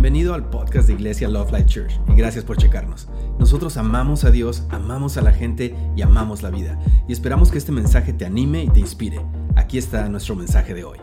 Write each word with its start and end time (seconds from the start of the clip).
Bienvenido 0.00 0.32
al 0.32 0.48
podcast 0.48 0.88
de 0.88 0.94
Iglesia 0.94 1.28
Love 1.28 1.52
Life 1.52 1.66
Church 1.66 2.00
y 2.08 2.14
gracias 2.14 2.42
por 2.42 2.56
checarnos. 2.56 3.06
Nosotros 3.38 3.76
amamos 3.76 4.24
a 4.24 4.30
Dios, 4.30 4.62
amamos 4.70 5.18
a 5.18 5.20
la 5.20 5.30
gente 5.30 5.76
y 5.94 6.00
amamos 6.00 6.40
la 6.40 6.48
vida. 6.48 6.78
Y 7.06 7.12
esperamos 7.12 7.50
que 7.50 7.58
este 7.58 7.70
mensaje 7.70 8.14
te 8.14 8.24
anime 8.24 8.64
y 8.64 8.68
te 8.70 8.80
inspire. 8.80 9.20
Aquí 9.56 9.76
está 9.76 10.08
nuestro 10.08 10.34
mensaje 10.34 10.72
de 10.72 10.84
hoy. 10.84 10.96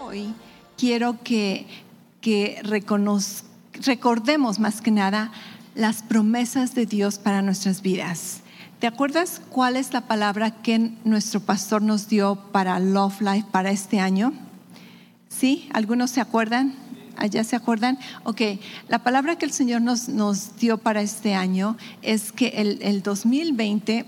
Hoy 0.00 0.34
quiero 0.76 1.22
que, 1.22 1.68
que 2.20 2.60
recordemos 2.64 3.44
más 4.58 4.80
que 4.80 4.90
nada 4.90 5.30
las 5.76 6.02
promesas 6.02 6.74
de 6.74 6.86
Dios 6.86 7.20
para 7.20 7.42
nuestras 7.42 7.80
vidas. 7.80 8.40
¿Te 8.80 8.88
acuerdas 8.88 9.40
cuál 9.50 9.76
es 9.76 9.92
la 9.92 10.08
palabra 10.08 10.62
que 10.62 10.90
nuestro 11.04 11.38
pastor 11.38 11.80
nos 11.80 12.08
dio 12.08 12.40
para 12.50 12.80
Love 12.80 13.20
Life 13.20 13.46
para 13.52 13.70
este 13.70 14.00
año? 14.00 14.47
¿Sí? 15.28 15.68
¿Algunos 15.72 16.10
se 16.10 16.20
acuerdan? 16.20 16.74
¿Allá 17.16 17.42
se 17.44 17.56
acuerdan? 17.56 17.98
Ok, 18.24 18.40
la 18.88 19.02
palabra 19.02 19.36
que 19.36 19.44
el 19.44 19.52
Señor 19.52 19.82
nos, 19.82 20.08
nos 20.08 20.56
dio 20.56 20.78
para 20.78 21.02
este 21.02 21.34
año 21.34 21.76
es 22.02 22.32
que 22.32 22.48
el, 22.48 22.78
el 22.82 23.02
2020 23.02 24.06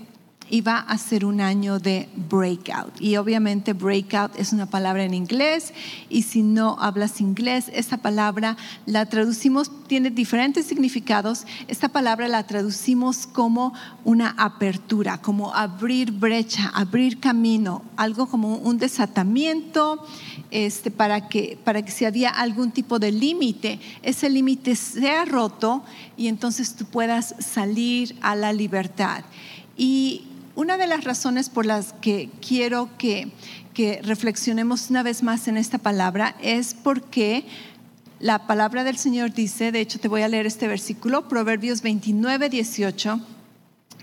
iba 0.49 0.77
a 0.79 0.97
ser 0.97 1.25
un 1.25 1.41
año 1.41 1.79
de 1.79 2.09
breakout. 2.29 2.99
Y 2.99 3.17
obviamente 3.17 3.73
breakout 3.73 4.37
es 4.37 4.53
una 4.53 4.65
palabra 4.65 5.03
en 5.03 5.13
inglés 5.13 5.73
y 6.09 6.23
si 6.23 6.43
no 6.43 6.77
hablas 6.79 7.21
inglés, 7.21 7.71
esta 7.73 7.97
palabra 7.97 8.57
la 8.85 9.05
traducimos, 9.05 9.71
tiene 9.87 10.09
diferentes 10.09 10.65
significados. 10.65 11.45
Esta 11.67 11.89
palabra 11.89 12.27
la 12.27 12.45
traducimos 12.45 13.27
como 13.27 13.73
una 14.03 14.35
apertura, 14.37 15.19
como 15.21 15.53
abrir 15.53 16.11
brecha, 16.11 16.69
abrir 16.73 17.19
camino, 17.19 17.83
algo 17.95 18.27
como 18.27 18.57
un 18.57 18.77
desatamiento. 18.77 20.05
Este, 20.51 20.91
para, 20.91 21.29
que, 21.29 21.57
para 21.63 21.81
que 21.81 21.91
si 21.91 22.03
había 22.03 22.29
algún 22.29 22.71
tipo 22.71 22.99
de 22.99 23.13
límite, 23.13 23.79
ese 24.03 24.29
límite 24.29 24.75
sea 24.75 25.23
roto 25.23 25.81
y 26.17 26.27
entonces 26.27 26.75
tú 26.75 26.83
puedas 26.83 27.35
salir 27.39 28.17
a 28.21 28.35
la 28.35 28.51
libertad. 28.51 29.23
Y 29.77 30.23
una 30.55 30.77
de 30.77 30.87
las 30.87 31.03
razones 31.03 31.49
por 31.49 31.65
las 31.65 31.93
que 31.93 32.29
quiero 32.45 32.89
que, 32.97 33.31
reflexionemos 34.03 34.91
una 34.91 35.01
vez 35.01 35.23
más 35.23 35.47
en 35.47 35.57
esta 35.57 35.79
palabra 35.79 36.35
es 36.41 36.75
porque 36.75 37.45
la 38.19 38.45
palabra 38.45 38.83
del 38.83 38.97
Señor 38.97 39.33
dice, 39.33 39.71
de 39.71 39.79
hecho 39.79 39.99
te 39.99 40.07
voy 40.07 40.21
a 40.21 40.27
leer 40.27 40.45
este 40.45 40.67
versículo, 40.67 41.27
Proverbios 41.27 41.81
29, 41.81 42.49
18, 42.49 43.19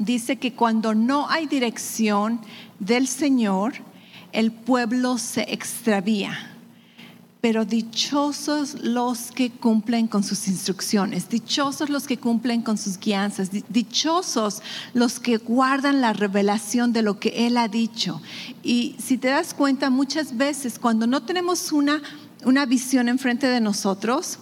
dice 0.00 0.36
que 0.36 0.54
cuando 0.54 0.94
no 0.96 1.28
hay 1.30 1.46
dirección 1.46 2.40
del 2.80 3.06
Señor, 3.06 3.74
el 4.32 4.50
pueblo 4.50 5.18
se 5.18 5.42
extravía 5.52 6.57
pero 7.40 7.64
dichosos 7.64 8.74
los 8.82 9.30
que 9.30 9.50
cumplen 9.50 10.08
con 10.08 10.24
sus 10.24 10.48
instrucciones, 10.48 11.28
dichosos 11.28 11.88
los 11.88 12.06
que 12.08 12.18
cumplen 12.18 12.62
con 12.62 12.76
sus 12.76 12.98
guianzas, 12.98 13.50
dichosos 13.68 14.60
los 14.92 15.20
que 15.20 15.36
guardan 15.36 16.00
la 16.00 16.12
revelación 16.12 16.92
de 16.92 17.02
lo 17.02 17.20
que 17.20 17.46
Él 17.46 17.56
ha 17.56 17.68
dicho. 17.68 18.20
Y 18.64 18.96
si 18.98 19.18
te 19.18 19.28
das 19.28 19.54
cuenta, 19.54 19.88
muchas 19.88 20.36
veces 20.36 20.80
cuando 20.80 21.06
no 21.06 21.22
tenemos 21.22 21.70
una, 21.70 22.02
una 22.44 22.66
visión 22.66 23.08
enfrente 23.08 23.46
de 23.46 23.60
nosotros, 23.60 24.40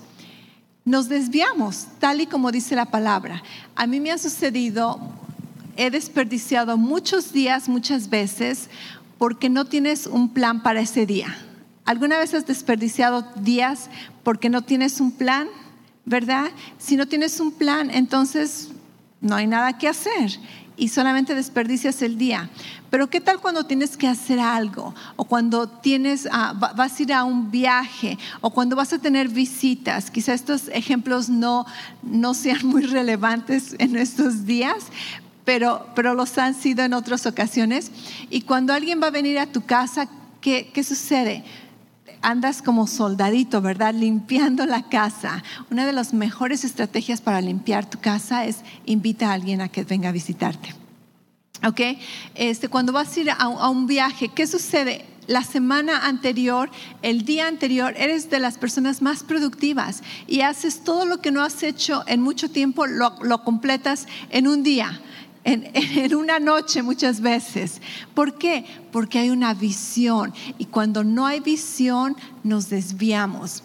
nos 0.86 1.08
desviamos, 1.10 1.88
tal 1.98 2.22
y 2.22 2.26
como 2.26 2.50
dice 2.50 2.76
la 2.76 2.86
palabra. 2.86 3.42
A 3.74 3.86
mí 3.86 4.00
me 4.00 4.10
ha 4.10 4.16
sucedido, 4.18 4.98
he 5.76 5.90
desperdiciado 5.90 6.78
muchos 6.78 7.32
días, 7.32 7.68
muchas 7.68 8.08
veces, 8.08 8.70
porque 9.18 9.50
no 9.50 9.66
tienes 9.66 10.06
un 10.06 10.30
plan 10.30 10.62
para 10.62 10.80
ese 10.80 11.04
día 11.04 11.45
¿Alguna 11.86 12.18
vez 12.18 12.34
has 12.34 12.46
desperdiciado 12.46 13.22
días 13.36 13.88
porque 14.24 14.50
no 14.50 14.62
tienes 14.62 15.00
un 15.00 15.12
plan? 15.12 15.48
¿Verdad? 16.04 16.50
Si 16.78 16.96
no 16.96 17.06
tienes 17.06 17.40
un 17.40 17.52
plan, 17.52 17.90
entonces 17.90 18.70
no 19.20 19.34
hay 19.34 19.46
nada 19.46 19.78
que 19.78 19.88
hacer 19.88 20.38
y 20.76 20.88
solamente 20.88 21.34
desperdicias 21.34 22.02
el 22.02 22.18
día. 22.18 22.50
Pero 22.90 23.08
¿qué 23.08 23.20
tal 23.20 23.40
cuando 23.40 23.64
tienes 23.64 23.96
que 23.96 24.06
hacer 24.06 24.38
algo? 24.38 24.94
O 25.16 25.24
cuando 25.24 25.68
tienes, 25.68 26.28
ah, 26.30 26.52
vas 26.54 26.98
a 26.98 27.02
ir 27.02 27.12
a 27.12 27.24
un 27.24 27.50
viaje, 27.50 28.18
o 28.40 28.50
cuando 28.50 28.76
vas 28.76 28.92
a 28.92 28.98
tener 28.98 29.28
visitas. 29.28 30.10
Quizá 30.10 30.34
estos 30.34 30.68
ejemplos 30.68 31.28
no, 31.28 31.66
no 32.02 32.34
sean 32.34 32.66
muy 32.66 32.82
relevantes 32.82 33.74
en 33.78 33.96
estos 33.96 34.44
días, 34.44 34.86
pero, 35.44 35.86
pero 35.94 36.14
los 36.14 36.36
han 36.38 36.54
sido 36.54 36.84
en 36.84 36.92
otras 36.92 37.26
ocasiones. 37.26 37.90
Y 38.30 38.42
cuando 38.42 38.72
alguien 38.72 39.00
va 39.02 39.06
a 39.08 39.10
venir 39.10 39.38
a 39.38 39.46
tu 39.46 39.64
casa, 39.64 40.08
¿qué, 40.40 40.70
qué 40.72 40.84
sucede? 40.84 41.44
Andas 42.26 42.60
como 42.60 42.88
soldadito, 42.88 43.62
¿verdad? 43.62 43.94
Limpiando 43.94 44.66
la 44.66 44.88
casa. 44.88 45.44
Una 45.70 45.86
de 45.86 45.92
las 45.92 46.12
mejores 46.12 46.64
estrategias 46.64 47.20
para 47.20 47.40
limpiar 47.40 47.88
tu 47.88 48.00
casa 48.00 48.46
es 48.46 48.62
invita 48.84 49.30
a 49.30 49.34
alguien 49.34 49.60
a 49.60 49.68
que 49.68 49.84
venga 49.84 50.08
a 50.08 50.12
visitarte. 50.12 50.74
¿Ok? 51.64 51.80
Este, 52.34 52.68
cuando 52.68 52.92
vas 52.92 53.16
a 53.16 53.20
ir 53.20 53.30
a, 53.30 53.68
un 53.68 53.86
viaje, 53.86 54.28
¿qué 54.28 54.46
sucede? 54.46 55.06
la 55.28 55.42
semana 55.42 56.06
anterior, 56.06 56.70
el 57.02 57.24
día 57.24 57.48
anterior, 57.48 57.94
eres 57.96 58.30
de 58.30 58.38
las 58.38 58.58
personas 58.58 59.02
más 59.02 59.24
productivas 59.24 60.04
y 60.28 60.42
haces 60.42 60.84
todo 60.84 61.04
lo 61.04 61.20
que 61.20 61.32
no 61.32 61.42
has 61.42 61.64
hecho 61.64 62.04
en 62.06 62.22
mucho 62.22 62.48
tiempo, 62.48 62.86
lo 62.86 63.42
completas 63.42 64.06
en 64.30 64.46
un 64.46 64.62
día 64.62 65.00
en, 65.46 66.14
una 66.14 66.40
noche 66.40 66.82
muchas 66.82 67.20
veces. 67.20 67.80
¿Por 68.14 68.36
qué? 68.36 68.64
Porque 68.92 69.18
hay 69.18 69.30
una 69.30 69.54
visión 69.54 70.34
y 70.58 70.66
cuando 70.66 71.04
no 71.04 71.24
hay 71.24 71.40
visión 71.40 72.16
nos 72.42 72.68
desviamos. 72.68 73.62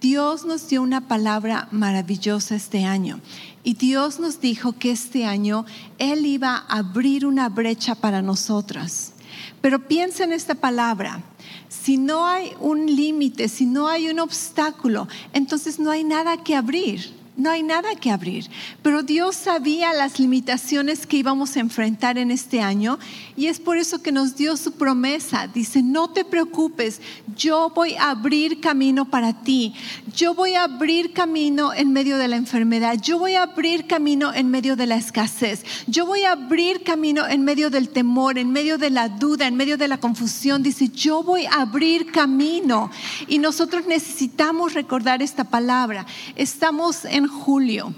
Dios 0.00 0.44
nos 0.44 0.68
dio 0.68 0.82
una 0.82 1.08
palabra 1.08 1.68
maravillosa 1.72 2.54
este 2.54 2.84
año 2.84 3.20
y 3.64 3.74
Dios 3.74 4.20
nos 4.20 4.40
dijo 4.40 4.72
que 4.72 4.92
este 4.92 5.24
año 5.24 5.66
Él 5.98 6.26
iba 6.26 6.64
a 6.68 6.78
abrir 6.78 7.26
una 7.26 7.48
brecha 7.48 7.96
para 7.96 8.22
nosotras. 8.22 9.12
Pero 9.60 9.88
piensa 9.88 10.22
en 10.24 10.32
esta 10.32 10.54
palabra. 10.54 11.22
Si 11.68 11.96
no 11.96 12.24
hay 12.26 12.52
un 12.60 12.86
límite, 12.86 13.48
si 13.48 13.66
no 13.66 13.88
hay 13.88 14.08
un 14.08 14.20
obstáculo, 14.20 15.08
entonces 15.32 15.80
no 15.80 15.90
hay 15.90 16.04
nada 16.04 16.42
que 16.44 16.54
abrir 16.54 17.25
no 17.36 17.50
hay 17.50 17.62
nada 17.62 17.94
que 17.94 18.10
abrir. 18.10 18.48
Pero 18.82 19.02
Dios 19.02 19.36
sabía 19.36 19.92
las 19.92 20.18
limitaciones 20.18 21.06
que 21.06 21.18
íbamos 21.18 21.56
a 21.56 21.60
enfrentar 21.60 22.18
en 22.18 22.30
este 22.30 22.60
año 22.60 22.98
y 23.36 23.46
es 23.46 23.60
por 23.60 23.76
eso 23.76 24.02
que 24.02 24.12
nos 24.12 24.36
dio 24.36 24.56
su 24.56 24.72
promesa. 24.72 25.46
Dice, 25.46 25.82
no 25.82 26.10
te 26.10 26.24
preocupes, 26.24 27.00
yo 27.36 27.70
voy 27.74 27.94
a 27.94 28.10
abrir 28.10 28.60
camino 28.60 29.04
para 29.04 29.42
ti. 29.42 29.74
Yo 30.14 30.34
voy 30.34 30.54
a 30.54 30.64
abrir 30.64 31.12
camino 31.12 31.74
en 31.74 31.92
medio 31.92 32.16
de 32.16 32.28
la 32.28 32.36
enfermedad. 32.36 32.98
Yo 33.00 33.18
voy 33.18 33.34
a 33.34 33.42
abrir 33.42 33.86
camino 33.86 34.32
en 34.32 34.50
medio 34.50 34.76
de 34.76 34.86
la 34.86 34.96
escasez. 34.96 35.64
Yo 35.86 36.06
voy 36.06 36.22
a 36.22 36.32
abrir 36.32 36.82
camino 36.82 37.26
en 37.28 37.44
medio 37.44 37.68
del 37.68 37.90
temor, 37.90 38.38
en 38.38 38.50
medio 38.50 38.78
de 38.78 38.90
la 38.90 39.08
duda, 39.08 39.46
en 39.46 39.56
medio 39.56 39.76
de 39.76 39.88
la 39.88 39.98
confusión. 39.98 40.62
Dice, 40.62 40.88
yo 40.88 41.22
voy 41.22 41.44
a 41.44 41.60
abrir 41.60 42.10
camino. 42.10 42.90
Y 43.28 43.38
nosotros 43.38 43.86
necesitamos 43.86 44.72
recordar 44.72 45.20
esta 45.20 45.44
palabra. 45.44 46.06
Estamos 46.36 47.04
en 47.04 47.25
julio. 47.28 47.94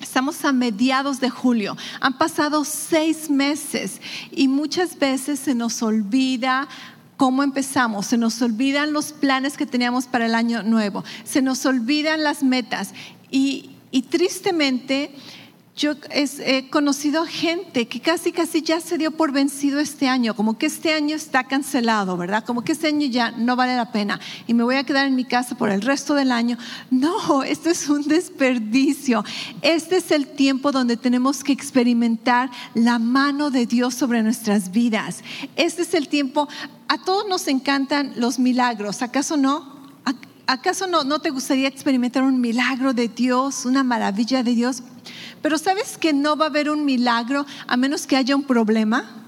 Estamos 0.00 0.44
a 0.44 0.52
mediados 0.52 1.20
de 1.20 1.28
julio. 1.28 1.76
Han 2.00 2.16
pasado 2.16 2.64
seis 2.64 3.28
meses 3.28 4.00
y 4.30 4.48
muchas 4.48 4.98
veces 4.98 5.38
se 5.38 5.54
nos 5.54 5.82
olvida 5.82 6.68
cómo 7.16 7.42
empezamos, 7.42 8.06
se 8.06 8.16
nos 8.16 8.40
olvidan 8.40 8.94
los 8.94 9.12
planes 9.12 9.58
que 9.58 9.66
teníamos 9.66 10.06
para 10.06 10.24
el 10.24 10.34
año 10.34 10.62
nuevo, 10.62 11.04
se 11.24 11.42
nos 11.42 11.66
olvidan 11.66 12.22
las 12.22 12.42
metas 12.42 12.94
y, 13.30 13.72
y 13.90 14.02
tristemente 14.02 15.14
yo 15.76 15.94
he 16.10 16.68
conocido 16.68 17.24
gente 17.24 17.88
que 17.88 18.00
casi, 18.00 18.32
casi 18.32 18.60
ya 18.60 18.80
se 18.80 18.98
dio 18.98 19.12
por 19.12 19.32
vencido 19.32 19.80
este 19.80 20.08
año, 20.08 20.34
como 20.34 20.58
que 20.58 20.66
este 20.66 20.92
año 20.92 21.16
está 21.16 21.44
cancelado, 21.44 22.16
¿verdad? 22.16 22.44
Como 22.44 22.62
que 22.62 22.72
este 22.72 22.88
año 22.88 23.06
ya 23.06 23.30
no 23.30 23.56
vale 23.56 23.76
la 23.76 23.90
pena 23.90 24.20
y 24.46 24.52
me 24.52 24.62
voy 24.62 24.76
a 24.76 24.84
quedar 24.84 25.06
en 25.06 25.14
mi 25.14 25.24
casa 25.24 25.56
por 25.56 25.70
el 25.70 25.80
resto 25.80 26.14
del 26.14 26.32
año. 26.32 26.58
No, 26.90 27.42
esto 27.42 27.70
es 27.70 27.88
un 27.88 28.02
desperdicio. 28.02 29.24
Este 29.62 29.96
es 29.96 30.10
el 30.10 30.26
tiempo 30.26 30.70
donde 30.70 30.96
tenemos 30.96 31.42
que 31.42 31.52
experimentar 31.52 32.50
la 32.74 32.98
mano 32.98 33.50
de 33.50 33.64
Dios 33.64 33.94
sobre 33.94 34.22
nuestras 34.22 34.72
vidas. 34.72 35.22
Este 35.56 35.82
es 35.82 35.94
el 35.94 36.08
tiempo, 36.08 36.48
a 36.88 36.98
todos 36.98 37.26
nos 37.26 37.48
encantan 37.48 38.12
los 38.16 38.38
milagros, 38.38 39.00
¿acaso 39.00 39.36
no? 39.36 39.79
¿Acaso 40.46 40.86
no, 40.86 41.04
no 41.04 41.20
te 41.20 41.30
gustaría 41.30 41.68
experimentar 41.68 42.22
un 42.22 42.40
milagro 42.40 42.92
de 42.92 43.08
Dios, 43.08 43.64
una 43.64 43.84
maravilla 43.84 44.42
de 44.42 44.54
Dios? 44.54 44.82
Pero 45.42 45.58
¿sabes 45.58 45.96
que 45.96 46.12
no 46.12 46.36
va 46.36 46.46
a 46.46 46.48
haber 46.48 46.70
un 46.70 46.84
milagro 46.84 47.46
a 47.66 47.76
menos 47.76 48.06
que 48.06 48.16
haya 48.16 48.36
un 48.36 48.44
problema? 48.44 49.20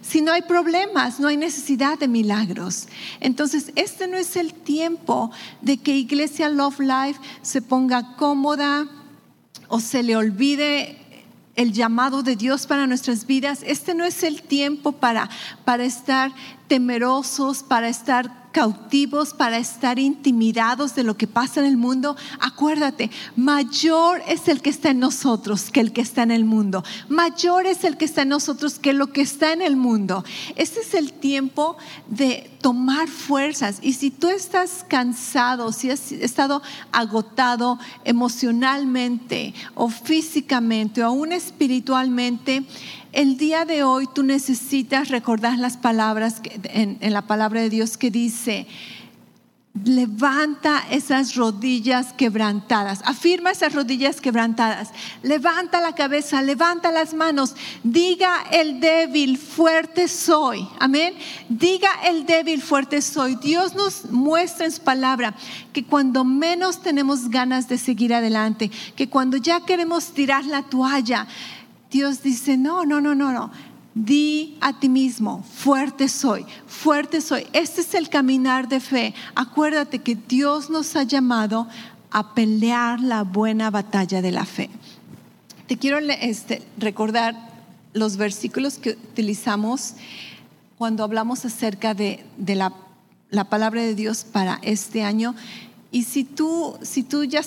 Si 0.00 0.20
no 0.20 0.32
hay 0.32 0.42
problemas, 0.42 1.20
no 1.20 1.28
hay 1.28 1.36
necesidad 1.36 1.98
de 1.98 2.08
milagros. 2.08 2.88
Entonces, 3.20 3.72
este 3.76 4.08
no 4.08 4.16
es 4.16 4.36
el 4.36 4.52
tiempo 4.52 5.30
de 5.60 5.78
que 5.78 5.96
Iglesia 5.96 6.48
Love 6.48 6.80
Life 6.80 7.20
se 7.42 7.62
ponga 7.62 8.16
cómoda 8.16 8.88
o 9.68 9.78
se 9.80 10.02
le 10.02 10.16
olvide 10.16 10.98
el 11.54 11.72
llamado 11.72 12.22
de 12.22 12.34
Dios 12.34 12.66
para 12.66 12.86
nuestras 12.86 13.26
vidas. 13.26 13.62
Este 13.64 13.94
no 13.94 14.04
es 14.04 14.22
el 14.22 14.42
tiempo 14.42 14.92
para, 14.92 15.30
para 15.64 15.84
estar 15.84 16.32
temerosos, 16.66 17.62
para 17.62 17.88
estar 17.88 18.41
cautivos, 18.52 19.34
para 19.34 19.58
estar 19.58 19.98
intimidados 19.98 20.94
de 20.94 21.02
lo 21.02 21.16
que 21.16 21.26
pasa 21.26 21.60
en 21.60 21.66
el 21.66 21.76
mundo, 21.76 22.16
acuérdate, 22.38 23.10
mayor 23.34 24.22
es 24.28 24.48
el 24.48 24.60
que 24.60 24.70
está 24.70 24.90
en 24.90 25.00
nosotros 25.00 25.70
que 25.70 25.80
el 25.80 25.92
que 25.92 26.02
está 26.02 26.22
en 26.22 26.30
el 26.30 26.44
mundo. 26.44 26.84
Mayor 27.08 27.66
es 27.66 27.84
el 27.84 27.96
que 27.96 28.04
está 28.04 28.22
en 28.22 28.28
nosotros 28.28 28.78
que 28.78 28.92
lo 28.92 29.08
que 29.08 29.22
está 29.22 29.52
en 29.52 29.62
el 29.62 29.76
mundo. 29.76 30.24
Este 30.56 30.80
es 30.80 30.94
el 30.94 31.12
tiempo 31.12 31.76
de 32.06 32.50
tomar 32.62 33.08
fuerzas. 33.08 33.78
Y 33.82 33.92
si 33.92 34.10
tú 34.10 34.30
estás 34.30 34.86
cansado, 34.88 35.72
si 35.72 35.90
has 35.90 36.12
estado 36.12 36.62
agotado 36.92 37.78
emocionalmente 38.04 39.52
o 39.74 39.88
físicamente 39.90 41.02
o 41.02 41.06
aún 41.06 41.32
espiritualmente, 41.32 42.64
el 43.12 43.36
día 43.36 43.66
de 43.66 43.82
hoy 43.82 44.08
tú 44.14 44.22
necesitas 44.22 45.10
recordar 45.10 45.58
las 45.58 45.76
palabras 45.76 46.40
en, 46.64 46.98
la 47.12 47.22
palabra 47.22 47.60
de 47.60 47.68
Dios 47.68 47.98
que 47.98 48.10
dice, 48.10 48.66
Levanta 49.74 50.84
esas 50.90 51.34
rodillas 51.34 52.12
quebrantadas. 52.12 53.00
Afirma 53.06 53.52
esas 53.52 53.72
rodillas 53.72 54.20
quebrantadas. 54.20 54.90
Levanta 55.22 55.80
la 55.80 55.94
cabeza, 55.94 56.42
levanta 56.42 56.92
las 56.92 57.14
manos. 57.14 57.56
Diga 57.82 58.44
el 58.50 58.80
débil, 58.80 59.38
fuerte 59.38 60.08
soy. 60.08 60.68
Amén. 60.78 61.14
Diga 61.48 61.88
el 62.04 62.26
débil, 62.26 62.60
fuerte 62.60 63.00
soy. 63.00 63.36
Dios 63.36 63.74
nos 63.74 64.10
muestra 64.10 64.66
en 64.66 64.72
su 64.72 64.82
palabra 64.82 65.34
que 65.72 65.84
cuando 65.84 66.22
menos 66.22 66.82
tenemos 66.82 67.30
ganas 67.30 67.66
de 67.66 67.78
seguir 67.78 68.12
adelante, 68.12 68.70
que 68.94 69.08
cuando 69.08 69.38
ya 69.38 69.64
queremos 69.64 70.12
tirar 70.12 70.44
la 70.44 70.64
toalla, 70.64 71.26
Dios 71.90 72.22
dice, 72.22 72.58
no, 72.58 72.84
no, 72.84 73.00
no, 73.00 73.14
no, 73.14 73.32
no. 73.32 73.50
Di 73.94 74.56
a 74.60 74.78
ti 74.78 74.88
mismo, 74.88 75.42
fuerte 75.42 76.08
soy, 76.08 76.46
fuerte 76.66 77.20
soy. 77.20 77.46
Este 77.52 77.82
es 77.82 77.92
el 77.94 78.08
caminar 78.08 78.66
de 78.66 78.80
fe. 78.80 79.14
Acuérdate 79.34 79.98
que 79.98 80.14
Dios 80.14 80.70
nos 80.70 80.96
ha 80.96 81.02
llamado 81.02 81.68
a 82.10 82.34
pelear 82.34 83.00
la 83.00 83.22
buena 83.22 83.70
batalla 83.70 84.22
de 84.22 84.32
la 84.32 84.46
fe. 84.46 84.70
Te 85.66 85.76
quiero 85.76 85.98
este, 85.98 86.62
recordar 86.78 87.34
los 87.92 88.16
versículos 88.16 88.78
que 88.78 88.90
utilizamos 88.90 89.94
cuando 90.78 91.04
hablamos 91.04 91.44
acerca 91.44 91.92
de, 91.92 92.24
la, 92.46 92.72
palabra 93.44 93.82
de 93.82 93.94
Dios 93.94 94.24
para 94.24 94.58
este 94.62 95.02
año. 95.02 95.34
Y 95.90 96.04
si 96.04 96.24
tú, 96.24 96.78
si 96.80 97.02
tú 97.02 97.24
ya, 97.24 97.42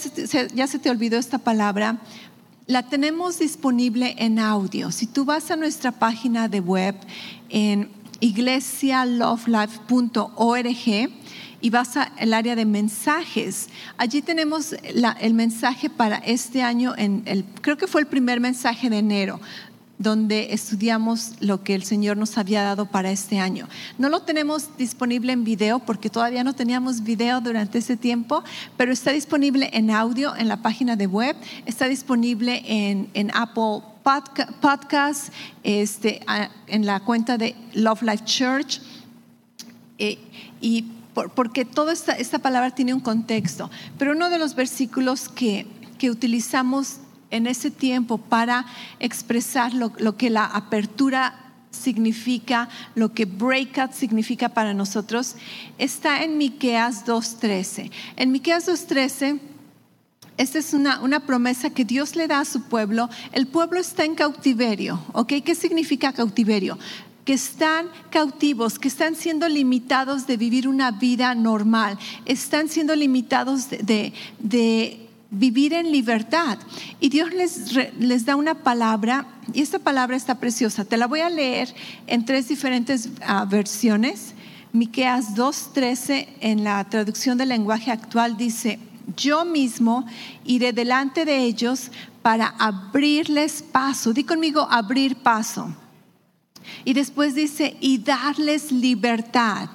ya 0.54 0.68
se 0.68 0.80
te 0.80 0.90
olvidó 0.92 1.18
esta 1.18 1.40
palabra, 1.40 2.00
la 2.68 2.84
tenemos 2.84 3.40
disponible 3.40 4.16
en 4.18 4.40
audio. 4.40 4.92
Si 4.92 5.08
tú 5.08 5.24
vas 5.26 5.52
a 5.52 5.56
nuestra 5.56 5.92
página 5.92 6.48
de 6.48 6.60
web 6.60 6.96
en 7.50 7.90
iglesialovelife.org 8.22 11.12
y 11.62 11.70
vas 11.70 11.98
al 11.98 12.34
área 12.34 12.56
de 12.56 12.66
mensajes, 12.66 13.70
allí 13.98 14.24
tenemos 14.24 14.74
el 14.74 15.34
mensaje 15.34 15.90
para 15.90 16.18
este 16.18 16.62
año, 16.64 16.94
creo 17.62 17.78
que 17.78 17.88
fue 17.88 18.02
el 18.02 18.08
primer 18.08 18.40
mensaje 18.40 18.90
de 18.90 18.98
enero, 18.98 19.40
donde 19.98 20.54
estudiamos 20.54 21.34
lo 21.40 21.64
que 21.64 21.74
el 21.74 21.84
Señor 21.84 22.18
nos 22.18 22.38
había 22.38 22.64
dado 22.64 22.86
para 22.86 23.12
este 23.12 23.40
año. 23.40 23.68
No 23.98 24.10
lo 24.10 24.22
tenemos 24.22 24.78
disponible 24.78 25.32
en 25.32 25.44
video 25.44 25.80
porque 25.80 26.10
todavía 26.10 26.44
no 26.44 26.54
teníamos 26.54 27.04
video 27.04 27.40
durante 27.42 27.78
ese 27.78 27.96
tiempo, 27.96 28.44
pero 28.78 28.92
está 28.92 29.12
disponible 29.12 29.70
en 29.74 29.92
audio 29.92 30.36
en 30.36 30.48
la 30.48 30.62
página 30.62 30.96
de 30.96 31.08
web, 31.08 31.36
está 31.66 31.88
disponible 31.88 32.64
en, 32.66 33.32
Apple 33.34 33.82
Podcast, 34.62 35.34
este, 35.64 36.22
en 36.68 36.86
la 36.86 37.00
cuenta 37.00 37.38
de 37.38 37.56
Love 37.74 38.04
Life 38.04 38.26
Church. 38.26 38.82
Eh, 39.98 40.20
y 40.60 40.84
porque 41.34 41.64
toda 41.64 41.94
esta, 41.94 42.12
esta 42.12 42.40
palabra 42.40 42.72
tiene 42.72 42.94
un 42.94 43.00
contexto, 43.00 43.72
pero 43.98 44.12
uno 44.12 44.30
de 44.30 44.38
los 44.38 44.54
versículos 44.56 45.30
que, 45.30 45.66
que 45.98 46.12
utilizamos 46.12 46.98
en 47.36 47.48
ese 47.48 47.72
tiempo 47.72 48.18
para 48.18 48.66
expresar 49.00 49.74
lo, 49.74 50.18
que 50.18 50.30
la 50.30 50.46
apertura 50.46 51.36
significa, 51.72 52.70
lo 52.96 53.14
que 53.14 53.26
breakout 53.26 53.92
significa 53.92 54.50
para 54.50 54.74
nosotros, 54.74 55.36
está 55.78 56.24
en 56.24 56.38
Miqueas 56.38 57.06
2.13. 57.06 57.92
En 58.16 58.32
Miqueas 58.32 58.68
2.13, 58.68 59.40
esta 60.38 60.60
es 60.60 60.74
una, 60.74 61.02
una, 61.02 61.26
promesa 61.26 61.70
que 61.70 61.86
Dios 61.86 62.16
le 62.16 62.28
da 62.28 62.40
a 62.40 62.46
su 62.46 62.64
pueblo. 62.64 63.10
El 63.32 63.48
pueblo 63.48 63.80
está 63.80 64.06
en 64.06 64.16
cautiverio, 64.16 65.02
¿ok? 65.14 65.34
¿Qué 65.44 65.56
significa 65.56 66.14
cautiverio? 66.14 66.78
que 67.26 67.34
están 67.34 67.88
cautivos, 68.12 68.78
que 68.78 68.88
están 68.88 69.16
siendo 69.16 69.50
limitados 69.50 70.28
de 70.28 70.38
vivir 70.38 70.68
una 70.68 70.92
vida 70.92 71.34
normal, 71.34 71.98
están 72.26 72.70
siendo 72.70 72.96
limitados 72.96 73.68
de, 73.72 74.14
de 74.38 75.05
vivir 75.38 75.74
en 75.74 75.92
libertad. 75.92 76.58
Y 77.00 77.10
Dios 77.10 77.34
les, 77.34 77.74
les, 78.00 78.26
da 78.26 78.36
una 78.36 78.56
palabra, 78.56 79.28
y 79.54 79.62
esta 79.62 79.80
palabra 79.80 80.16
está 80.16 80.36
preciosa. 80.40 80.86
Te 80.86 80.98
la 80.98 81.08
voy 81.08 81.22
a 81.22 81.30
leer 81.30 81.74
en 82.08 82.26
tres 82.26 82.48
diferentes 82.48 83.10
ah, 83.22 83.46
versiones. 83.46 84.34
Miqueas 84.72 85.36
2:13 85.36 86.28
en 86.42 86.64
la 86.64 86.84
traducción 86.86 87.38
del 87.38 87.50
lenguaje 87.50 87.92
actual 87.92 88.38
dice, 88.38 88.80
"Yo 89.16 89.46
mismo 89.46 90.06
iré 90.44 90.74
delante 90.74 91.26
de 91.26 91.44
ellos 91.44 91.92
para 92.22 92.48
abrirles 92.60 93.62
paso." 93.62 94.14
Di 94.14 94.24
conmigo 94.24 94.68
abrir 94.70 95.16
paso. 95.16 95.74
Y 96.84 96.94
después 96.94 97.36
dice, 97.36 97.78
"y 97.80 98.00
darles 98.00 98.72
libertad." 98.72 99.70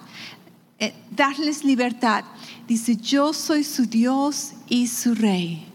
Eh, 0.79 0.95
darles 1.11 1.63
libertad. 1.63 2.25
Dice, 2.71 2.95
yo 2.95 3.33
soy 3.33 3.65
su 3.65 3.87
Dios 3.87 4.53
y 4.69 4.87
su 4.87 5.17
rey. 5.17 5.67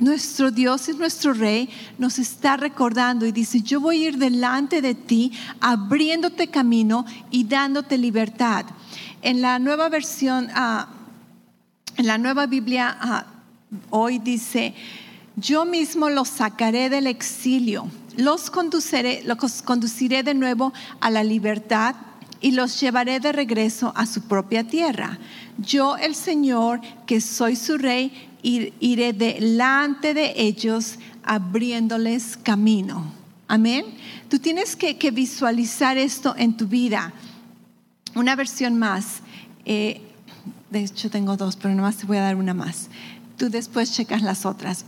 Nuestro 0.00 0.50
Dios 0.50 0.88
es 0.88 0.96
nuestro 0.96 1.32
rey, 1.32 1.70
nos 1.96 2.18
está 2.18 2.56
recordando 2.56 3.24
y 3.24 3.30
dice, 3.30 3.60
yo 3.60 3.80
voy 3.80 4.02
a 4.02 4.08
ir 4.08 4.18
delante 4.18 4.82
de 4.82 4.96
ti, 4.96 5.30
abriéndote 5.60 6.48
camino 6.48 7.06
y 7.30 7.44
dándote 7.44 7.98
libertad. 7.98 8.66
En 9.22 9.42
la 9.42 9.60
nueva 9.60 9.88
versión, 9.88 10.48
ah, 10.56 10.88
en 11.96 12.08
la 12.08 12.18
nueva 12.18 12.46
Biblia, 12.46 12.96
ah, 13.00 13.26
hoy 13.90 14.18
dice, 14.18 14.74
yo 15.36 15.64
mismo 15.64 16.10
los 16.10 16.26
sacaré 16.26 16.90
del 16.90 17.06
exilio, 17.06 17.86
los 18.16 18.50
los 19.24 19.62
conduciré 19.62 20.22
de 20.24 20.34
nuevo 20.34 20.72
a 21.00 21.10
la 21.10 21.22
libertad 21.22 21.94
y 22.42 22.50
los 22.50 22.78
llevaré 22.80 23.20
de 23.20 23.32
regreso 23.32 23.92
a 23.96 24.04
su 24.04 24.22
propia 24.22 24.64
tierra. 24.64 25.18
Yo, 25.58 25.96
el 25.96 26.14
Señor, 26.14 26.80
que 27.06 27.20
soy 27.20 27.56
su 27.56 27.78
rey, 27.78 28.28
iré 28.42 29.12
delante 29.12 30.12
de 30.12 30.34
ellos 30.36 30.98
abriéndoles 31.22 32.36
camino. 32.36 33.12
Amén. 33.46 33.84
Tú 34.28 34.38
tienes 34.38 34.76
que, 34.76 35.10
visualizar 35.10 35.96
esto 35.96 36.34
en 36.36 36.56
tu 36.56 36.66
vida. 36.66 37.12
Una 38.14 38.34
versión 38.34 38.78
más. 38.78 39.20
Eh, 39.64 40.00
de 40.70 40.84
hecho, 40.84 41.10
tengo 41.10 41.36
dos, 41.36 41.56
pero 41.56 41.74
nomás 41.74 41.98
te 41.98 42.06
voy 42.06 42.16
a 42.16 42.22
dar 42.22 42.36
una 42.36 42.54
más. 42.54 42.88
Tú 43.36 43.50
después 43.50 43.92
checas 43.92 44.22
las 44.22 44.46
otras. 44.46 44.84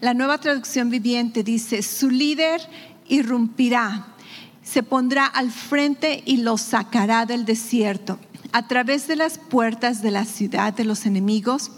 La 0.00 0.14
nueva 0.14 0.38
traducción 0.38 0.90
viviente 0.90 1.42
dice, 1.42 1.82
su 1.82 2.10
líder 2.10 2.60
irrumpirá 3.08 4.15
se 4.66 4.82
pondrá 4.82 5.26
al 5.26 5.50
frente 5.50 6.22
y 6.26 6.38
los 6.38 6.60
sacará 6.60 7.24
del 7.24 7.44
desierto 7.44 8.18
a 8.52 8.66
través 8.66 9.06
de 9.06 9.16
las 9.16 9.38
puertas 9.38 10.02
de 10.02 10.10
la 10.10 10.24
ciudad 10.24 10.74
de 10.74 10.84
los 10.84 11.06
enemigos 11.06 11.70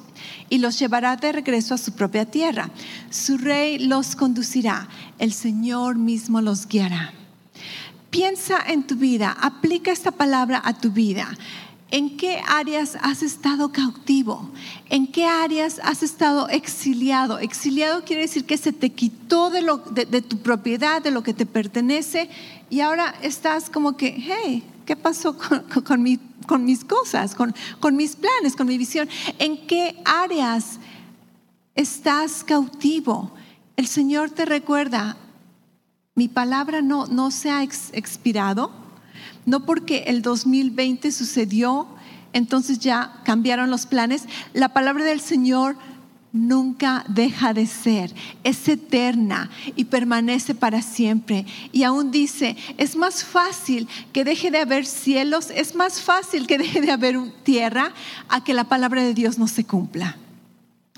y 0.49 0.59
los 0.59 0.79
llevará 0.79 1.17
de 1.17 1.33
regreso 1.33 1.75
a 1.75 1.79
su 1.79 1.93
propia 1.93 2.25
tierra. 2.25 2.71
Su 3.11 3.37
rey 3.37 3.79
los 3.79 4.17
conducirá, 4.17 4.89
el 5.19 5.33
Señor 5.33 5.97
mismo 5.97 6.41
los 6.41 6.67
guiará. 6.67 7.13
Piensa 8.11 8.59
en 8.67 8.87
tu 8.87 8.97
vida, 8.97 9.37
aplica 9.39 9.93
esta 9.93 10.11
palabra 10.11 10.63
a 10.65 10.73
tu 10.73 10.91
vida. 10.91 11.29
¿En 11.91 12.19
qué 12.19 12.43
áreas 12.47 12.99
has 13.01 13.23
estado 13.23 13.73
cautivo? 13.73 14.51
¿En 14.91 15.07
qué 15.07 15.25
áreas 15.25 15.81
has 15.83 16.03
estado 16.03 16.47
exiliado? 16.51 17.39
Exiliado 17.39 18.05
quiere 18.05 18.23
decir 18.23 18.45
que 18.45 18.59
se 18.59 18.75
te 18.75 18.91
quitó 18.91 19.49
de, 19.49 20.23
tu 20.23 20.39
propiedad, 20.39 21.01
de 21.01 21.11
lo 21.11 21.23
que 21.23 21.33
te 21.33 21.47
pertenece, 21.47 22.29
y 22.69 22.81
ahora 22.81 23.15
estás 23.23 23.71
como 23.71 23.97
que, 23.97 24.15
hey, 24.19 24.65
¿qué 24.85 24.97
pasó 24.97 25.39
con, 25.87 26.03
mis 26.03 26.85
cosas, 26.85 27.35
con, 27.35 27.55
mis 27.97 28.17
planes, 28.17 28.55
con 28.55 28.67
mi 28.67 28.77
visión? 28.77 29.09
¿En 29.39 29.67
qué 29.67 29.97
áreas 30.05 30.81
estás 31.75 32.45
cautivo? 32.45 33.33
El 33.77 33.87
Señor 33.87 34.29
te 34.29 34.45
recuerda, 34.45 35.17
mi 36.15 36.29
palabra 36.29 36.83
no 36.83 37.31
se 37.31 37.51
ha 37.51 37.63
expirado 37.63 38.88
no 39.49 39.65
porque 39.65 40.05
el 40.09 40.21
2020 40.21 41.11
sucedió, 41.11 41.89
entonces 42.35 42.79
ya 42.79 43.21
cambiaron 43.25 43.71
los 43.71 43.87
planes. 43.87 44.25
La 44.53 44.69
palabra 44.69 45.05
del 45.05 45.21
Señor 45.21 45.77
nunca 46.33 47.05
deja 47.09 47.55
de 47.55 47.67
ser, 47.67 48.15
es 48.45 48.69
eterna 48.69 49.49
y 49.75 49.87
permanece 49.87 50.55
para 50.55 50.83
siempre. 50.83 51.47
Y 51.73 51.85
aún 51.85 52.11
dice, 52.11 52.57
es 52.77 52.95
más 52.95 53.25
fácil 53.25 53.89
que 54.13 54.25
deje 54.25 54.51
de 54.51 54.59
haber 54.59 54.85
cielos, 54.85 55.51
es 55.51 55.75
más 55.75 56.03
fácil 56.03 56.47
que 56.47 56.59
deje 56.59 56.83
de 56.83 56.93
haber 56.93 57.19
tierra 57.43 57.93
a 58.29 58.45
que 58.45 58.53
la 58.53 58.65
palabra 58.65 59.03
de 59.03 59.15
Dios 59.15 59.39
no 59.39 59.49
se 59.49 59.65
cumpla. 59.65 60.17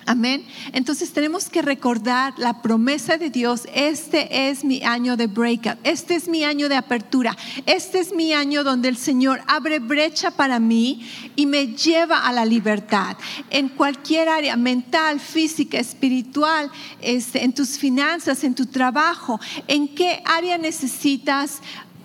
Amén. 0.07 0.45
Entonces 0.73 1.13
tenemos 1.13 1.49
que 1.49 1.63
recordar 1.63 2.35
la 2.39 2.63
promesa 2.63 3.17
de 3.17 3.31
Dios. 3.31 3.63
Este 3.75 4.49
es 4.49 4.65
mi 4.65 4.83
año 4.83 5.17
de 5.17 5.27
breakout. 5.27 5.79
Este 5.85 6.15
es 6.15 6.29
mi 6.29 6.43
año 6.43 6.69
de 6.69 6.77
apertura. 6.77 7.37
Este 7.67 8.01
es 8.01 8.13
mi 8.13 8.33
año 8.33 8.65
donde 8.65 8.89
el 8.89 8.97
Señor 8.97 9.41
abre 9.47 9.79
brecha 9.79 10.31
para 10.31 10.59
mí 10.59 11.07
y 11.37 11.47
me 11.47 11.69
lleva 11.69 12.27
a 12.27 12.33
la 12.33 12.45
libertad. 12.45 13.17
En 13.51 13.69
cualquier 13.69 14.29
área, 14.29 14.57
mental, 14.57 15.21
física, 15.21 15.79
espiritual, 15.79 16.71
este, 17.01 17.45
en 17.45 17.53
tus 17.53 17.79
finanzas, 17.79 18.43
en 18.43 18.55
tu 18.55 18.67
trabajo. 18.67 19.39
¿En 19.69 19.89
qué 19.89 20.23
área 20.25 20.59
necesitas 20.59 21.61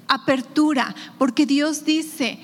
apertura? 0.07 0.93
Porque 1.17 1.45
Dios 1.45 1.85
dice, 1.85 2.39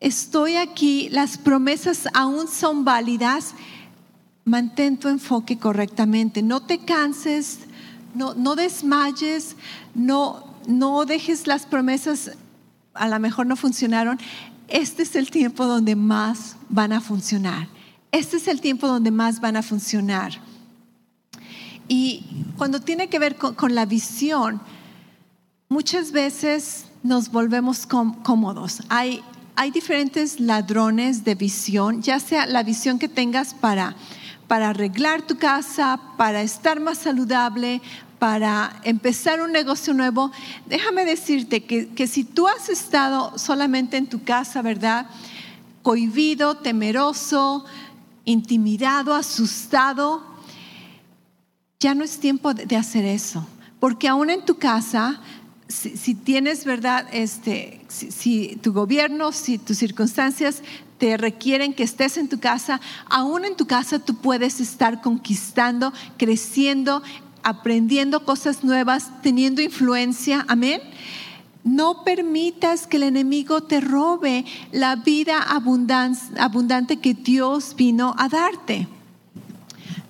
estoy 0.00 0.56
aquí, 0.56 1.08
las 1.10 1.38
promesas 1.38 2.08
aún 2.12 2.48
son 2.48 2.84
válidas 2.84 3.54
mantén 4.44 4.96
tu 4.96 5.08
enfoque 5.08 5.58
correctamente. 5.58 6.42
No 6.42 6.60
te 6.60 6.78
canses, 6.78 7.60
no, 8.14 8.34
no 8.34 8.54
desmayes, 8.54 9.56
no, 9.94 10.44
no 10.66 11.04
dejes 11.04 11.46
las 11.46 11.66
promesas, 11.66 12.32
a 12.94 13.08
lo 13.08 13.18
mejor 13.18 13.46
no 13.46 13.56
funcionaron. 13.56 14.18
Este 14.68 15.02
es 15.02 15.16
el 15.16 15.30
tiempo 15.30 15.66
donde 15.66 15.96
más 15.96 16.56
van 16.68 16.92
a 16.92 17.00
funcionar. 17.00 17.68
Este 18.12 18.36
es 18.36 18.48
el 18.48 18.60
tiempo 18.60 18.86
donde 18.86 19.10
más 19.10 19.40
van 19.40 19.56
a 19.56 19.62
funcionar. 19.62 20.32
Y 21.88 22.24
cuando 22.56 22.80
tiene 22.80 23.08
que 23.08 23.18
ver 23.18 23.36
con, 23.36 23.74
la 23.74 23.84
visión, 23.84 24.60
muchas 25.68 26.12
veces 26.12 26.86
nos 27.02 27.30
volvemos 27.30 27.86
cómodos. 27.86 28.82
Hay, 28.88 29.20
hay 29.54 29.70
diferentes 29.70 30.40
ladrones 30.40 31.24
de 31.24 31.34
visión, 31.34 32.00
ya 32.00 32.20
sea 32.20 32.46
la 32.46 32.62
visión 32.62 32.98
que 32.98 33.08
tengas 33.08 33.52
para 33.52 33.96
para 34.48 34.70
arreglar 34.70 35.22
tu 35.22 35.38
casa, 35.38 36.00
para 36.16 36.42
estar 36.42 36.80
más 36.80 36.98
saludable, 36.98 37.80
para 38.18 38.80
empezar 38.84 39.40
un 39.40 39.52
negocio 39.52 39.92
nuevo, 39.92 40.30
déjame 40.66 41.04
decirte 41.04 41.64
que, 41.64 42.06
si 42.06 42.24
tú 42.24 42.48
has 42.48 42.68
estado 42.68 43.36
solamente 43.38 43.96
en 43.96 44.06
tu 44.06 44.22
casa, 44.22 44.62
¿verdad? 44.62 45.06
Cohibido, 45.82 46.56
temeroso, 46.56 47.64
intimidado, 48.24 49.14
asustado, 49.14 50.22
ya 51.80 51.94
no 51.94 52.04
es 52.04 52.18
tiempo 52.18 52.54
de 52.54 52.76
hacer 52.76 53.04
eso. 53.04 53.46
Porque 53.78 54.08
aún 54.08 54.30
en 54.30 54.44
tu 54.44 54.56
casa 54.56 55.20
si, 55.68 56.14
tienes, 56.14 56.64
¿verdad? 56.64 57.06
Este, 57.12 57.80
si, 57.88 58.56
tu 58.62 58.72
gobierno, 58.72 59.32
si 59.32 59.58
tus 59.58 59.78
circunstancias 59.78 60.62
te 60.98 61.16
requieren 61.16 61.74
que 61.74 61.82
estés 61.82 62.16
en 62.16 62.28
tu 62.28 62.38
casa, 62.38 62.80
aún 63.08 63.44
en 63.44 63.56
tu 63.56 63.66
casa 63.66 63.98
tú 63.98 64.16
puedes 64.16 64.60
estar 64.60 65.00
conquistando, 65.02 65.92
creciendo, 66.16 67.02
aprendiendo 67.42 68.24
cosas 68.24 68.64
nuevas, 68.64 69.10
teniendo 69.22 69.60
influencia. 69.60 70.44
Amén. 70.48 70.80
No 71.62 72.04
permitas 72.04 72.86
que 72.86 72.98
el 72.98 73.04
enemigo 73.04 73.62
te 73.62 73.80
robe 73.80 74.44
la 74.70 74.96
vida 74.96 75.42
abundante 75.42 76.98
que 76.98 77.14
Dios 77.14 77.74
vino 77.76 78.14
a 78.18 78.28
darte. 78.28 78.86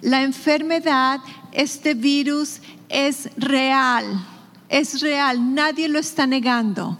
La 0.00 0.22
enfermedad, 0.22 1.20
este 1.52 1.94
virus 1.94 2.60
es 2.88 3.30
real 3.36 4.26
es 4.68 5.00
real, 5.00 5.54
nadie 5.54 5.88
lo 5.88 5.98
está 5.98 6.26
negando, 6.26 6.98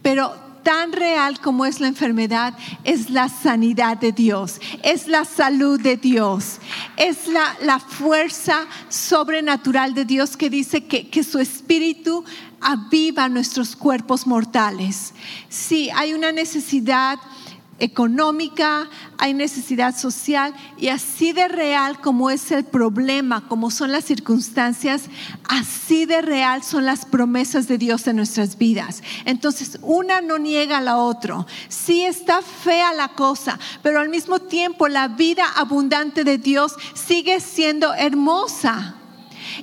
pero 0.00 0.32
tan 0.66 0.90
real 0.90 1.38
como 1.40 1.64
es 1.64 1.78
la 1.78 1.86
enfermedad 1.86 2.52
es 2.82 3.08
la 3.08 3.28
sanidad 3.28 3.98
de 3.98 4.10
Dios, 4.10 4.60
es 4.82 5.06
la 5.06 5.24
salud 5.24 5.80
de 5.80 5.96
Dios, 5.96 6.58
es 6.96 7.28
la, 7.28 7.78
fuerza 7.78 8.66
sobrenatural 8.88 9.94
de 9.94 10.04
Dios 10.04 10.36
que 10.36 10.50
dice 10.50 10.84
que, 10.84 11.08
que 11.08 11.22
su 11.22 11.38
espíritu 11.38 12.24
aviva 12.60 13.28
nuestros 13.28 13.76
cuerpos 13.76 14.26
mortales. 14.26 15.14
Sí, 15.48 15.88
hay 15.94 16.14
una 16.14 16.32
necesidad 16.32 17.20
económica, 17.78 18.88
hay 19.18 19.34
necesidad 19.34 19.96
social 19.96 20.54
y 20.78 20.88
así 20.88 21.32
de 21.32 21.48
real 21.48 22.00
como 22.00 22.30
es 22.30 22.50
el 22.50 22.64
problema, 22.64 23.46
como 23.48 23.70
son 23.70 23.92
las 23.92 24.04
circunstancias, 24.04 25.04
así 25.48 26.06
de 26.06 26.22
real 26.22 26.62
son 26.62 26.86
las 26.86 27.04
promesas 27.04 27.68
de 27.68 27.78
Dios 27.78 28.06
en 28.06 28.16
nuestras 28.16 28.56
vidas. 28.58 29.02
Entonces, 29.24 29.78
una 29.82 30.20
no 30.20 30.38
niega 30.38 30.78
a 30.78 30.82
la 30.82 30.96
otra. 30.96 31.46
Sí 31.68 32.04
está 32.04 32.42
fea 32.42 32.92
la 32.92 33.08
cosa, 33.08 33.58
pero 33.82 34.00
al 34.00 34.08
mismo 34.08 34.38
tiempo 34.38 34.88
la 34.88 35.08
vida 35.08 35.44
abundante 35.56 36.24
de 36.24 36.38
Dios 36.38 36.74
sigue 36.94 37.40
siendo 37.40 37.92
hermosa. 37.94 38.94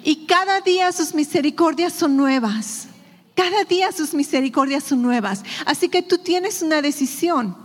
Y 0.03 0.25
cada 0.25 0.61
día 0.61 0.91
sus 0.91 1.13
misericordias 1.13 1.93
son 1.93 2.17
nuevas. 2.17 2.87
Cada 3.35 3.63
día 3.63 3.91
sus 3.91 4.13
misericordias 4.13 4.83
son 4.83 5.01
nuevas. 5.01 5.43
Así 5.65 5.89
que 5.89 6.03
tú 6.03 6.19
tienes 6.19 6.61
una 6.61 6.81
decisión 6.81 7.62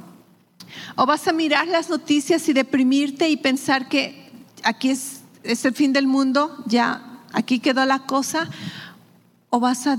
o 0.96 1.06
vas 1.06 1.28
a 1.28 1.32
mirar 1.32 1.66
las 1.66 1.88
noticias 1.88 2.48
y 2.48 2.52
deprimirte 2.52 3.28
y 3.28 3.36
pensar 3.36 3.88
que 3.88 4.30
aquí 4.62 4.90
es, 4.90 5.20
es 5.42 5.64
el 5.64 5.74
fin 5.74 5.92
del 5.92 6.06
mundo, 6.06 6.62
ya 6.66 7.20
aquí 7.32 7.58
quedó 7.60 7.84
la 7.84 8.00
cosa. 8.00 8.48
O 9.50 9.60
vas 9.60 9.86
a 9.86 9.98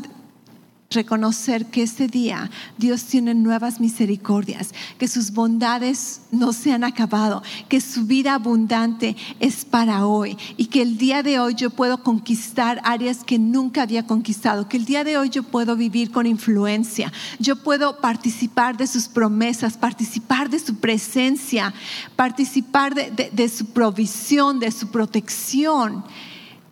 reconocer 0.92 1.68
que 1.68 1.84
este 1.84 2.08
día 2.08 2.50
Dios 2.80 3.04
tiene 3.04 3.36
nuevas 3.36 3.80
misericordias, 3.80 4.74
que 4.98 5.08
sus 5.08 5.32
bondades 5.32 6.22
no 6.32 6.52
se 6.52 6.72
han 6.72 6.84
acabado, 6.84 7.44
que 7.68 7.80
su 7.80 8.06
vida 8.06 8.34
abundante 8.34 9.16
es 9.40 9.66
para 9.66 10.08
hoy 10.08 10.36
y 10.58 10.66
que 10.66 10.82
el 10.82 10.98
día 10.98 11.22
de 11.22 11.40
hoy 11.40 11.54
yo 11.54 11.70
puedo 11.70 12.02
conquistar 12.02 12.82
áreas 12.84 13.24
que 13.24 13.38
nunca 13.38 13.84
había 13.84 14.08
conquistado, 14.08 14.68
que 14.68 14.78
el 14.78 14.86
día 14.86 15.04
de 15.04 15.18
hoy 15.18 15.30
yo 15.30 15.44
puedo 15.44 15.76
vivir 15.76 16.10
con 16.10 16.26
influencia, 16.26 17.14
yo 17.38 17.58
puedo 17.58 18.02
participar 18.02 18.76
de 18.76 18.88
sus 18.88 19.08
promesas, 19.08 19.78
participar 19.78 20.50
de 20.50 20.58
su 20.58 20.78
presencia, 20.78 21.72
participar 22.16 22.96
de, 22.96 23.50
su 23.50 23.68
provisión, 23.68 24.60
de 24.60 24.72
su 24.72 24.88
protección. 24.88 26.04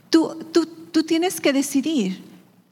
Tú, 0.10 0.40
tú, 0.52 0.66
tú 0.92 1.04
tienes 1.04 1.40
que 1.40 1.54
decidir 1.54 2.27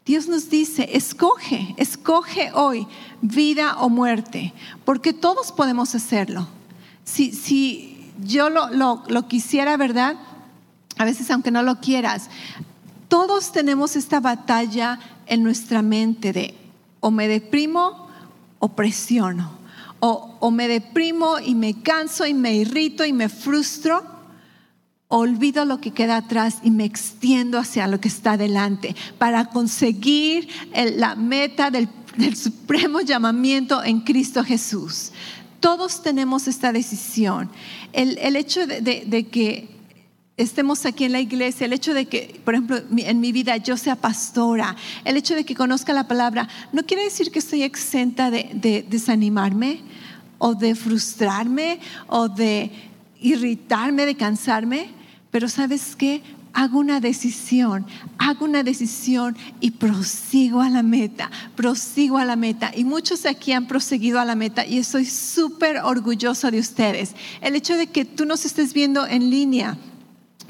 Dios 0.05 0.27
nos 0.27 0.51
dice, 0.51 0.89
escoge, 0.93 1.73
escoge 1.77 2.51
hoy 2.53 2.87
vida 3.21 3.77
o 3.79 3.89
muerte, 3.89 4.53
porque 4.85 5.13
todos 5.13 5.51
podemos 5.51 5.95
hacerlo. 5.95 6.47
Si, 7.03 7.31
si 7.31 8.11
yo 8.23 8.51
lo, 8.51 8.69
lo, 8.69 9.27
quisiera, 9.27 9.77
¿verdad? 9.77 10.15
A 10.97 11.05
veces 11.05 11.31
aunque 11.31 11.49
no 11.49 11.63
lo 11.63 11.79
quieras, 11.81 12.29
todos 13.07 13.51
tenemos 13.51 13.95
esta 13.95 14.19
batalla 14.19 14.99
en 15.25 15.41
nuestra 15.41 15.81
mente 15.81 16.33
de 16.33 16.55
o 16.99 17.09
me 17.09 17.27
deprimo 17.27 18.07
o 18.59 18.69
presiono, 18.69 19.51
o, 20.01 20.37
o 20.39 20.51
me 20.51 20.67
deprimo 20.67 21.39
y 21.39 21.55
me 21.55 21.81
canso 21.81 22.27
y 22.27 22.35
me 22.35 22.53
irrito 22.53 23.05
y 23.05 23.13
me 23.13 23.27
frustro 23.27 24.14
olvido 25.07 25.65
lo 25.65 25.79
que 25.79 25.91
queda 25.91 26.17
atrás 26.17 26.59
y 26.63 26.71
me 26.71 26.85
extiendo 26.85 27.59
hacia 27.59 27.87
lo 27.87 27.99
que 27.99 28.07
está 28.07 28.33
adelante 28.33 28.95
para 29.17 29.45
conseguir 29.45 30.47
la 30.73 31.15
meta 31.15 31.69
del, 31.69 31.89
supremo 32.35 33.01
llamamiento 33.01 33.83
en 33.83 34.01
Cristo 34.01 34.43
Jesús. 34.43 35.11
Todos 35.59 36.01
tenemos 36.01 36.47
esta 36.47 36.71
decisión. 36.71 37.49
El, 37.91 38.35
hecho 38.35 38.65
de, 38.65 39.27
que 39.29 39.67
estemos 40.37 40.85
aquí 40.85 41.05
en 41.05 41.11
la 41.11 41.19
iglesia, 41.19 41.65
el 41.65 41.73
hecho 41.73 41.93
de 41.93 42.05
que, 42.05 42.39
por 42.45 42.53
ejemplo, 42.53 42.81
en 42.97 43.19
mi 43.19 43.31
vida 43.31 43.57
yo 43.57 43.75
sea 43.77 43.95
pastora, 43.95 44.75
el 45.03 45.17
hecho 45.17 45.35
de 45.35 45.43
que 45.43 45.55
conozca 45.55 45.93
la 45.93 46.07
palabra, 46.07 46.47
no 46.71 46.83
quiere 46.83 47.03
decir 47.03 47.31
que 47.31 47.39
estoy 47.39 47.63
exenta 47.63 48.31
de 48.31 48.85
desanimarme 48.89 49.81
o 50.37 50.55
de 50.55 50.75
frustrarme 50.75 51.79
o 52.07 52.27
de 52.29 52.71
irritarme, 53.25 54.05
de 54.05 54.15
cansarme, 54.15 54.89
pero 55.31 55.49
¿sabes 55.49 55.95
qué? 55.95 56.21
Hago 56.53 56.79
una 56.79 57.01
decisión, 57.01 57.85
hago 58.17 58.45
una 58.45 58.63
decisión 58.63 59.35
y 59.59 59.71
prosigo 59.71 60.61
a 60.61 60.69
la 60.69 60.83
meta, 60.83 61.29
prosigo 61.55 62.17
a 62.17 62.23
la 62.23 62.37
meta. 62.37 62.71
Y 62.73 62.85
muchos 62.85 63.25
aquí 63.25 63.51
han 63.51 63.67
proseguido 63.67 64.19
a 64.19 64.25
la 64.25 64.35
meta 64.35 64.65
y 64.65 64.77
estoy 64.77 65.05
súper 65.05 65.79
orgullosa 65.79 66.51
de 66.51 66.59
ustedes. 66.59 67.13
El 67.41 67.55
hecho 67.55 67.75
de 67.75 67.87
que 67.87 68.05
tú 68.05 68.25
nos 68.25 68.45
estés 68.45 68.73
viendo 68.73 69.05
en 69.05 69.29
línea, 69.29 69.77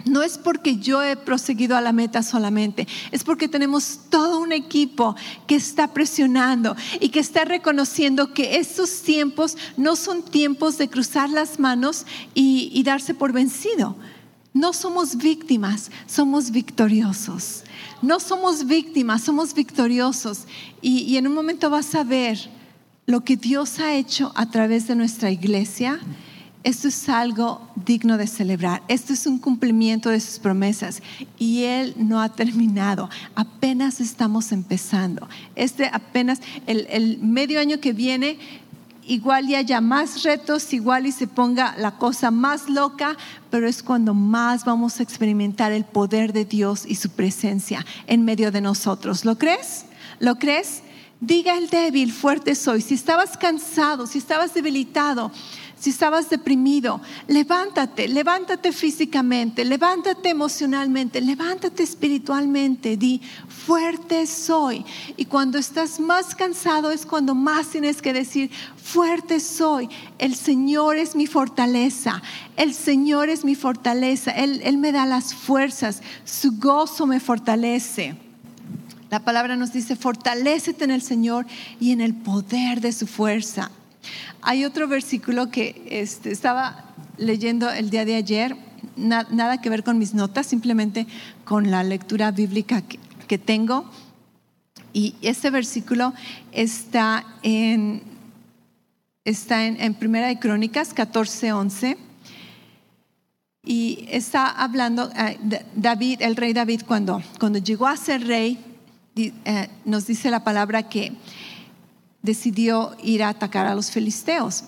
no 0.06 0.22
es 0.22 0.38
porque 0.38 0.78
yo 0.78 1.04
he 1.04 1.16
proseguido 1.16 1.76
a 1.76 1.82
la 1.82 1.92
meta 1.92 2.24
solamente, 2.24 2.88
es 3.12 3.24
porque 3.24 3.48
tenemos 3.48 4.00
todo 4.10 4.40
un 4.40 4.52
equipo 4.52 5.16
que 5.48 5.56
está 5.56 5.94
presionando 5.94 6.76
y 7.00 7.10
que 7.10 7.20
está 7.20 7.44
reconociendo 7.44 8.34
que 8.34 8.58
estos 8.58 9.02
tiempos 9.02 9.58
no 9.78 9.96
son 9.96 10.24
tiempos 10.24 10.78
de 10.78 10.90
cruzar 10.90 11.30
las 11.30 11.60
manos 11.60 12.06
y, 12.34 12.84
darse 12.86 13.16
por 13.16 13.34
vencido. 13.34 13.96
No 14.54 14.72
somos 14.72 15.18
víctimas, 15.18 15.90
somos 16.06 16.52
victoriosos. 16.52 17.64
No 18.04 18.20
somos 18.20 18.68
víctimas, 18.68 19.24
somos 19.24 19.56
victoriosos. 19.56 20.46
Y, 20.84 21.00
y 21.00 21.18
en 21.18 21.26
un 21.26 21.34
momento 21.34 21.72
vas 21.72 21.96
a 21.96 22.04
ver 22.04 22.38
lo 23.08 23.22
que 23.22 23.38
Dios 23.38 23.80
ha 23.80 23.96
hecho 23.96 24.32
a 24.36 24.50
través 24.52 24.88
de 24.88 24.96
nuestra 24.96 25.32
iglesia 25.32 26.00
esto 26.66 26.88
es 26.88 27.10
algo 27.10 27.62
digno 27.76 28.18
de 28.18 28.26
celebrar. 28.26 28.82
Esto 28.88 29.14
es 29.14 29.28
un 29.28 29.38
cumplimiento 29.38 30.10
de 30.10 30.20
sus 30.20 30.40
promesas. 30.40 31.04
Y 31.38 31.62
Él 31.62 31.94
no 31.96 32.20
ha 32.20 32.30
terminado. 32.30 33.08
Apenas 33.36 34.02
estamos 34.02 34.52
empezando. 34.52 35.30
Este 35.56 35.88
apenas, 35.94 36.42
el, 36.66 37.20
medio 37.20 37.60
año 37.60 37.80
que 37.80 37.94
viene, 37.94 38.40
igual 39.06 39.48
y 39.48 39.54
haya 39.54 39.80
más 39.80 40.24
retos, 40.24 40.74
igual 40.74 41.06
y 41.06 41.12
se 41.12 41.28
ponga 41.28 41.76
la 41.78 42.00
cosa 42.00 42.32
más 42.32 42.68
loca, 42.68 43.16
pero 43.52 43.68
es 43.68 43.84
cuando 43.84 44.16
más 44.16 44.66
vamos 44.66 45.00
a 45.00 45.04
experimentar 45.04 45.72
el 45.72 45.84
poder 45.84 46.34
de 46.34 46.46
Dios 46.46 46.84
y 46.88 46.96
su 46.96 47.12
presencia 47.12 47.86
en 48.08 48.26
medio 48.26 48.52
de 48.52 48.62
nosotros. 48.62 49.24
¿Lo 49.24 49.38
crees? 49.38 49.86
¿Lo 50.18 50.40
crees? 50.40 50.82
Diga 51.22 51.58
el 51.58 51.70
débil, 51.70 52.12
fuerte 52.12 52.56
soy. 52.56 52.82
Si 52.82 52.96
estabas 52.96 53.38
cansado, 53.38 54.08
si 54.08 54.18
estabas 54.18 54.56
debilitado, 54.56 55.32
si 55.86 55.92
estabas 55.92 56.32
deprimido, 56.32 57.00
levántate, 57.28 58.08
levántate 58.08 58.72
físicamente, 58.72 59.64
levántate 59.64 60.30
emocionalmente, 60.30 61.22
levántate 61.22 61.84
espiritualmente, 61.84 62.98
di, 62.98 63.22
fuerte 63.48 64.26
soy. 64.26 64.84
Y 65.16 65.26
cuando 65.26 65.60
estás 65.60 66.00
más 66.00 66.34
cansado 66.34 66.90
es 66.90 67.06
cuando 67.06 67.36
más 67.36 67.68
tienes 67.68 68.02
que 68.02 68.14
decir, 68.14 68.50
fuerte 68.84 69.40
soy. 69.40 69.88
El 70.18 70.34
Señor 70.34 70.98
es 70.98 71.16
mi 71.16 71.28
fortaleza, 71.28 72.20
el 72.58 72.74
Señor 72.74 73.30
es 73.30 73.46
mi 73.46 73.54
fortaleza, 73.54 74.32
Él, 74.32 74.62
Él 74.64 74.80
me 74.80 74.92
da 74.92 75.06
las 75.06 75.36
fuerzas, 75.36 76.02
su 76.24 76.54
gozo 76.54 77.06
me 77.06 77.20
fortalece. 77.20 78.16
La 79.12 79.20
palabra 79.20 79.56
nos 79.56 79.72
dice, 79.72 79.96
fortalecete 79.96 80.84
en 80.84 80.90
el 80.90 81.04
Señor 81.04 81.46
y 81.80 81.92
en 81.92 82.02
el 82.02 82.16
poder 82.16 82.82
de 82.82 82.92
su 82.92 83.06
fuerza. 83.06 83.70
Hay 84.42 84.66
otro 84.66 84.88
versículo 84.88 85.50
que 85.50 85.82
este, 85.90 86.32
estaba 86.32 86.86
leyendo 87.18 87.70
el 87.70 87.90
día 87.90 88.06
de 88.06 88.16
ayer, 88.16 88.56
nada 88.96 89.62
que 89.62 89.70
ver 89.70 89.84
con 89.84 89.98
mis 89.98 90.14
notas, 90.14 90.48
simplemente 90.48 91.08
con 91.44 91.72
la 91.72 91.84
lectura 91.84 92.32
bíblica 92.32 92.82
que, 93.28 93.38
tengo. 93.38 93.90
Y 94.94 95.16
ese 95.22 95.50
versículo 95.50 96.14
está 96.52 97.26
en, 97.44 98.02
está 99.26 99.66
en, 99.66 99.94
Primera 99.96 100.28
de 100.28 100.40
Crónicas 100.40 100.94
14, 100.94 101.52
11. 101.52 101.98
Y 103.66 104.06
está 104.10 104.48
hablando, 104.48 105.10
eh, 105.18 105.40
David, 105.76 106.22
el 106.22 106.36
rey 106.36 106.54
David, 106.54 106.82
cuando, 106.88 107.22
cuando 107.40 107.58
llegó 107.60 107.88
a 107.88 107.98
ser 107.98 108.26
rey, 108.28 108.60
eh, 109.18 109.70
nos 109.86 110.06
dice 110.06 110.30
la 110.30 110.44
palabra 110.44 110.84
que 110.84 111.14
decidió 112.26 112.96
ir 113.02 113.24
a 113.24 113.30
atacar 113.30 113.66
a 113.68 113.76
los 113.76 113.92
filisteos. 113.92 114.66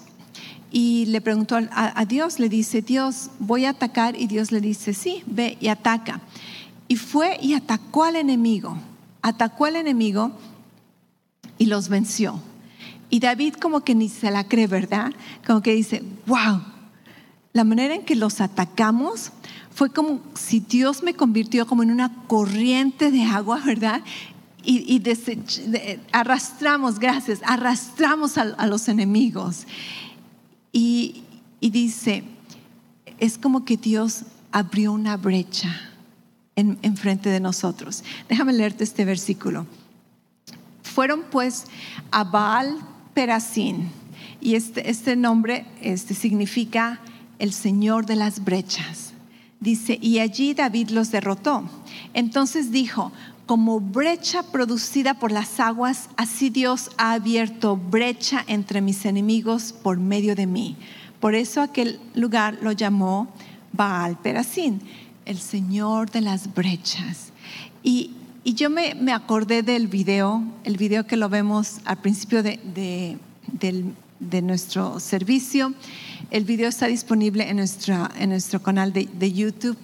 Y 0.71 1.05
le 1.07 1.21
preguntó 1.21 1.57
a, 1.71 2.05
Dios, 2.05 2.39
le 2.39 2.49
dice, 2.49 2.81
Dios, 2.81 3.29
voy 3.39 3.65
a 3.65 3.71
atacar. 3.71 4.19
Y 4.19 4.27
Dios 4.27 4.51
le 4.51 4.61
dice, 4.61 4.93
sí, 4.93 5.23
ve 5.25 5.57
y 5.59 5.69
ataca. 5.69 6.21
Y 6.87 6.97
fue 6.97 7.37
y 7.41 7.53
atacó 7.53 8.03
al 8.03 8.15
enemigo. 8.15 8.77
Atacó 9.21 9.65
al 9.65 9.77
enemigo 9.77 10.31
y 11.57 11.65
los 11.65 11.89
venció. 11.89 12.39
Y 13.09 13.19
David 13.19 13.55
como 13.55 13.81
que 13.81 13.95
ni 13.95 14.09
se 14.09 14.29
la 14.29 14.43
cree, 14.43 14.67
¿verdad? 14.67 15.13
Como 15.45 15.61
que 15.61 15.73
dice, 15.73 16.03
wow, 16.25 16.61
la 17.53 17.63
manera 17.63 17.95
en 17.95 18.03
que 18.03 18.15
los 18.15 18.41
atacamos 18.41 19.31
fue 19.73 19.89
como 19.89 20.21
si 20.35 20.59
Dios 20.59 21.01
me 21.03 21.13
convirtió 21.13 21.65
como 21.65 21.83
en 21.83 21.91
una 21.91 22.13
corriente 22.27 23.09
de 23.11 23.23
agua, 23.23 23.61
¿verdad? 23.65 24.01
Y, 24.69 25.01
arrastramos, 26.11 26.99
gracias, 26.99 27.39
arrastramos 27.45 28.37
a, 28.37 28.67
los 28.67 28.89
enemigos. 28.89 29.65
Y, 30.73 31.23
dice, 31.61 32.23
es 33.17 33.37
como 33.37 33.63
que 33.63 33.77
Dios 33.77 34.23
abrió 34.51 34.91
una 34.91 35.15
brecha 35.15 35.73
en, 36.55 36.97
frente 36.97 37.29
de 37.29 37.39
nosotros. 37.39 38.03
Déjame 38.27 38.51
leerte 38.51 38.83
este 38.83 39.05
versículo. 39.05 39.65
Fueron 40.83 41.23
pues 41.31 41.65
a 42.11 42.25
Baal 42.25 42.77
Perasín, 43.13 43.89
y 44.41 44.55
este, 44.55 44.89
este 44.89 45.15
nombre 45.15 45.65
este, 45.81 46.13
significa 46.13 46.99
el 47.39 47.53
Señor 47.53 48.05
de 48.05 48.15
las 48.17 48.43
brechas. 48.43 49.13
Dice, 49.59 49.97
y 50.01 50.19
allí 50.19 50.53
David 50.53 50.89
los 50.89 51.09
derrotó. 51.09 51.63
Entonces 52.13 52.71
dijo, 52.71 53.11
como 53.47 53.79
brecha 53.79 54.43
producida 54.43 55.15
por 55.15 55.31
las 55.31 55.59
aguas, 55.59 56.09
así 56.17 56.49
Dios 56.49 56.91
ha 56.97 57.13
abierto 57.13 57.77
brecha 57.77 58.43
entre 58.45 58.81
mis 58.81 59.05
enemigos 59.05 59.73
por 59.73 59.97
medio 59.97 60.35
de 60.35 60.45
mí. 60.45 60.75
Por 61.21 61.33
eso 61.33 61.61
aquel 61.61 61.99
lugar 62.13 62.59
lo 62.61 62.73
llamó 62.73 63.29
Baal 63.71 64.19
Perasín, 64.19 64.81
el 65.25 65.39
Señor 65.39 66.11
de 66.11 66.21
las 66.21 66.53
brechas. 66.53 67.31
Y, 67.81 68.11
yo 68.43 68.69
me, 68.69 68.93
acordé 69.11 69.61
del 69.61 69.87
video, 69.87 70.41
el 70.63 70.77
video 70.77 71.05
que 71.05 71.17
lo 71.17 71.27
vemos 71.27 71.79
al 71.83 71.97
principio 71.97 72.43
de, 72.43 73.17
nuestro 74.41 74.99
servicio. 74.99 75.73
El 76.31 76.45
video 76.45 76.69
está 76.69 76.87
disponible 76.87 77.49
en, 77.49 77.59
en 77.59 78.29
nuestro 78.29 78.61
canal 78.61 78.93
de, 78.93 79.31
YouTube. 79.33 79.77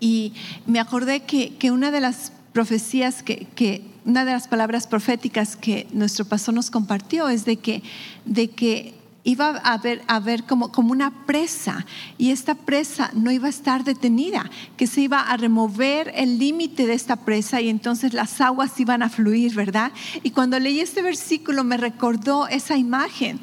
Y 0.00 0.32
me 0.66 0.80
acordé 0.80 1.20
que, 1.20 1.54
que 1.56 1.70
una 1.70 1.92
de 1.92 2.00
las 2.00 2.32
profecías 2.52 3.22
que, 3.22 3.82
una 4.04 4.24
de 4.24 4.32
las 4.32 4.48
palabras 4.48 4.86
proféticas 4.86 5.56
que 5.56 5.86
nuestro 5.92 6.24
pastor 6.24 6.54
nos 6.54 6.70
compartió 6.70 7.28
es 7.28 7.44
de 7.44 7.56
que, 7.56 7.82
de 8.24 8.50
que 8.50 8.94
iba 9.24 9.50
a 9.62 9.74
haber, 9.74 10.02
a 10.08 10.18
ver 10.18 10.42
como, 10.42 10.72
como 10.72 10.90
una 10.90 11.24
presa 11.24 11.86
y 12.18 12.32
esta 12.32 12.56
presa 12.56 13.10
no 13.14 13.30
iba 13.30 13.46
a 13.46 13.50
estar 13.50 13.84
detenida, 13.84 14.50
que 14.76 14.88
se 14.88 15.02
iba 15.02 15.20
a 15.20 15.36
remover 15.36 16.12
el 16.16 16.38
límite 16.38 16.86
de 16.86 16.94
esta 16.94 17.16
presa 17.16 17.60
y 17.60 17.68
entonces 17.68 18.12
las 18.12 18.40
aguas 18.40 18.78
iban 18.80 19.02
a 19.02 19.08
fluir, 19.08 19.54
¿verdad? 19.54 19.92
Y 20.24 20.30
cuando 20.30 20.58
leí 20.58 20.80
este 20.80 21.02
versículo 21.02 21.62
me 21.62 21.76
recordó 21.76 22.48
esa 22.48 22.76
imagen. 22.76 23.38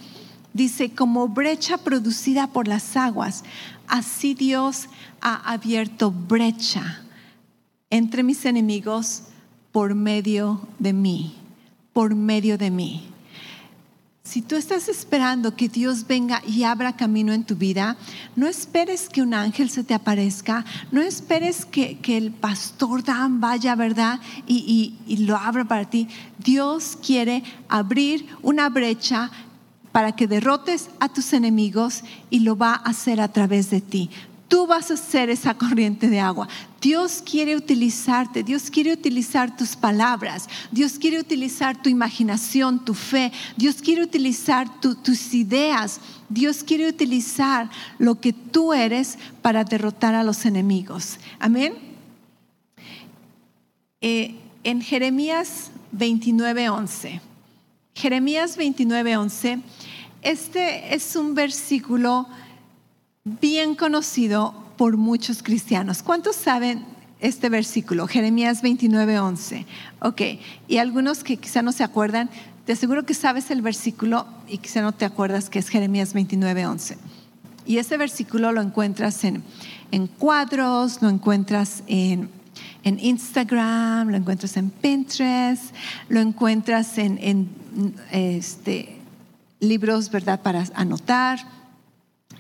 Dice, 0.52 0.90
como 0.90 1.30
brecha 1.30 1.78
producida 1.78 2.48
por 2.48 2.68
las 2.68 2.98
aguas, 2.98 3.44
así 3.88 4.34
Dios 4.34 4.90
ha 5.22 5.36
abierto 5.52 6.12
brecha 6.12 7.04
entre 7.90 8.24
mis 8.24 8.46
enemigos 8.46 9.24
por 9.72 9.96
medio 9.96 10.68
de 10.80 10.94
mí, 10.94 11.36
por 11.94 12.16
medio 12.16 12.58
de 12.58 12.72
mí. 12.72 13.10
Si 14.30 14.44
tú 14.44 14.56
estás 14.56 14.90
esperando 14.90 15.56
que 15.56 15.70
Dios 15.70 16.06
venga 16.06 16.44
y 16.46 16.64
abra 16.64 16.96
camino 16.96 17.34
en 17.34 17.46
tu 17.46 17.56
vida, 17.56 17.98
no 18.36 18.48
esperes 18.48 19.10
que 19.10 19.24
un 19.24 19.34
ángel 19.34 19.72
se 19.72 19.84
te 19.84 19.96
aparezca, 19.96 20.66
no 20.92 21.02
esperes 21.02 21.66
que, 21.66 21.98
el 22.06 22.32
pastor 22.32 23.04
Dan 23.04 23.42
vaya, 23.42 23.74
¿verdad? 23.74 24.20
Y, 24.46 24.94
y 25.08 25.18
lo 25.26 25.36
abra 25.36 25.66
para 25.66 25.90
ti. 25.90 26.08
Dios 26.38 26.96
quiere 27.04 27.44
abrir 27.70 28.28
una 28.44 28.70
brecha 28.70 29.32
para 29.92 30.12
que 30.12 30.28
derrotes 30.28 30.90
a 31.00 31.10
tus 31.10 31.34
enemigos 31.34 32.04
y 32.30 32.42
lo 32.42 32.56
va 32.56 32.74
a 32.74 32.90
hacer 32.90 33.22
a 33.22 33.30
través 33.30 33.72
de 33.72 33.82
ti. 33.82 34.12
Tú 34.50 34.66
vas 34.66 34.90
a 34.90 34.98
ser 34.98 35.30
esa 35.30 35.54
corriente 35.54 36.10
de 36.10 36.20
agua. 36.20 36.50
Dios 36.82 37.22
quiere 37.24 37.56
utilizarte, 37.56 38.44
Dios 38.44 38.72
quiere 38.72 38.92
utilizar 38.92 39.56
tus 39.56 39.76
palabras, 39.76 40.50
Dios 40.72 40.98
quiere 40.98 41.20
utilizar 41.20 41.82
tu 41.82 41.88
imaginación, 41.88 42.84
tu 42.84 42.96
fe, 42.96 43.32
Dios 43.56 43.76
quiere 43.76 44.02
utilizar 44.02 44.82
tus 44.82 45.34
ideas, 45.36 46.02
Dios 46.30 46.64
quiere 46.64 46.90
utilizar 46.90 47.70
lo 48.00 48.20
que 48.20 48.34
tú 48.34 48.74
eres 48.74 49.20
para 49.44 49.64
derrotar 49.64 50.16
a 50.16 50.24
los 50.24 50.46
enemigos. 50.46 51.20
Amén. 51.40 51.76
Eh, 54.02 54.36
en 54.64 54.82
Jeremías 54.82 55.70
29:11, 55.92 57.22
Jeremías 57.94 58.58
29:11, 58.58 59.62
este 60.24 60.96
es 60.96 61.16
un 61.16 61.36
versículo 61.36 62.28
bien 63.40 63.76
conocido 63.76 64.54
por 64.78 64.98
muchos 64.98 65.44
cristianos. 65.44 66.02
¿Cuántos 66.04 66.36
saben 66.36 66.86
este 67.20 67.50
versículo? 67.50 68.08
Jeremías 68.08 68.62
29, 68.62 69.20
11. 69.20 69.66
Ok, 70.00 70.22
y 70.68 70.78
algunos 70.78 71.24
que 71.24 71.38
quizá 71.38 71.62
no 71.62 71.72
se 71.72 71.84
acuerdan, 71.84 72.30
te 72.66 72.74
aseguro 72.74 73.06
que 73.06 73.14
sabes 73.14 73.52
el 73.52 73.62
versículo 73.62 74.26
y 74.48 74.60
quizá 74.60 74.82
no 74.82 74.92
te 74.92 75.06
acuerdas 75.06 75.50
que 75.50 75.60
es 75.60 75.70
Jeremías 75.70 76.14
29, 76.14 76.66
11. 76.66 76.98
Y 77.66 77.78
ese 77.78 77.98
versículo 77.98 78.52
lo 78.52 78.62
encuentras 78.62 79.24
en, 79.24 79.44
en 79.92 80.08
cuadros, 80.08 81.02
lo 81.02 81.10
encuentras 81.10 81.84
en, 81.88 82.30
en, 82.84 83.00
Instagram, 83.00 84.10
lo 84.10 84.18
encuentras 84.18 84.58
en 84.58 84.70
Pinterest, 84.70 85.76
lo 86.08 86.20
encuentras 86.20 86.98
en, 86.98 87.20
en 87.22 87.50
este, 88.12 88.98
libros, 89.60 90.10
¿verdad?, 90.10 90.42
para 90.42 90.66
anotar 90.74 91.59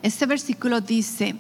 este 0.02 0.26
versículo 0.26 0.82
dice, 0.82 1.36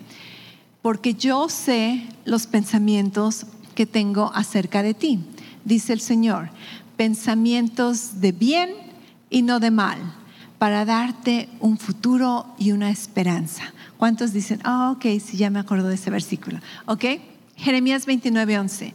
porque 0.81 1.13
yo 1.13 1.49
sé 1.49 2.03
los 2.25 2.47
pensamientos 2.47 3.45
que 3.75 3.85
tengo 3.85 4.31
acerca 4.33 4.83
de 4.83 4.93
ti, 4.93 5.19
dice 5.65 5.93
el 5.93 6.01
Señor, 6.01 6.49
pensamientos 6.97 8.19
de 8.21 8.31
bien 8.31 8.71
y 9.29 9.41
no 9.41 9.59
de 9.59 9.71
mal, 9.71 9.97
para 10.57 10.83
darte 10.83 11.47
un 11.59 11.77
futuro 11.77 12.45
y 12.57 12.71
una 12.71 12.89
esperanza. 12.89 13.73
¿Cuántos 13.97 14.33
dicen, 14.33 14.61
oh, 14.65 14.91
ok, 14.91 15.05
sí, 15.23 15.37
ya 15.37 15.49
me 15.49 15.59
acuerdo 15.59 15.87
de 15.87 15.95
ese 15.95 16.09
versículo? 16.09 16.59
¿Ok? 16.85 17.05
Jeremías 17.55 18.05
29, 18.05 18.59
11. 18.59 18.93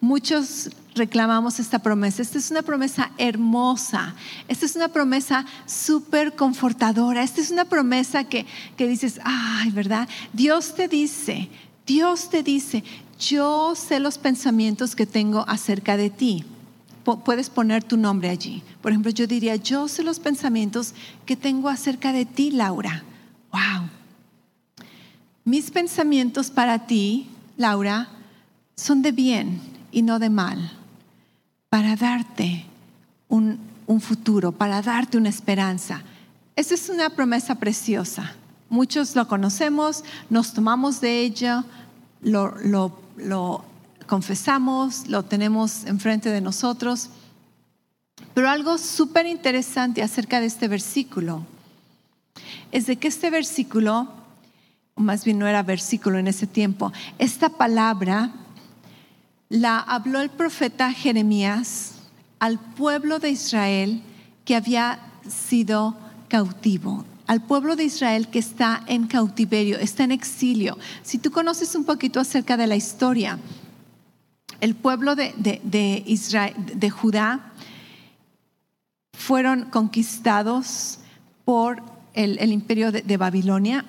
Muchos 0.00 0.70
reclamamos 0.94 1.58
esta 1.58 1.78
promesa. 1.78 2.22
Esta 2.22 2.38
es 2.38 2.50
una 2.50 2.62
promesa 2.62 3.10
hermosa. 3.18 4.14
Esta 4.48 4.66
es 4.66 4.76
una 4.76 4.88
promesa 4.88 5.44
súper 5.66 6.34
confortadora. 6.34 7.22
Esta 7.22 7.40
es 7.40 7.50
una 7.50 7.64
promesa 7.64 8.24
que, 8.24 8.46
que 8.76 8.86
dices, 8.86 9.20
ay, 9.24 9.70
¿verdad? 9.70 10.08
Dios 10.32 10.74
te 10.74 10.88
dice, 10.88 11.48
Dios 11.86 12.30
te 12.30 12.42
dice, 12.42 12.84
yo 13.18 13.74
sé 13.74 14.00
los 14.00 14.18
pensamientos 14.18 14.96
que 14.96 15.06
tengo 15.06 15.44
acerca 15.48 15.96
de 15.96 16.10
ti. 16.10 16.44
Puedes 17.24 17.50
poner 17.50 17.82
tu 17.82 17.96
nombre 17.96 18.28
allí. 18.28 18.62
Por 18.80 18.92
ejemplo, 18.92 19.10
yo 19.10 19.26
diría, 19.26 19.56
yo 19.56 19.88
sé 19.88 20.04
los 20.04 20.20
pensamientos 20.20 20.94
que 21.26 21.36
tengo 21.36 21.68
acerca 21.68 22.12
de 22.12 22.24
ti, 22.26 22.52
Laura. 22.52 23.02
Wow. 23.50 23.88
Mis 25.44 25.72
pensamientos 25.72 26.50
para 26.50 26.86
ti, 26.86 27.28
Laura, 27.56 28.08
son 28.76 29.02
de 29.02 29.10
bien 29.10 29.60
y 29.90 30.02
no 30.02 30.18
de 30.18 30.30
mal, 30.30 30.72
para 31.72 31.96
darte 31.96 32.66
un, 33.30 33.58
futuro, 33.98 34.52
para 34.52 34.82
darte 34.82 35.16
una 35.16 35.30
esperanza. 35.30 36.02
Esa 36.54 36.74
es 36.74 36.90
una 36.90 37.08
promesa 37.08 37.54
preciosa. 37.54 38.34
Muchos 38.68 39.16
lo 39.16 39.26
conocemos, 39.26 40.04
nos 40.28 40.52
tomamos 40.52 41.00
de 41.00 41.20
ella, 41.20 41.64
lo, 42.20 42.54
lo 43.16 43.64
confesamos, 44.06 45.08
lo 45.08 45.24
tenemos 45.24 45.86
enfrente 45.86 46.28
de 46.28 46.42
nosotros. 46.42 47.08
Pero 48.34 48.50
algo 48.50 48.76
súper 48.76 49.24
interesante 49.24 50.02
acerca 50.02 50.40
de 50.40 50.48
este 50.48 50.68
versículo 50.68 51.42
es 52.70 52.84
de 52.84 52.96
que 52.96 53.08
este 53.08 53.30
versículo, 53.30 54.08
más 54.94 55.24
bien 55.24 55.38
no 55.38 55.46
era 55.46 55.62
versículo 55.62 56.18
en 56.18 56.26
ese 56.26 56.46
tiempo, 56.46 56.92
esta 57.18 57.48
palabra 57.48 58.41
la 59.52 59.78
habló 59.80 60.22
el 60.22 60.30
profeta 60.30 60.94
Jeremías 60.94 61.96
al 62.38 62.58
pueblo 62.58 63.18
de 63.18 63.28
Israel 63.28 64.02
que 64.46 64.56
había 64.56 64.98
sido 65.28 65.94
cautivo, 66.28 67.04
al 67.26 67.42
pueblo 67.42 67.76
de 67.76 67.84
Israel 67.84 68.28
que 68.28 68.38
está 68.38 68.82
en 68.86 69.06
cautiverio, 69.06 69.78
está 69.78 70.04
en 70.04 70.12
exilio. 70.12 70.78
Si 71.02 71.18
tú 71.18 71.30
conoces 71.30 71.74
un 71.74 71.84
poquito 71.84 72.18
acerca 72.18 72.56
de 72.56 72.66
la 72.66 72.76
historia, 72.76 73.38
el 74.62 74.74
pueblo 74.74 75.14
de, 75.14 75.34
de 75.36 76.90
Judá 76.90 77.52
fueron 79.12 79.66
conquistados 79.66 80.98
por 81.44 81.82
el, 82.14 82.52
imperio 82.52 82.90
de, 82.90 83.02
de 83.02 83.16
Babilonia 83.18 83.84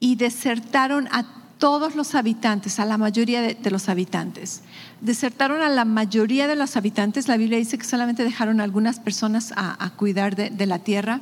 y 0.00 0.16
desertaron 0.16 1.06
a 1.12 1.41
todos 1.62 1.94
los 1.94 2.16
habitantes, 2.16 2.80
a 2.80 2.84
la 2.84 2.98
mayoría 2.98 3.40
de, 3.40 3.70
los 3.70 3.88
habitantes. 3.88 4.62
Desertaron 5.00 5.62
a 5.62 5.68
la 5.68 5.84
mayoría 5.84 6.48
de 6.48 6.56
los 6.56 6.76
habitantes. 6.76 7.28
La 7.28 7.36
Biblia 7.36 7.56
dice 7.56 7.78
que 7.78 7.84
solamente 7.84 8.24
dejaron 8.24 8.60
a 8.60 8.64
algunas 8.64 8.98
personas 8.98 9.52
a, 9.54 9.88
cuidar 9.90 10.34
de, 10.34 10.66
la 10.66 10.80
tierra. 10.80 11.20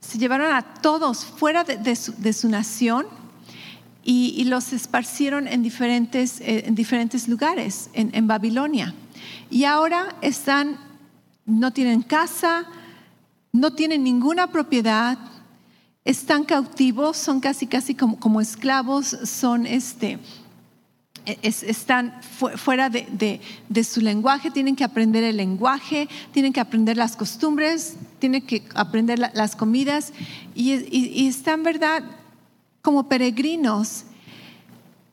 Se, 0.00 0.18
llevaron 0.18 0.52
a 0.52 0.62
todos 0.82 1.24
fuera 1.24 1.62
de, 1.62 1.94
su, 2.32 2.48
nación 2.48 3.06
y, 4.02 4.42
los 4.46 4.72
esparcieron 4.72 5.46
en 5.46 5.62
diferentes, 5.62 6.40
eh, 6.40 6.64
en 6.66 6.74
diferentes 6.74 7.28
lugares 7.28 7.90
en, 7.92 8.10
en 8.12 8.26
Babilonia. 8.26 8.92
Y 9.50 9.62
ahora 9.66 10.16
están, 10.20 10.78
no 11.44 11.72
tienen 11.72 12.02
casa, 12.02 12.66
no 13.52 13.72
tienen 13.72 14.02
ninguna 14.02 14.48
propiedad, 14.48 15.16
están 16.06 16.44
cautivos, 16.44 17.16
son 17.16 17.40
casi, 17.40 17.66
casi 17.66 17.94
como, 17.96 18.40
esclavos, 18.40 19.06
son 19.24 19.66
este, 19.66 20.20
están 21.42 22.22
fuera 22.22 22.88
de, 22.88 23.40
su 23.82 24.00
lenguaje, 24.00 24.52
tienen 24.52 24.76
que 24.76 24.84
aprender 24.84 25.24
el 25.24 25.36
lenguaje, 25.36 26.08
tienen 26.32 26.52
que 26.52 26.60
aprender 26.60 26.96
las 26.96 27.16
costumbres, 27.16 27.96
tienen 28.20 28.46
que 28.46 28.62
aprender 28.76 29.18
las 29.18 29.56
comidas 29.56 30.12
y, 30.54 30.74
y, 30.96 31.26
están, 31.26 31.64
¿verdad?, 31.64 32.04
como 32.82 33.08
peregrinos. 33.08 34.04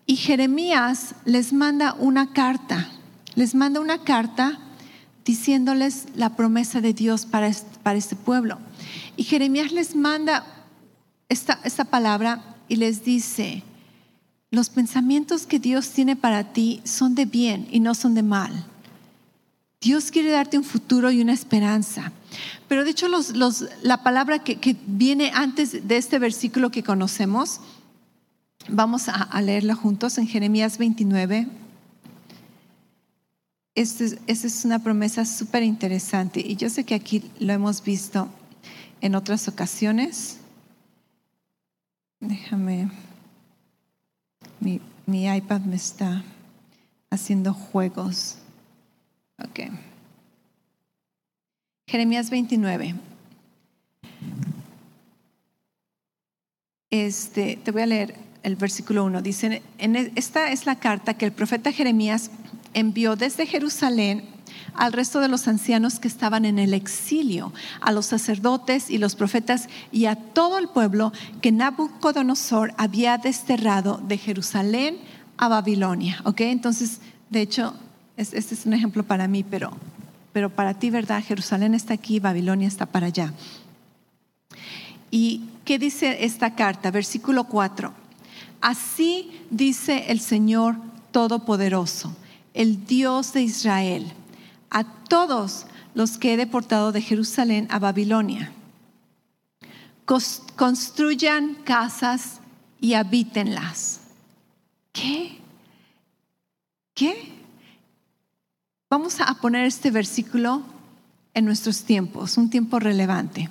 Y 0.06 0.17
Jeremías 0.17 1.15
les 1.25 1.53
manda 1.53 1.93
una 1.93 2.34
carta, 2.34 2.91
les 3.34 3.56
manda 3.56 3.79
una 3.79 4.03
carta 4.03 4.60
diciéndoles 5.25 6.06
la 6.15 6.36
promesa 6.36 6.82
de 6.82 6.93
Dios 6.93 7.25
para 7.25 7.51
para 7.82 7.97
este 7.97 8.15
pueblo. 8.15 8.60
Y 9.17 9.23
Jeremías 9.23 9.71
les 9.71 9.95
manda 9.95 10.45
esta, 11.34 11.86
palabra 11.86 12.56
y 12.67 12.78
les 12.78 13.04
dice, 13.04 13.63
los 14.52 14.69
pensamientos 14.69 15.46
que 15.46 15.60
Dios 15.60 15.89
tiene 15.89 16.15
para 16.15 16.54
ti 16.54 16.82
son 16.84 17.15
de 17.15 17.26
bien 17.26 17.67
y 17.72 17.80
no 17.80 17.96
son 17.96 18.13
de 18.13 18.24
mal. 18.24 18.65
Dios 19.82 20.12
quiere 20.12 20.32
darte 20.32 20.58
un 20.58 20.63
futuro 20.63 21.12
y 21.12 21.22
una 21.22 21.34
esperanza. 21.34 22.13
Pero 22.69 22.86
de 22.86 22.91
hecho 22.91 23.08
la 23.82 24.04
palabra 24.04 24.39
que, 24.39 24.78
viene 24.88 25.32
antes 25.34 25.88
de 25.88 25.98
este 25.98 26.19
versículo 26.19 26.72
que 26.72 26.84
conocemos, 26.84 27.60
vamos 28.69 29.10
a, 29.10 29.41
leerla 29.41 29.76
juntos 29.76 30.17
en 30.17 30.28
Jeremías 30.28 30.78
29. 30.78 31.48
Esta 33.76 34.04
es, 34.04 34.17
es 34.28 34.65
una 34.65 34.80
promesa 34.80 35.26
súper 35.26 35.63
interesante 35.63 36.39
y 36.39 36.56
yo 36.56 36.69
sé 36.69 36.86
que 36.86 36.96
aquí 36.96 37.24
lo 37.39 37.52
hemos 37.52 37.84
visto 37.84 38.30
en 39.02 39.15
otras 39.15 39.48
ocasiones. 39.48 40.38
Déjame. 42.24 42.90
Mi, 44.62 44.80
iPad 45.08 45.60
me 45.62 45.76
está 45.76 46.24
haciendo 47.10 47.54
juegos. 47.54 48.38
Ok. 49.38 49.60
Jeremías 51.86 52.30
29. 52.30 52.96
Este, 56.92 57.58
te 57.58 57.72
voy 57.72 57.82
a 57.82 57.88
leer 57.88 58.16
el 58.44 58.56
versículo 58.56 59.04
1. 59.04 59.22
Dice, 59.22 59.62
en 59.78 59.98
e, 59.98 60.14
esta 60.16 60.50
es 60.52 60.66
la 60.66 60.80
carta 60.80 61.16
que 61.16 61.26
el 61.26 61.34
profeta 61.34 61.74
Jeremías 61.74 62.32
envió 62.74 63.18
desde 63.18 63.46
Jerusalén 63.46 64.33
al 64.76 64.94
resto 64.94 65.20
de 65.20 65.28
los 65.28 65.48
ancianos 65.48 66.00
que 66.00 66.08
estaban 66.08 66.46
en 66.46 66.60
el 66.60 66.74
exilio, 66.74 67.54
a 67.82 67.92
los 67.92 68.08
sacerdotes 68.08 68.89
y 68.89 68.98
los 68.98 69.16
profetas 69.16 69.70
y 69.92 70.06
a 70.06 70.16
todo 70.16 70.58
el 70.58 70.68
pueblo 70.68 71.12
que 71.42 71.52
Nabucodonosor 71.52 72.74
había 72.78 73.18
desterrado 73.18 74.02
de 74.08 74.18
Jerusalén 74.18 74.98
a 75.38 75.48
Babilonia. 75.48 76.22
¿Ok? 76.24 76.42
Entonces, 76.42 77.00
de 77.30 77.42
hecho, 77.42 77.76
este 78.18 78.38
es 78.38 78.66
un 78.66 78.74
ejemplo 78.74 79.04
para 79.04 79.28
mí, 79.28 79.44
pero, 79.44 79.72
pero 80.32 80.50
para 80.50 80.74
ti, 80.74 80.89
¿verdad? 80.89 81.24
Jerusalén 81.24 81.74
está 81.74 81.94
aquí, 81.94 82.20
Babilonia 82.20 82.68
está 82.68 82.86
para 82.86 83.08
allá. 83.08 83.34
¿Y 85.10 85.44
qué 85.66 85.78
dice 85.78 86.26
esta 86.26 86.56
carta? 86.56 86.92
Versículo 86.92 87.44
4. 87.46 87.94
Así 88.62 89.30
dice 89.50 90.06
el 90.08 90.20
Señor 90.20 90.78
Todopoderoso, 91.12 92.16
el 92.54 92.86
Dios 92.86 93.34
de 93.34 93.44
Israel 93.44 94.12
a 94.74 94.84
todos 94.84 95.66
los 95.94 96.18
que 96.18 96.34
he 96.34 96.38
deportado 96.38 96.92
de 96.92 97.02
Jerusalén 97.02 97.68
a 97.70 97.80
Babilonia. 97.80 98.52
Construyan 100.58 101.56
casas 101.64 102.42
y 102.82 102.96
habítenlas. 102.96 104.02
¿Qué? 104.92 105.40
¿Qué? 106.94 107.32
Vamos 108.90 109.22
a 109.22 109.34
poner 109.36 109.66
este 109.66 109.90
versículo 109.90 110.62
en 111.34 111.46
nuestros 111.46 111.84
tiempos, 111.84 112.38
un 112.38 112.50
tiempo 112.50 112.80
relevante. 112.80 113.50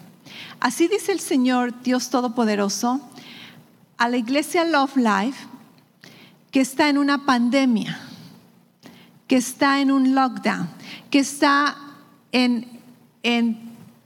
Así 0.61 0.87
dice 0.87 1.13
el 1.13 1.21
Señor 1.21 1.83
Dios 1.83 2.11
Todopoderoso 2.11 3.01
a 3.97 4.09
la 4.09 4.17
iglesia 4.17 4.65
Love 4.65 4.97
Life 4.97 5.47
que 6.51 6.61
está 6.61 6.89
en 6.89 6.99
una 6.99 7.25
pandemia, 7.25 7.99
que 9.33 9.39
está 9.39 9.81
en 9.81 9.91
un 9.91 10.15
lockdown, 10.15 10.69
que 11.09 11.21
está 11.21 11.75
en, 12.33 12.69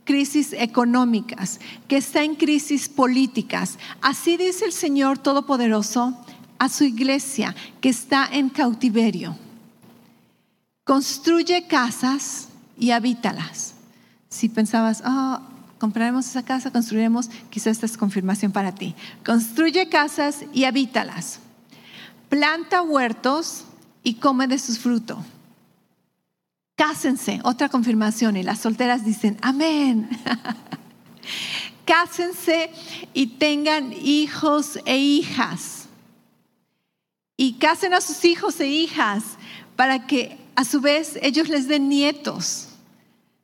crisis 0.04 0.52
económicas, 0.52 1.58
que 1.88 1.96
está 1.96 2.22
en 2.22 2.36
crisis 2.36 2.88
políticas. 2.88 3.76
Así 4.00 4.36
dice 4.36 4.66
el 4.66 4.72
Señor 4.72 5.18
Todopoderoso 5.18 6.16
a 6.60 6.68
su 6.68 6.84
iglesia 6.84 7.56
que 7.80 7.88
está 7.88 8.28
en 8.30 8.50
cautiverio. 8.50 9.36
Construye 10.84 11.66
casas 11.66 12.46
y 12.78 12.92
habítalas. 12.92 13.74
Si 14.28 14.48
pensabas, 14.48 15.02
ah, 15.04 15.42
compraremos 15.78 16.28
esa 16.28 16.44
casa, 16.44 16.70
construiremos, 16.70 17.30
quizás 17.50 17.72
esta 17.72 17.86
es 17.86 17.96
confirmación 17.96 18.52
para 18.52 18.76
ti. 18.76 18.94
Construye 19.24 19.88
casas 19.88 20.44
y 20.52 20.66
habítalas. 20.66 21.40
Planta 22.28 22.82
huertos 22.82 23.64
y 24.06 24.14
come 24.14 24.46
de 24.46 24.56
sus 24.56 24.78
frutos. 24.78 25.18
Cásense, 26.76 27.40
otra 27.42 27.68
confirmación, 27.68 28.36
y 28.36 28.44
las 28.44 28.60
solteras 28.60 29.04
dicen, 29.04 29.36
amén. 29.42 30.08
Cásense 31.84 32.70
y 33.14 33.26
tengan 33.26 33.92
hijos 33.92 34.78
e 34.84 34.96
hijas. 34.96 35.88
Y 37.36 37.54
casen 37.54 37.94
a 37.94 38.00
sus 38.00 38.24
hijos 38.24 38.60
e 38.60 38.68
hijas 38.68 39.24
para 39.74 40.06
que 40.06 40.38
a 40.54 40.64
su 40.64 40.80
vez 40.80 41.18
ellos 41.20 41.48
les 41.48 41.66
den 41.66 41.88
nietos. 41.88 42.65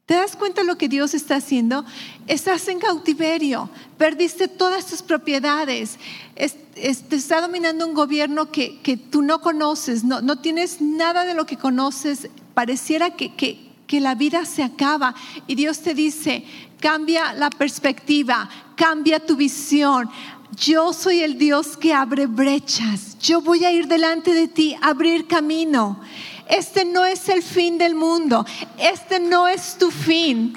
¿Te 0.07 0.15
das 0.15 0.35
cuenta 0.35 0.65
lo 0.65 0.77
que 0.77 0.89
Dios 0.89 1.15
está 1.15 1.37
haciendo? 1.37 1.85
Estás 2.27 2.67
en 2.67 2.81
cautiverio, 2.81 3.71
perdiste 3.99 4.49
todas 4.49 4.87
tus 4.87 5.01
propiedades, 5.01 5.97
te 6.35 7.17
está 7.17 7.41
dominando 7.41 7.87
un 7.87 7.95
gobierno 7.95 8.51
que, 8.51 8.81
que 8.81 8.97
tú 8.97 9.23
no 9.23 9.41
conoces, 9.41 10.03
no, 10.03 10.21
no, 10.21 10.41
tienes 10.41 10.81
nada 10.81 11.25
de 11.25 11.35
lo 11.35 11.47
que 11.47 11.57
conoces, 11.57 12.29
pareciera 12.53 13.11
que, 13.11 13.37
que, 13.37 13.71
que 13.87 14.01
la 14.01 14.17
vida 14.17 14.45
se 14.45 14.65
acaba 14.65 15.15
y 15.47 15.55
Dios 15.55 15.79
te 15.81 15.95
dice, 15.95 16.45
cambia 16.81 17.33
la 17.35 17.51
perspectiva, 17.51 18.51
cambia 18.75 19.25
tu 19.25 19.37
visión. 19.37 20.11
Yo 20.57 20.93
soy 20.93 21.21
el 21.21 21.39
Dios 21.39 21.77
que 21.77 21.95
abre 21.95 22.27
brechas, 22.27 23.17
yo 23.21 23.41
voy 23.41 23.65
a 23.65 23.71
ir 23.71 23.87
delante 23.87 24.35
de 24.35 24.49
ti, 24.49 24.77
abrir 24.83 25.29
camino. 25.29 26.01
Este 26.49 26.85
no 26.85 27.05
es 27.05 27.29
el 27.29 27.43
fin 27.43 27.79
del 27.79 27.95
mundo, 27.95 28.45
este 28.79 29.21
no 29.21 29.49
es 29.49 29.77
tu 29.79 29.91
fin. 29.91 30.55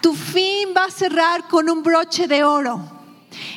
Tu 0.00 0.14
fin 0.14 0.68
va 0.76 0.84
a 0.84 0.90
cerrar 0.90 1.48
con 1.48 1.68
un 1.68 1.82
broche 1.82 2.28
de 2.28 2.44
oro. 2.44 2.98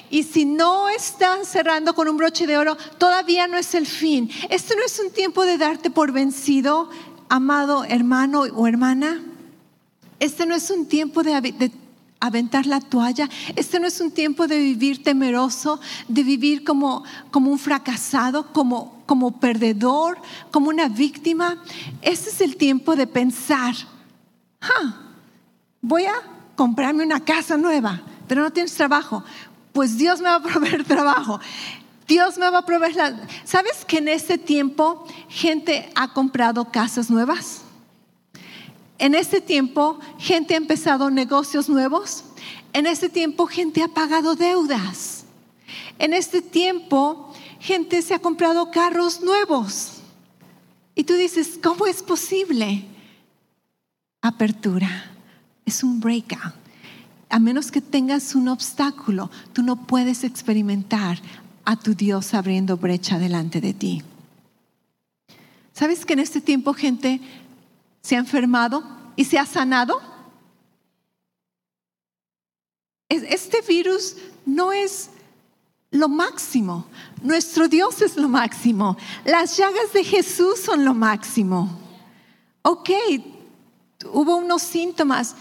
Y 0.09 0.23
si 0.23 0.43
no 0.43 0.89
estás 0.89 1.47
cerrando 1.47 1.93
con 1.93 2.09
un 2.09 2.17
broche 2.17 2.45
de 2.45 2.57
oro, 2.57 2.75
todavía 2.97 3.47
no 3.47 3.57
es 3.57 3.73
el 3.75 3.87
fin. 3.87 4.29
Este 4.49 4.75
no 4.75 4.83
es 4.83 4.99
un 4.99 5.11
tiempo 5.11 5.45
de 5.45 5.57
darte 5.57 5.89
por 5.89 6.11
vencido, 6.11 6.89
amado 7.29 7.85
hermano 7.85 8.41
o 8.41 8.67
hermana. 8.67 9.23
Este 10.19 10.45
no 10.45 10.53
es 10.53 10.69
un 10.69 10.85
tiempo 10.85 11.23
de, 11.23 11.71
aventar 12.19 12.65
la 12.65 12.81
toalla. 12.81 13.29
Este 13.55 13.79
no 13.79 13.87
es 13.87 14.01
un 14.01 14.11
tiempo 14.11 14.47
de 14.47 14.57
vivir 14.57 15.01
temeroso, 15.01 15.79
de 16.07 16.23
vivir 16.23 16.63
como, 16.63 17.03
como 17.31 17.49
un 17.49 17.57
fracasado, 17.57 18.51
como, 18.51 19.00
como 19.11 19.41
perdedor, 19.41 20.17
como 20.51 20.69
una 20.69 20.87
víctima. 20.87 21.61
Este 22.01 22.29
es 22.29 22.39
el 22.39 22.55
tiempo 22.55 22.95
de 22.95 23.07
pensar, 23.07 23.75
voy 25.81 26.05
a 26.05 26.13
comprarme 26.55 27.03
una 27.03 27.19
casa 27.19 27.57
nueva, 27.57 27.99
pero 28.25 28.41
no 28.41 28.53
tienes 28.53 28.73
trabajo 28.73 29.21
pues 29.73 29.97
Dios 29.97 30.19
me 30.19 30.29
va 30.29 30.35
a 30.35 30.41
proveer 30.41 30.83
trabajo. 30.87 31.39
Dios 32.07 32.37
me 32.37 32.49
va 32.49 32.59
a 32.59 32.65
proveer 32.65 32.95
la... 32.95 33.27
¿Sabes 33.45 33.85
que 33.85 33.97
en 33.97 34.07
este 34.07 34.37
tiempo 34.37 35.05
gente 35.29 35.91
ha 35.95 36.11
comprado 36.13 36.71
casas 36.71 37.09
nuevas? 37.09 37.61
En 38.97 39.15
este 39.15 39.41
tiempo 39.41 39.99
gente 40.17 40.53
ha 40.53 40.57
empezado 40.57 41.09
negocios 41.09 41.69
nuevos. 41.69 42.25
En 42.73 42.85
este 42.85 43.09
tiempo 43.09 43.45
gente 43.45 43.81
ha 43.81 43.87
pagado 43.87 44.35
deudas. 44.35 45.25
En 45.99 46.13
este 46.13 46.41
tiempo 46.41 47.30
gente 47.61 48.01
se 48.01 48.13
ha 48.13 48.19
comprado 48.19 48.69
carros 48.71 49.21
nuevos. 49.21 50.01
Y 50.95 51.05
tú 51.05 51.13
dices, 51.13 51.57
¿cómo 51.63 51.87
es 51.87 52.03
posible? 52.03 52.83
Apertura. 54.21 55.11
Es 55.65 55.83
un 55.83 56.01
breakout 56.01 56.61
a 57.31 57.39
menos 57.39 57.71
que 57.71 57.81
tengas 57.81 58.35
un 58.35 58.49
obstáculo, 58.49 59.31
tú 59.53 59.63
no 59.63 59.87
puedes 59.87 60.23
experimentar 60.25 61.17
a 61.63 61.77
tu 61.77 61.95
Dios 61.95 62.33
abriendo 62.33 62.75
brecha 62.75 63.17
delante 63.17 63.61
de 63.61 63.73
ti. 63.73 64.03
¿Sabes 65.73 66.05
que 66.05 66.13
en 66.13 66.19
este 66.19 66.41
tiempo 66.41 66.73
gente 66.73 67.21
se 68.01 68.17
ha 68.17 68.19
enfermado 68.19 68.83
y 69.15 69.23
se 69.23 69.39
ha 69.39 69.45
sanado? 69.45 70.01
Este 73.07 73.61
virus 73.61 74.17
no 74.45 74.73
es 74.73 75.09
lo 75.91 76.09
máximo. 76.09 76.85
Nuestro 77.21 77.67
Dios 77.67 78.01
es 78.01 78.15
lo 78.17 78.29
máximo. 78.29 78.97
Las 79.25 79.57
llagas 79.57 79.93
de 79.93 80.03
Jesús 80.03 80.59
son 80.59 80.83
lo 80.83 80.93
máximo. 80.93 81.69
Ok, 82.63 82.89
hubo 84.11 84.37
unos 84.37 84.61
síntomas 84.61 85.35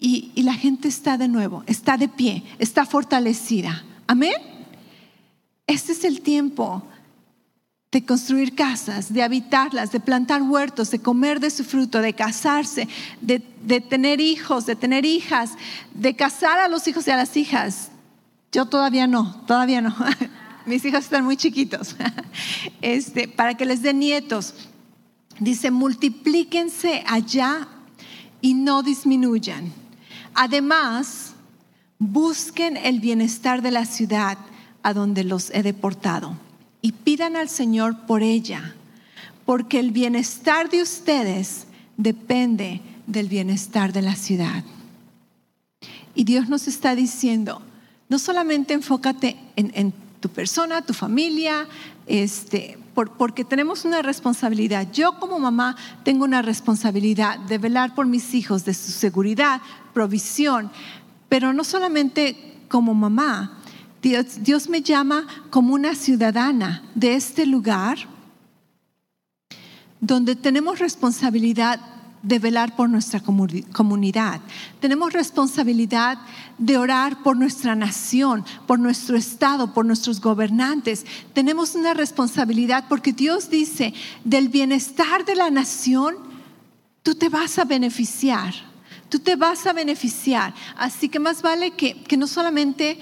y, 0.00 0.42
la 0.42 0.54
gente 0.54 0.88
está 0.88 1.16
de 1.16 1.28
nuevo, 1.28 1.62
está 1.66 1.96
de 1.96 2.08
pie, 2.08 2.44
está 2.58 2.84
fortalecida. 2.84 3.84
Amén. 4.06 4.34
Este 5.66 5.92
es 5.92 6.04
el 6.04 6.20
tiempo 6.20 6.82
de 7.90 8.04
construir 8.04 8.54
casas, 8.54 9.12
de 9.12 9.22
habitarlas, 9.22 9.92
de 9.92 10.00
plantar 10.00 10.42
huertos, 10.42 10.90
de 10.90 10.98
comer 10.98 11.38
de 11.38 11.48
su 11.48 11.64
fruto, 11.64 12.00
de 12.00 12.12
casarse, 12.12 12.88
de, 13.20 13.38
tener 13.80 14.20
hijos, 14.20 14.66
de 14.66 14.74
tener 14.74 15.04
hijas, 15.04 15.52
de 15.94 16.14
casar 16.16 16.58
a 16.58 16.68
los 16.68 16.86
hijos 16.88 17.06
y 17.06 17.12
a 17.12 17.16
las 17.16 17.36
hijas. 17.36 17.90
Yo 18.54 18.66
todavía 18.66 19.08
no, 19.08 19.34
todavía 19.46 19.80
no. 19.80 19.92
Mis 20.66 20.84
hijos 20.84 21.00
están 21.00 21.24
muy 21.24 21.36
chiquitos. 21.36 21.96
Este, 22.80 23.28
para 23.28 23.54
que 23.54 23.64
les 23.64 23.82
den 23.82 23.98
nietos. 23.98 24.54
Dice, 25.40 25.70
multiplíquense 25.70 27.02
allá 27.06 27.66
y 28.40 28.54
no 28.54 28.82
disminuyan. 28.82 29.72
Además, 30.34 31.32
busquen 31.98 32.76
el 32.76 33.00
bienestar 33.00 33.62
de 33.62 33.70
la 33.70 33.86
ciudad 33.86 34.38
a 34.82 34.92
donde 34.92 35.24
los 35.24 35.50
he 35.50 35.62
deportado 35.62 36.36
y 36.82 36.92
pidan 36.92 37.36
al 37.36 37.48
Señor 37.48 38.06
por 38.06 38.22
ella, 38.22 38.74
porque 39.46 39.80
el 39.80 39.90
bienestar 39.90 40.68
de 40.68 40.82
ustedes 40.82 41.66
depende 41.96 42.82
del 43.06 43.28
bienestar 43.28 43.92
de 43.92 44.02
la 44.02 44.14
ciudad. 44.14 44.62
Y 46.14 46.24
Dios 46.24 46.48
nos 46.48 46.68
está 46.68 46.94
diciendo, 46.94 47.62
no 48.08 48.18
solamente 48.18 48.74
enfócate 48.74 49.36
en, 49.56 49.92
tu 50.20 50.28
persona, 50.30 50.80
tu 50.80 50.94
familia, 50.94 51.68
este, 52.06 52.78
porque 52.94 53.44
tenemos 53.44 53.84
una 53.84 54.00
responsabilidad. 54.00 54.90
Yo 54.90 55.18
como 55.18 55.38
mamá 55.38 55.76
tengo 56.02 56.24
una 56.24 56.40
responsabilidad 56.40 57.38
de 57.40 57.58
velar 57.58 57.94
por 57.94 58.06
mis 58.06 58.32
hijos, 58.32 58.64
de 58.64 58.72
su 58.72 58.90
seguridad, 58.90 59.60
provisión, 59.92 60.70
pero 61.28 61.52
no 61.52 61.62
solamente 61.62 62.62
como 62.68 62.94
mamá. 62.94 63.58
Dios, 64.00 64.42
Dios 64.42 64.68
me 64.70 64.80
llama 64.80 65.26
como 65.50 65.74
una 65.74 65.94
ciudadana 65.94 66.82
de 66.94 67.14
este 67.14 67.44
lugar 67.44 67.98
donde 70.00 70.36
tenemos 70.36 70.78
responsabilidad 70.78 71.80
de 72.24 72.38
velar 72.38 72.74
por 72.74 72.88
nuestra 72.88 73.20
comunidad. 73.20 74.40
Tenemos 74.80 75.12
responsabilidad 75.12 76.18
de 76.58 76.78
orar 76.78 77.22
por 77.22 77.36
nuestra 77.36 77.76
nación, 77.76 78.44
por 78.66 78.78
nuestro 78.78 79.16
Estado, 79.16 79.72
por 79.74 79.84
nuestros 79.84 80.20
gobernantes. 80.20 81.04
Tenemos 81.34 81.74
una 81.74 81.92
responsabilidad 81.92 82.86
porque 82.88 83.12
Dios 83.12 83.50
dice, 83.50 83.92
del 84.24 84.48
bienestar 84.48 85.26
de 85.26 85.36
la 85.36 85.50
nación, 85.50 86.16
tú 87.02 87.14
te 87.14 87.28
vas 87.28 87.58
a 87.58 87.64
beneficiar. 87.64 88.54
Tú 89.10 89.18
te 89.18 89.36
vas 89.36 89.66
a 89.66 89.74
beneficiar. 89.74 90.54
Así 90.76 91.10
que 91.10 91.20
más 91.20 91.42
vale 91.42 91.72
que, 91.72 92.02
que 92.04 92.16
no 92.16 92.26
solamente 92.26 92.98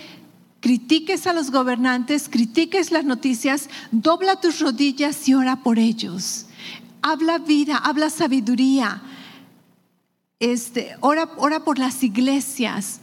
critiques 0.60 1.28
a 1.28 1.32
los 1.32 1.52
gobernantes, 1.52 2.28
critiques 2.28 2.90
las 2.90 3.04
noticias, 3.04 3.70
dobla 3.92 4.40
tus 4.40 4.58
rodillas 4.58 5.28
y 5.28 5.34
ora 5.34 5.62
por 5.62 5.78
ellos. 5.78 6.46
Habla 7.02 7.38
vida, 7.38 7.76
habla 7.76 8.08
sabiduría 8.08 9.02
este, 10.42 10.96
ora, 10.98 11.30
ora 11.36 11.62
por 11.62 11.78
las 11.78 12.02
iglesias. 12.02 12.98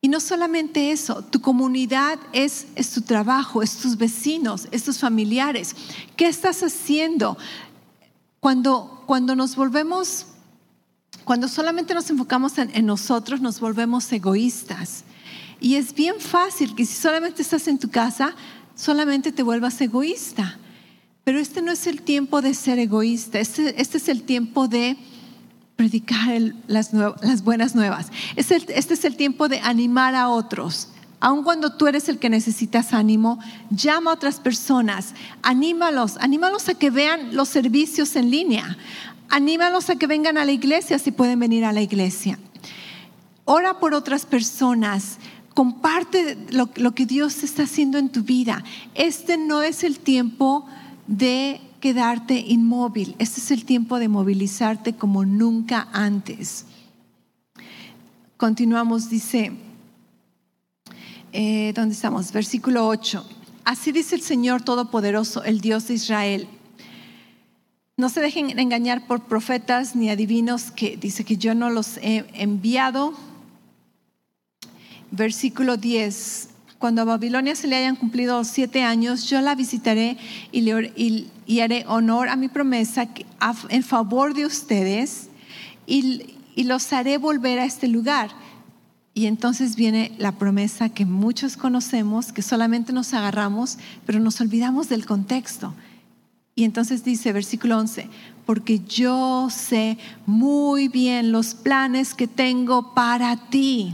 Y 0.00 0.08
no 0.08 0.18
solamente 0.18 0.90
eso, 0.90 1.22
tu 1.22 1.40
comunidad 1.40 2.18
es, 2.32 2.66
es 2.74 2.90
tu 2.90 3.02
trabajo, 3.02 3.62
es 3.62 3.76
tus 3.78 3.96
vecinos, 3.96 4.66
es 4.72 4.82
tus 4.82 4.98
familiares. 4.98 5.76
¿Qué 6.16 6.26
estás 6.26 6.64
haciendo? 6.64 7.38
Cuando, 8.40 9.04
cuando 9.06 9.36
nos 9.36 9.54
volvemos, 9.54 10.26
cuando 11.22 11.46
solamente 11.46 11.94
nos 11.94 12.10
enfocamos 12.10 12.58
en, 12.58 12.74
en 12.74 12.86
nosotros, 12.86 13.40
nos 13.40 13.60
volvemos 13.60 14.10
egoístas. 14.10 15.04
Y 15.60 15.76
es 15.76 15.94
bien 15.94 16.18
fácil 16.18 16.74
que 16.74 16.84
si 16.84 16.94
solamente 16.94 17.42
estás 17.42 17.68
en 17.68 17.78
tu 17.78 17.88
casa, 17.88 18.34
solamente 18.74 19.30
te 19.30 19.44
vuelvas 19.44 19.80
egoísta. 19.80 20.58
Pero 21.28 21.40
este 21.40 21.60
no 21.60 21.72
es 21.72 21.86
el 21.86 22.00
tiempo 22.00 22.40
de 22.40 22.54
ser 22.54 22.78
egoísta, 22.78 23.38
este, 23.38 23.78
este 23.78 23.98
es 23.98 24.08
el 24.08 24.22
tiempo 24.22 24.66
de 24.66 24.96
predicar 25.76 26.40
las, 26.66 26.90
buenas 27.44 27.74
nuevas. 27.74 28.10
Este, 28.34 28.56
es 28.74 29.04
el 29.04 29.14
tiempo 29.14 29.46
de 29.46 29.60
animar 29.60 30.14
a 30.14 30.30
otros. 30.30 30.88
Aun 31.20 31.44
cuando 31.44 31.76
tú 31.76 31.86
eres 31.86 32.08
el 32.08 32.18
que 32.18 32.30
necesitas 32.30 32.94
ánimo, 32.94 33.38
llama 33.68 34.12
a 34.12 34.14
otras 34.14 34.40
personas, 34.40 35.12
anímalos, 35.42 36.16
anímalos 36.16 36.66
a 36.70 36.74
que 36.76 36.88
vean 36.88 37.36
los 37.36 37.50
servicios 37.50 38.16
en 38.16 38.30
línea, 38.30 38.78
anímalos 39.28 39.90
a 39.90 39.96
que 39.96 40.06
vengan 40.06 40.38
a 40.38 40.46
la 40.46 40.52
iglesia 40.52 40.98
si 40.98 41.10
pueden 41.10 41.40
venir 41.40 41.66
a 41.66 41.74
la 41.74 41.82
iglesia. 41.82 42.38
ora 43.44 43.80
por 43.80 43.92
otras 43.92 44.24
personas, 44.24 45.18
comparte 45.52 46.38
lo, 46.52 46.70
lo, 46.76 46.94
que 46.94 47.04
Dios 47.04 47.42
está 47.42 47.64
haciendo 47.64 47.98
en 47.98 48.08
tu 48.08 48.22
vida. 48.22 48.64
Este 48.94 49.36
no 49.36 49.60
es 49.60 49.84
el 49.84 49.98
tiempo 49.98 50.66
de 51.08 51.60
quedarte 51.80 52.38
inmóvil, 52.38 53.16
este 53.18 53.40
es 53.40 53.50
el 53.50 53.64
tiempo 53.64 53.98
de 53.98 54.08
movilizarte 54.08 54.94
como 54.94 55.24
nunca 55.24 55.88
antes. 55.92 56.66
Continuamos, 58.36 59.10
dice, 59.10 59.52
eh, 61.32 61.72
¿dónde 61.74 61.94
estamos? 61.94 62.30
Versículo 62.30 62.86
8. 62.86 63.26
Así 63.64 63.90
dice 63.90 64.14
el 64.14 64.20
Señor 64.20 64.62
Todopoderoso, 64.62 65.42
el 65.42 65.60
Dios 65.60 65.88
de 65.88 65.94
Israel. 65.94 66.48
No 67.96 68.08
se 68.08 68.20
dejen 68.20 68.56
engañar 68.58 69.06
por 69.06 69.24
profetas 69.24 69.96
ni 69.96 70.08
adivinos 70.10 70.70
que 70.70 70.96
dice 70.96 71.24
que 71.24 71.36
yo 71.36 71.54
no 71.54 71.68
los 71.68 71.96
he 71.96 72.24
enviado. 72.34 73.14
Versículo 75.10 75.76
10. 75.76 76.50
Cuando 76.78 77.02
a 77.02 77.04
Babilonia 77.04 77.56
se 77.56 77.66
le 77.66 77.76
hayan 77.76 77.96
cumplido 77.96 78.44
siete 78.44 78.82
años, 78.82 79.28
yo 79.28 79.40
la 79.40 79.54
visitaré 79.54 80.16
y, 80.52 80.60
le, 80.60 81.62
haré 81.62 81.84
honor 81.88 82.28
a 82.28 82.36
mi 82.36 82.48
promesa 82.48 83.08
en 83.68 83.82
favor 83.82 84.34
de 84.34 84.46
ustedes 84.46 85.28
y, 85.86 86.36
y 86.54 86.64
los 86.64 86.92
haré 86.92 87.18
volver 87.18 87.58
a 87.58 87.64
este 87.64 87.88
lugar 87.88 88.30
y 89.18 89.26
entonces 89.26 89.74
viene 89.74 90.12
la 90.16 90.30
promesa 90.30 90.90
que 90.90 91.04
muchos 91.04 91.56
conocemos, 91.56 92.32
que 92.32 92.40
solamente 92.40 92.92
nos 92.92 93.12
agarramos, 93.14 93.76
pero 94.06 94.20
nos 94.20 94.40
olvidamos 94.40 94.88
del 94.88 95.06
contexto. 95.06 95.74
Y 96.54 96.62
entonces 96.62 97.02
dice, 97.02 97.32
versículo 97.32 97.78
11, 97.78 98.08
porque 98.46 98.78
yo 98.78 99.48
sé 99.50 99.98
muy 100.24 100.86
bien 100.86 101.32
los 101.32 101.54
planes 101.54 102.14
que 102.14 102.28
tengo 102.28 102.94
para 102.94 103.48
ti, 103.48 103.92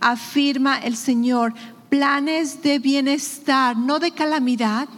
afirma 0.00 0.76
el 0.78 0.96
Señor, 0.96 1.54
planes 1.88 2.62
de 2.62 2.78
bienestar, 2.78 3.76
no 3.76 3.98
de 3.98 4.10
calamidad, 4.10 4.88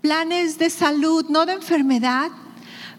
planes 0.00 0.58
de 0.58 0.70
salud, 0.70 1.26
no 1.28 1.46
de 1.46 1.54
enfermedad, 1.54 2.30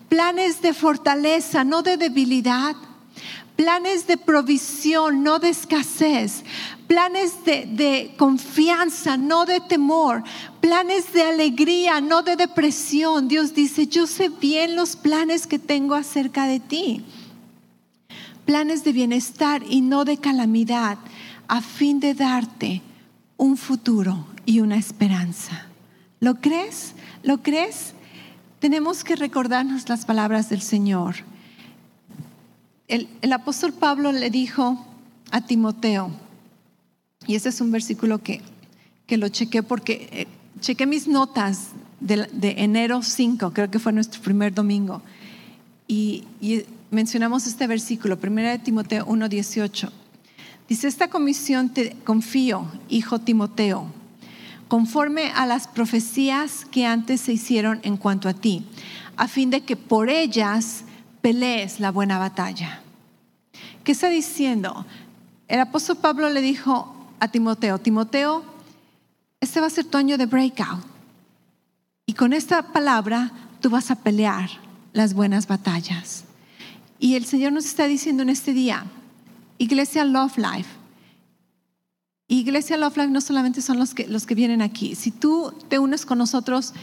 planes 0.10 0.62
de 0.62 0.74
fortaleza, 0.74 1.64
no 1.64 1.84
de 1.84 1.98
debilidad 1.98 2.76
planes 3.58 4.06
de 4.06 4.18
provisión, 4.18 5.24
no 5.24 5.40
de 5.40 5.50
escasez, 5.50 6.44
planes 6.88 7.44
de, 7.44 8.14
confianza, 8.16 9.18
no 9.18 9.46
de 9.46 9.60
temor, 9.60 10.24
planes 10.62 11.12
de 11.12 11.24
alegría, 11.24 12.00
no 12.00 12.22
de 12.22 12.38
depresión. 12.38 13.28
Dios 13.28 13.54
dice, 13.54 13.88
yo 13.88 14.08
sé 14.08 14.30
bien 14.30 14.76
los 14.76 14.96
planes 14.96 15.48
que 15.48 15.60
tengo 15.60 15.96
acerca 15.96 16.46
de 16.46 16.60
ti. 16.60 17.04
Planes 18.46 18.84
de 18.86 18.94
bienestar 18.94 19.64
y 19.68 19.82
no 19.82 20.06
de 20.06 20.18
calamidad, 20.18 21.00
a 21.48 21.62
fin 21.62 22.00
de 22.00 22.14
darte 22.14 22.82
un 23.38 23.58
futuro 23.58 24.26
y 24.46 24.60
una 24.60 24.78
esperanza. 24.78 25.68
¿Lo 26.20 26.36
crees? 26.36 26.94
¿Lo 27.24 27.44
crees? 27.44 27.94
Tenemos 28.60 29.04
que 29.04 29.16
recordarnos 29.16 29.88
las 29.88 30.06
palabras 30.06 30.50
del 30.50 30.62
Señor 30.62 31.16
el, 32.88 33.34
apóstol 33.34 33.74
Pablo 33.74 34.12
le 34.12 34.30
dijo 34.30 34.86
a 35.32 35.42
Timoteo, 35.42 36.12
y 37.26 37.36
ese 37.36 37.50
es 37.50 37.60
un 37.60 37.72
versículo 37.72 38.20
que, 38.20 38.42
que 39.06 39.18
lo 39.18 39.28
chequé 39.28 39.62
porque 39.62 40.08
eh, 40.12 40.28
chequé 40.62 40.86
mis 40.86 41.08
notas 41.08 41.70
de, 42.00 42.28
enero 42.58 43.02
5, 43.04 43.52
creo 43.52 43.70
que 43.70 43.80
fue 43.80 43.92
nuestro 43.92 44.22
primer 44.22 44.54
domingo, 44.54 45.02
y, 45.88 46.24
mencionamos 46.90 47.46
este 47.48 47.68
versículo, 47.68 48.18
1 48.22 48.42
de 48.42 48.60
Timoteo 48.60 49.06
1.18. 49.06 49.92
Dice, 50.68 50.88
esta 50.88 51.10
comisión 51.10 51.70
te 51.70 51.96
confío, 52.04 52.68
hijo 52.90 53.20
Timoteo, 53.20 53.88
conforme 54.68 55.32
a 55.32 55.46
las 55.46 55.68
profecías 55.68 56.66
que 56.66 56.86
antes 56.86 57.22
se 57.22 57.34
hicieron 57.34 57.80
en 57.84 57.96
cuanto 57.96 58.28
a 58.28 58.34
ti, 58.34 58.66
a 59.16 59.28
fin 59.28 59.50
de 59.50 59.62
que 59.62 59.78
por 59.78 60.10
ellas 60.10 60.84
pelees 61.22 61.80
la 61.80 61.92
buena 61.92 62.18
batalla. 62.18 62.82
¿Qué 63.84 63.94
está 63.94 64.10
diciendo? 64.10 64.86
El 65.48 65.62
apóstol 65.62 65.98
Pablo 65.98 66.30
le 66.30 66.42
dijo 66.42 66.94
a 67.22 67.30
Timoteo, 67.30 67.80
Timoteo, 67.80 68.44
este 69.40 69.62
va 69.62 69.68
a 69.68 69.72
ser 69.72 69.86
tu 69.86 69.98
año 69.98 70.18
de 70.18 70.26
breakout. 70.26 70.84
Y 72.06 72.14
con 72.14 72.34
esta 72.34 72.74
palabra 72.74 73.32
tú 73.62 73.70
vas 73.70 73.90
a 73.90 73.96
pelear 73.96 74.50
las 74.92 75.14
buenas 75.14 75.48
batallas. 75.48 76.26
Y 77.00 77.16
el 77.16 77.26
Señor 77.26 77.54
nos 77.54 77.66
está 77.66 77.88
diciendo 77.88 78.24
en 78.24 78.30
este 78.30 78.54
día, 78.54 78.86
Iglesia 79.58 80.06
Love 80.06 80.38
Life, 80.38 80.70
Iglesia 82.28 82.78
Love 82.78 82.98
Life 82.98 83.12
no 83.12 83.22
solamente 83.22 83.62
son 83.62 83.80
los 83.80 83.94
que, 83.94 84.08
los 84.08 84.26
que 84.26 84.36
vienen 84.36 84.62
aquí. 84.62 84.96
Si 84.96 85.12
tú 85.12 85.54
te 85.70 85.80
unes 85.80 86.06
con 86.06 86.18
nosotros, 86.18 86.74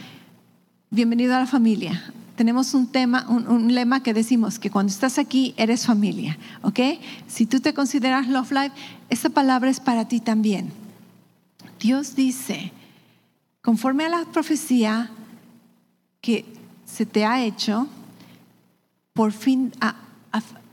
bienvenido 0.89 1.35
a 1.35 1.39
la 1.39 1.45
familia 1.45 2.13
tenemos 2.35 2.73
un 2.73 2.87
tema, 2.87 3.25
un, 3.29 3.73
lema 3.73 4.03
que 4.03 4.13
decimos 4.13 4.59
que 4.59 4.69
cuando 4.69 4.91
estás 4.91 5.17
aquí 5.17 5.53
eres 5.57 5.85
familia, 5.85 6.37
¿ok? 6.61 6.79
Si 7.27 7.45
tú 7.45 7.59
te 7.61 7.73
consideras 7.73 8.27
Love 8.27 8.51
Life, 8.51 8.75
esa 9.09 9.29
palabra 9.29 9.69
es 9.69 9.79
para 9.79 10.07
ti 10.07 10.19
también. 10.19 10.71
Dios 11.79 12.15
dice, 12.15 12.71
conforme 13.61 14.05
a 14.05 14.09
la 14.09 14.25
profecía 14.25 15.09
que 16.21 16.45
se 16.85 17.05
te 17.05 17.25
ha 17.25 17.43
hecho, 17.43 17.87
por 19.13 19.31
fin, 19.31 19.71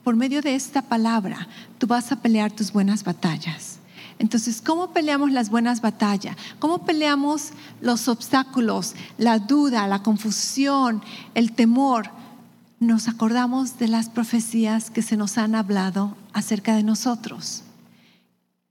por 0.05 0.17
medio 0.17 0.43
de 0.43 0.55
esta 0.55 0.83
palabra, 0.83 1.49
tú 1.79 1.87
vas 1.87 2.13
a 2.13 2.17
pelear 2.17 2.51
tus 2.53 2.73
buenas 2.73 3.05
batallas. 3.05 3.79
Entonces, 4.19 4.61
¿cómo 4.61 4.93
peleamos 4.93 5.33
las 5.33 5.51
buenas 5.51 5.81
batallas? 5.81 6.37
¿Cómo 6.59 6.85
peleamos 6.85 7.51
los 7.81 8.09
obstáculos, 8.09 8.95
la 9.19 9.39
duda, 9.39 9.87
la 9.87 10.03
confusión, 10.03 11.03
el 11.35 11.53
temor? 11.53 12.11
Nos 12.79 13.09
acordamos 13.09 13.79
de 13.79 13.89
las 13.89 14.09
profecías 14.09 14.91
que 14.91 15.03
se 15.03 15.17
nos 15.17 15.39
han 15.39 15.55
hablado 15.55 16.17
acerca 16.33 16.75
de 16.77 16.83
nosotros. 16.83 17.63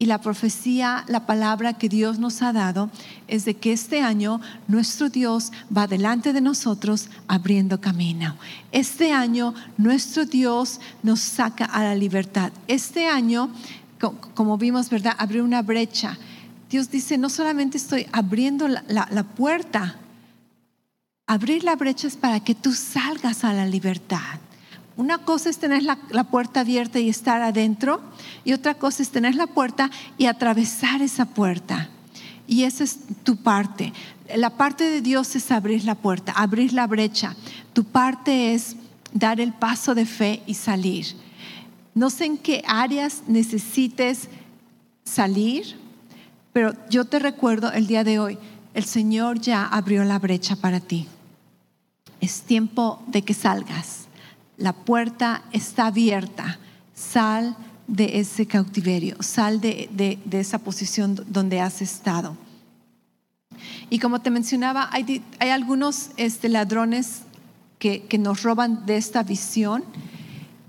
Y 0.02 0.08
la 0.08 0.20
profecía, 0.20 1.06
la 1.08 1.28
palabra 1.28 1.74
que 1.74 1.88
Dios 1.88 2.18
nos 2.18 2.42
ha 2.42 2.52
dado 2.52 2.90
es 3.28 3.46
de 3.46 3.54
que 3.54 3.72
este 3.72 4.02
año 4.02 4.42
nuestro 4.68 5.10
Dios 5.10 5.52
va 5.78 5.86
delante 5.86 6.34
de 6.34 6.42
nosotros 6.42 7.08
abriendo 7.28 7.80
camino. 7.80 8.36
Este 8.72 9.14
año 9.14 9.54
nuestro 9.78 10.26
Dios 10.26 10.82
nos 11.04 11.20
saca 11.20 11.66
a 11.66 11.84
la 11.84 11.94
libertad. 11.94 12.52
Este 12.68 13.08
año 13.08 13.52
como 14.34 14.58
vimos, 14.58 14.90
¿verdad? 14.90 15.14
Abrir 15.20 15.44
una 15.44 15.62
brecha. 15.62 16.18
Dios 16.68 16.90
dice, 16.90 17.20
no 17.20 17.30
solamente 17.30 17.78
estoy 17.78 18.08
abriendo 18.12 18.68
la, 18.68 19.24
puerta, 19.36 19.98
abrir 21.28 21.64
la 21.64 21.76
brecha 21.76 22.08
es 22.08 22.18
para 22.18 22.40
que 22.40 22.56
tú 22.56 22.74
salgas 22.74 23.44
a 23.44 23.54
la 23.54 23.68
libertad. 23.68 24.40
Una 25.02 25.18
cosa 25.18 25.50
es 25.50 25.58
tener 25.58 25.82
la, 25.82 26.24
puerta 26.26 26.60
abierta 26.60 27.00
y 27.00 27.10
estar 27.10 27.42
adentro, 27.42 28.02
y 28.46 28.54
otra 28.54 28.76
cosa 28.76 29.02
es 29.02 29.10
tener 29.10 29.34
la 29.34 29.48
puerta 29.48 29.90
y 30.20 30.28
atravesar 30.28 31.02
esa 31.02 31.26
puerta. 31.26 31.90
Y 32.46 32.66
esa 32.66 32.84
es 32.84 33.00
tu 33.24 33.36
parte. 33.38 33.94
La 34.36 34.52
parte 34.52 34.84
de 34.84 35.02
Dios 35.02 35.36
es 35.36 35.50
abrir 35.50 35.86
la 35.86 35.96
puerta, 35.96 36.34
abrir 36.34 36.74
la 36.74 36.86
brecha. 36.86 37.36
Tu 37.74 37.84
parte 37.84 38.54
es 38.54 38.76
dar 39.12 39.42
el 39.42 39.54
paso 39.54 39.96
de 39.96 40.06
fe 40.06 40.44
y 40.46 40.54
salir. 40.54 41.08
No 41.96 42.12
sé 42.12 42.26
en 42.26 42.38
qué 42.38 42.62
áreas 42.68 43.24
necesites 43.26 44.30
salir, 45.04 45.80
pero 46.54 46.76
yo 46.92 47.06
te 47.06 47.18
recuerdo 47.18 47.72
el 47.72 47.88
día 47.88 48.04
de 48.04 48.20
hoy, 48.20 48.38
el 48.76 48.86
Señor 48.86 49.42
ya 49.42 49.66
abrió 49.66 50.04
la 50.04 50.20
brecha 50.20 50.58
para 50.58 50.80
ti. 50.80 51.08
Es 52.20 52.44
tiempo 52.44 53.02
de 53.08 53.24
que 53.24 53.34
salgas. 53.34 54.01
La 54.62 54.74
puerta 54.74 55.44
está 55.52 55.88
abierta. 55.88 56.60
Sal 56.94 57.56
de 57.88 58.20
ese 58.20 58.46
cautiverio, 58.46 59.18
sal 59.22 59.60
de, 59.60 60.20
esa 60.32 60.60
posición 60.60 61.24
donde 61.28 61.60
has 61.60 61.82
estado. 61.82 62.38
Y 63.90 64.00
como 64.00 64.22
te 64.22 64.30
mencionaba, 64.30 64.90
hay, 64.92 65.22
algunos 65.40 66.12
este, 66.16 66.48
ladrones 66.48 67.24
que, 67.80 68.04
que 68.04 68.18
nos 68.18 68.44
roban 68.44 68.86
de 68.86 68.98
esta 68.98 69.24
visión 69.24 69.84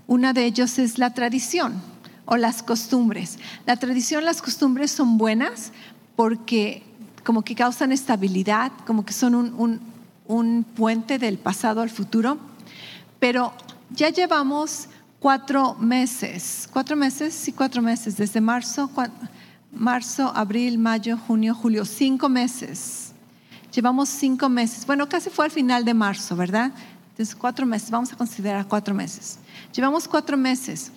una 0.07 0.33
de 0.33 0.45
ellos 0.45 0.79
es 0.79 0.97
la 0.97 1.13
tradición 1.13 1.81
o 2.25 2.35
las 2.35 2.61
costumbres. 2.61 3.39
La 3.65 3.77
tradición, 3.77 4.25
las 4.25 4.41
costumbres 4.41 4.91
son 4.91 5.17
buenas 5.17 5.71
porque 6.15 6.83
como 7.23 7.41
que 7.41 7.55
causan 7.55 7.91
estabilidad, 7.91 8.71
como 8.85 9.05
que 9.05 9.13
son 9.13 9.33
un, 9.33 9.79
un 10.27 10.63
puente 10.63 11.19
del 11.19 11.37
pasado 11.37 11.81
al 11.81 11.89
futuro, 11.89 12.37
pero 13.19 13.53
ya 13.93 14.09
llevamos 14.09 14.87
cuatro 15.19 15.75
meses, 15.75 16.67
cuatro 16.71 16.95
meses, 16.95 17.47
y 17.47 17.51
cuatro 17.51 17.81
meses, 17.81 18.17
desde 18.17 18.41
marzo, 18.41 18.89
marzo, 19.71 20.31
abril, 20.35 20.77
mayo, 20.77 21.17
junio, 21.17 21.55
julio, 21.55 21.85
cinco 21.85 22.27
meses. 22.27 23.13
Llevamos 23.73 24.09
cinco 24.09 24.49
meses. 24.49 24.85
Bueno, 24.85 25.07
casi 25.07 25.29
fue 25.29 25.45
al 25.45 25.51
final 25.51 25.85
de 25.85 25.93
marzo, 25.93 26.35
¿verdad? 26.35 26.71
Entonces, 27.11 27.35
cuatro 27.35 27.65
meses, 27.65 27.89
vamos 27.91 28.11
a 28.11 28.15
considerar 28.15 28.67
cuatro 28.67 28.93
meses. 28.93 29.39
Llevamos 29.73 30.07
cuatro 30.07 30.37
meses 30.37 30.91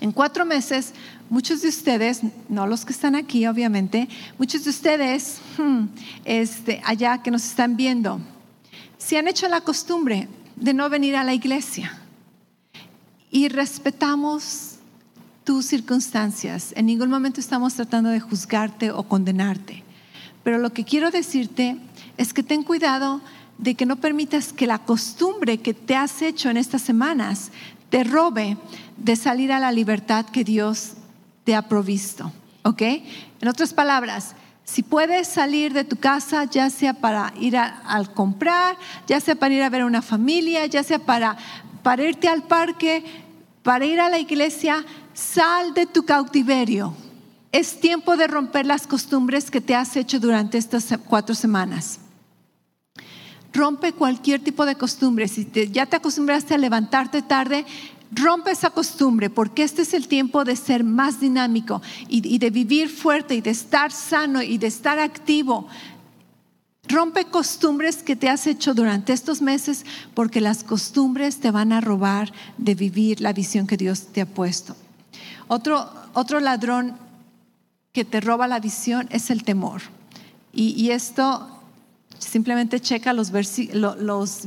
En 0.00 0.10
cuatro 0.10 0.44
meses, 0.44 0.94
muchos 1.30 1.62
de 1.62 1.68
ustedes, 1.68 2.22
no 2.48 2.66
los 2.66 2.84
que 2.84 2.92
están 2.92 3.14
aquí 3.14 3.46
obviamente, 3.46 4.08
muchos 4.36 4.64
de 4.64 4.70
ustedes 4.70 5.40
hmm, 5.58 5.84
este, 6.24 6.82
allá 6.84 7.22
que 7.22 7.30
nos 7.30 7.44
están 7.44 7.76
viendo, 7.76 8.20
se 8.98 9.16
han 9.16 9.28
hecho 9.28 9.46
la 9.48 9.60
costumbre 9.60 10.28
de 10.62 10.74
no 10.74 10.88
venir 10.88 11.16
a 11.16 11.24
la 11.24 11.34
iglesia. 11.34 11.98
Y 13.30 13.48
respetamos 13.48 14.76
tus 15.44 15.66
circunstancias. 15.66 16.72
En 16.76 16.86
ningún 16.86 17.10
momento 17.10 17.40
estamos 17.40 17.74
tratando 17.74 18.10
de 18.10 18.20
juzgarte 18.20 18.92
o 18.92 19.02
condenarte. 19.02 19.82
Pero 20.44 20.58
lo 20.58 20.72
que 20.72 20.84
quiero 20.84 21.10
decirte 21.10 21.76
es 22.16 22.32
que 22.32 22.44
ten 22.44 22.62
cuidado 22.62 23.20
de 23.58 23.74
que 23.74 23.86
no 23.86 23.96
permitas 23.96 24.52
que 24.52 24.66
la 24.66 24.78
costumbre 24.78 25.58
que 25.58 25.74
te 25.74 25.96
has 25.96 26.22
hecho 26.22 26.48
en 26.48 26.56
estas 26.56 26.82
semanas 26.82 27.50
te 27.90 28.04
robe 28.04 28.56
de 28.96 29.16
salir 29.16 29.52
a 29.52 29.58
la 29.58 29.72
libertad 29.72 30.26
que 30.26 30.44
Dios 30.44 30.92
te 31.44 31.56
ha 31.56 31.62
provisto. 31.68 32.32
¿Ok? 32.62 32.82
En 33.40 33.48
otras 33.48 33.74
palabras, 33.74 34.36
si 34.64 34.82
puedes 34.82 35.28
salir 35.28 35.72
de 35.72 35.84
tu 35.84 35.96
casa, 35.96 36.44
ya 36.44 36.70
sea 36.70 36.94
para 36.94 37.32
ir 37.38 37.56
al 37.56 38.12
comprar, 38.14 38.76
ya 39.06 39.20
sea 39.20 39.34
para 39.34 39.54
ir 39.54 39.62
a 39.62 39.68
ver 39.68 39.82
a 39.82 39.86
una 39.86 40.02
familia, 40.02 40.66
ya 40.66 40.82
sea 40.82 40.98
para, 40.98 41.36
irte 41.98 42.28
al 42.28 42.44
parque, 42.44 43.04
para 43.62 43.84
ir 43.84 44.00
a 44.00 44.08
la 44.08 44.18
iglesia, 44.18 44.84
sal 45.12 45.74
de 45.74 45.86
tu 45.86 46.04
cautiverio. 46.04 46.94
Es 47.50 47.80
tiempo 47.80 48.16
de 48.16 48.28
romper 48.28 48.64
las 48.64 48.86
costumbres 48.86 49.50
que 49.50 49.60
te 49.60 49.74
has 49.74 49.96
hecho 49.96 50.18
durante 50.18 50.58
estas 50.58 50.86
cuatro 51.06 51.34
semanas. 51.34 51.98
Rompe 53.52 53.92
cualquier 53.92 54.42
tipo 54.42 54.64
de 54.64 54.76
costumbre. 54.76 55.28
Si 55.28 55.46
ya 55.70 55.84
te 55.84 55.96
acostumbraste 55.96 56.54
a 56.54 56.58
levantarte 56.58 57.20
tarde, 57.20 57.66
rompe 58.12 58.50
esa 58.50 58.70
costumbre, 58.70 59.30
porque 59.30 59.62
este 59.62 59.82
es 59.82 59.94
el 59.94 60.06
tiempo 60.06 60.44
de 60.44 60.54
ser 60.54 60.84
más 60.84 61.18
dinámico 61.18 61.80
y, 62.08 62.38
de 62.38 62.50
vivir 62.50 62.88
fuerte 62.88 63.34
y 63.34 63.40
de 63.40 63.50
estar 63.50 63.90
sano 63.90 64.42
y 64.42 64.58
de 64.58 64.66
estar 64.66 64.98
activo. 64.98 65.66
Rompe 66.84 67.24
costumbres 67.26 68.02
que 68.02 68.16
te 68.16 68.28
has 68.28 68.46
hecho 68.46 68.74
durante 68.74 69.12
estos 69.12 69.40
meses, 69.40 69.86
porque 70.14 70.40
las 70.40 70.62
costumbres 70.62 71.38
te 71.38 71.50
van 71.50 71.72
a 71.72 71.80
robar 71.80 72.32
de 72.58 72.74
vivir 72.74 73.20
la 73.20 73.32
visión 73.32 73.66
que 73.66 73.76
Dios 73.76 74.08
te 74.12 74.20
ha 74.20 74.26
puesto. 74.26 74.76
Otro, 75.48 75.90
otro 76.12 76.40
ladrón 76.40 76.96
que 77.92 78.04
te 78.04 78.20
roba 78.20 78.46
la 78.46 78.60
visión 78.60 79.08
es 79.10 79.30
el 79.30 79.44
temor. 79.44 79.82
Y, 80.54 80.90
esto 80.90 81.61
simplemente 82.24 82.80
checa 82.80 83.12
los, 83.12 83.30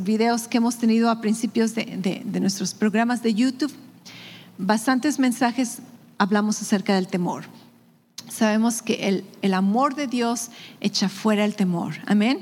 videos 0.04 0.48
que 0.48 0.58
hemos 0.58 0.78
tenido 0.78 1.10
a 1.10 1.22
principios 1.22 1.76
de, 1.76 2.24
nuestros 2.40 2.74
programas 2.74 3.22
de 3.22 3.34
YouTube. 3.34 3.74
Bastantes 4.58 5.20
mensajes 5.20 5.80
hablamos 6.18 6.62
acerca 6.62 6.96
del 6.96 7.08
temor. 7.08 7.46
Sabemos 8.30 8.82
que 8.82 9.08
el, 9.08 9.24
el 9.42 9.54
amor 9.54 9.96
de 9.96 10.08
Dios 10.08 10.50
echa 10.82 11.10
fuera 11.10 11.46
el 11.46 11.56
temor. 11.56 11.96
Amén. 12.06 12.40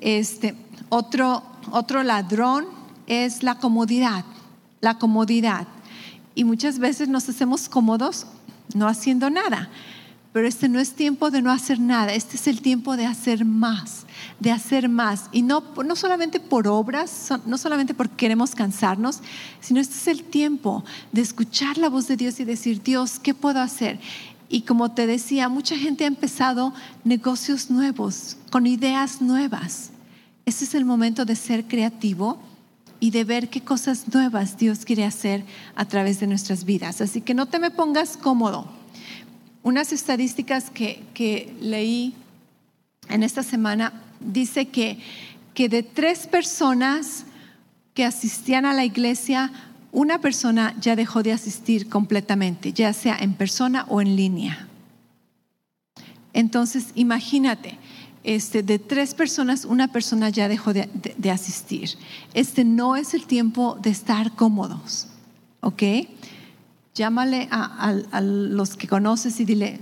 Este, 0.00 0.54
otro, 0.88 1.42
otro 1.70 2.02
ladrón 2.02 2.66
es 3.06 3.42
la 3.42 3.56
comodidad. 3.56 4.24
La 4.80 4.98
comodidad. 4.98 5.66
Y 6.34 6.44
muchas 6.44 6.78
veces 6.78 7.08
nos 7.08 7.28
hacemos 7.28 7.68
cómodos 7.68 8.26
no 8.74 8.86
haciendo 8.88 9.30
nada. 9.30 9.70
Pero 10.32 10.46
este 10.46 10.68
no 10.68 10.78
es 10.78 10.92
tiempo 10.92 11.30
de 11.30 11.42
no 11.42 11.50
hacer 11.50 11.80
nada, 11.80 12.14
este 12.14 12.36
es 12.36 12.46
el 12.46 12.60
tiempo 12.60 12.96
de 12.96 13.06
hacer 13.06 13.44
más, 13.44 14.06
de 14.40 14.50
hacer 14.50 14.88
más. 14.88 15.28
Y 15.30 15.42
no, 15.42 15.62
no 15.84 15.94
solamente 15.94 16.40
por 16.40 16.66
obras, 16.66 17.28
no 17.46 17.58
solamente 17.58 17.94
porque 17.94 18.16
queremos 18.16 18.54
cansarnos, 18.54 19.20
sino 19.60 19.80
este 19.80 19.94
es 19.94 20.08
el 20.08 20.24
tiempo 20.24 20.84
de 21.12 21.20
escuchar 21.20 21.78
la 21.78 21.88
voz 21.88 22.08
de 22.08 22.16
Dios 22.16 22.40
y 22.40 22.44
decir, 22.44 22.82
Dios, 22.82 23.18
¿qué 23.18 23.34
puedo 23.34 23.60
hacer? 23.60 24.00
Y 24.48 24.62
como 24.62 24.90
te 24.90 25.06
decía, 25.06 25.48
mucha 25.48 25.76
gente 25.76 26.04
ha 26.04 26.08
empezado 26.08 26.74
negocios 27.04 27.70
nuevos, 27.70 28.36
con 28.50 28.66
ideas 28.66 29.22
nuevas. 29.22 29.90
Este 30.44 30.64
es 30.64 30.74
el 30.74 30.84
momento 30.84 31.24
de 31.24 31.36
ser 31.36 31.68
creativo 31.68 32.40
y 32.98 33.12
de 33.12 33.24
ver 33.24 33.48
qué 33.48 33.60
cosas 33.60 34.12
nuevas 34.12 34.58
Dios 34.58 34.84
quiere 34.84 35.04
hacer 35.04 35.44
a 35.76 35.84
través 35.84 36.18
de 36.18 36.26
nuestras 36.26 36.64
vidas. 36.64 37.00
Así 37.00 37.20
que 37.20 37.34
no 37.34 37.46
te 37.46 37.58
me 37.58 37.70
pongas 37.70 38.16
cómodo 38.16 38.66
unas 39.62 39.92
estadísticas 39.92 40.70
que, 40.70 41.52
leí 41.60 42.14
en 43.10 43.22
esta 43.22 43.42
semana 43.42 43.92
dice 44.20 44.68
que, 44.68 44.98
que 45.54 45.68
de 45.68 45.82
tres 45.82 46.26
personas 46.26 47.24
que 47.94 48.04
asistían 48.04 48.64
a 48.66 48.74
la 48.74 48.84
iglesia, 48.84 49.52
una 49.92 50.20
persona 50.20 50.74
ya 50.80 50.96
dejó 50.96 51.22
de 51.22 51.32
asistir 51.32 51.88
completamente, 51.88 52.72
ya 52.72 52.92
sea 52.92 53.16
en 53.18 53.34
persona 53.34 53.84
o 53.88 54.00
en 54.00 54.16
línea. 54.16 54.68
Entonces, 56.32 56.92
imagínate, 56.94 57.78
este, 58.22 58.62
de 58.62 58.78
tres 58.78 59.14
personas, 59.14 59.64
una 59.64 59.88
persona 59.88 60.28
ya 60.28 60.48
dejó 60.48 60.72
de, 60.72 60.88
de, 61.16 61.30
asistir. 61.30 61.90
Este 62.34 62.64
no 62.64 62.94
es 62.94 63.14
el 63.14 63.26
tiempo 63.26 63.78
de 63.82 63.90
estar 63.90 64.36
cómodos, 64.36 65.08
¿ok? 65.60 65.82
llámale 66.94 67.48
a, 67.50 68.20
los 68.20 68.76
que 68.76 68.88
conoces 68.88 69.40
y 69.40 69.44
dile, 69.44 69.80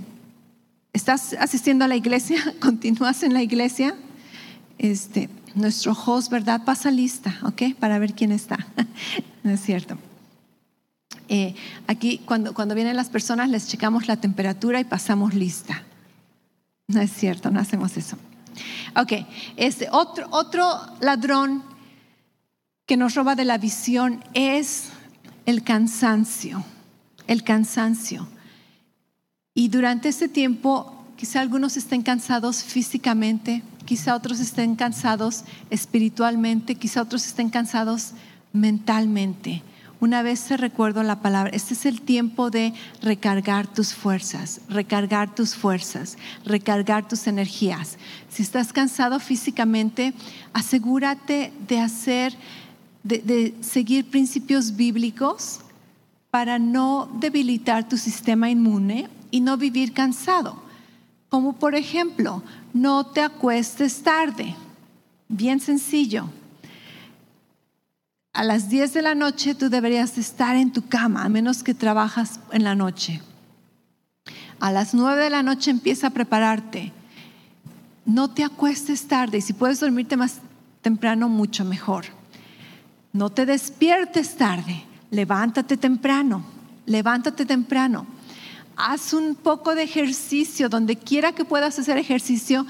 ¿estás 0.93 1.33
asistiendo 1.39 1.85
a 1.85 1.87
la 1.87 1.95
iglesia? 1.95 2.37
¿Continúas 2.59 3.23
en 3.23 3.33
la 3.33 3.41
iglesia? 3.41 3.95
Este, 4.77 5.29
nuestro 5.55 5.93
host, 5.93 6.31
¿verdad? 6.31 6.63
Pasa 6.63 6.91
lista, 6.91 7.37
¿ok? 7.43 7.75
Para 7.79 7.99
ver 7.99 8.13
quién 8.13 8.31
está. 8.31 8.57
no 9.43 9.51
es 9.51 9.61
cierto. 9.61 9.97
Eh, 11.27 11.55
aquí, 11.87 12.21
cuando, 12.25 12.53
cuando 12.53 12.75
vienen 12.75 12.95
las 12.95 13.09
personas, 13.09 13.49
les 13.49 13.67
checamos 13.67 14.07
la 14.07 14.17
temperatura 14.17 14.79
y 14.79 14.83
pasamos 14.83 15.33
lista. 15.33 15.83
No 16.87 17.01
es 17.01 17.11
cierto, 17.11 17.51
no 17.51 17.59
hacemos 17.59 17.97
eso. 17.97 18.17
Ok, 18.95 19.25
este, 19.57 19.87
otro, 19.91 20.27
otro 20.31 20.65
ladrón 21.01 21.63
que 22.85 22.97
nos 22.97 23.13
roba 23.13 23.35
de 23.35 23.45
la 23.45 23.59
visión 23.59 24.23
es 24.33 24.89
el 25.45 25.63
cansancio 25.63 26.63
el 27.29 27.43
cansancio. 27.43 28.27
Y 29.53 29.69
durante 29.69 30.09
este 30.09 30.27
tiempo, 30.27 30.95
quizá 31.17 31.41
algunos 31.41 31.75
estén 31.75 32.01
cansados 32.01 32.63
físicamente, 32.63 33.63
quizá 33.85 34.15
otros 34.15 34.39
estén 34.39 34.75
cansados 34.75 35.43
espiritualmente, 35.69 36.75
quizá 36.75 37.01
otros 37.01 37.25
estén 37.25 37.49
cansados 37.49 38.13
mentalmente. 38.53 39.63
Una 40.01 40.21
vez 40.21 40.39
se 40.39 40.55
recuerdo 40.55 41.03
la 41.03 41.21
palabra, 41.21 41.51
este 41.53 41.73
es 41.73 41.85
el 41.85 41.99
tiempo 41.99 42.49
de 42.49 42.73
recargar 43.01 43.67
tus 43.67 43.93
fuerzas, 43.93 44.61
recargar 44.69 45.35
tus 45.35 45.55
fuerzas, 45.55 46.17
recargar 46.45 47.05
tus 47.07 47.27
energías. 47.27 47.97
Si 48.29 48.41
estás 48.41 48.71
cansado 48.71 49.19
físicamente, 49.19 50.13
asegúrate 50.53 51.51
de 51.67 51.79
hacer, 51.79 52.33
de, 53.03 53.17
de 53.17 53.55
seguir 53.59 54.09
principios 54.09 54.77
bíblicos 54.77 55.59
para 56.31 56.59
no 56.59 57.09
debilitar 57.19 57.89
tu 57.89 57.97
sistema 57.97 58.49
inmune 58.49 59.09
y 59.31 59.41
no 59.41 59.57
vivir 59.57 59.93
cansado. 59.93 60.61
Como 61.29 61.53
por 61.53 61.75
ejemplo, 61.75 62.43
no 62.73 63.05
te 63.05 63.21
acuestes 63.21 64.01
tarde. 64.01 64.55
Bien 65.27 65.59
sencillo. 65.59 66.29
A 68.33 68.43
las 68.43 68.69
10 68.69 68.93
de 68.93 69.01
la 69.01 69.15
noche 69.15 69.55
tú 69.55 69.69
deberías 69.69 70.17
estar 70.17 70.55
en 70.55 70.71
tu 70.71 70.87
cama, 70.87 71.23
a 71.23 71.29
menos 71.29 71.63
que 71.63 71.73
trabajas 71.73 72.39
en 72.51 72.63
la 72.63 72.75
noche. 72.75 73.21
A 74.59 74.71
las 74.71 74.93
9 74.93 75.23
de 75.23 75.29
la 75.29 75.43
noche 75.43 75.71
empieza 75.71 76.07
a 76.07 76.11
prepararte. 76.11 76.91
No 78.05 78.29
te 78.29 78.43
acuestes 78.43 79.07
tarde 79.07 79.37
y 79.37 79.41
si 79.41 79.53
puedes 79.53 79.79
dormirte 79.79 80.17
más 80.17 80.39
temprano, 80.81 81.29
mucho 81.29 81.65
mejor. 81.65 82.05
No 83.13 83.29
te 83.29 83.45
despiertes 83.45 84.35
tarde 84.35 84.85
levántate 85.11 85.77
temprano, 85.77 86.43
levántate 86.85 87.45
temprano. 87.45 88.05
Haz 88.81 89.11
un 89.11 89.35
poco 89.35 89.75
de 89.75 89.83
ejercicio, 89.83 90.69
donde 90.69 90.95
quiera 90.95 91.33
que 91.33 91.43
puedas 91.43 91.77
hacer 91.77 91.97
ejercicio, 91.97 92.65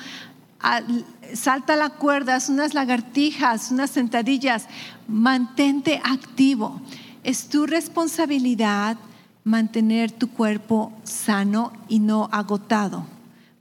salta 1.36 1.76
la 1.76 1.92
cuerda, 1.92 2.34
haz 2.34 2.50
unas 2.50 2.74
lagartijas, 2.74 3.70
unas 3.70 3.92
sentadillas, 3.92 4.66
mantente 5.08 6.02
activo. 6.04 6.82
Es 7.24 7.48
tu 7.48 7.68
responsabilidad 7.68 8.98
mantener 9.44 10.12
tu 10.12 10.30
cuerpo 10.32 10.92
sano 11.04 11.74
y 11.88 12.00
no 12.00 12.28
agotado, 12.32 13.06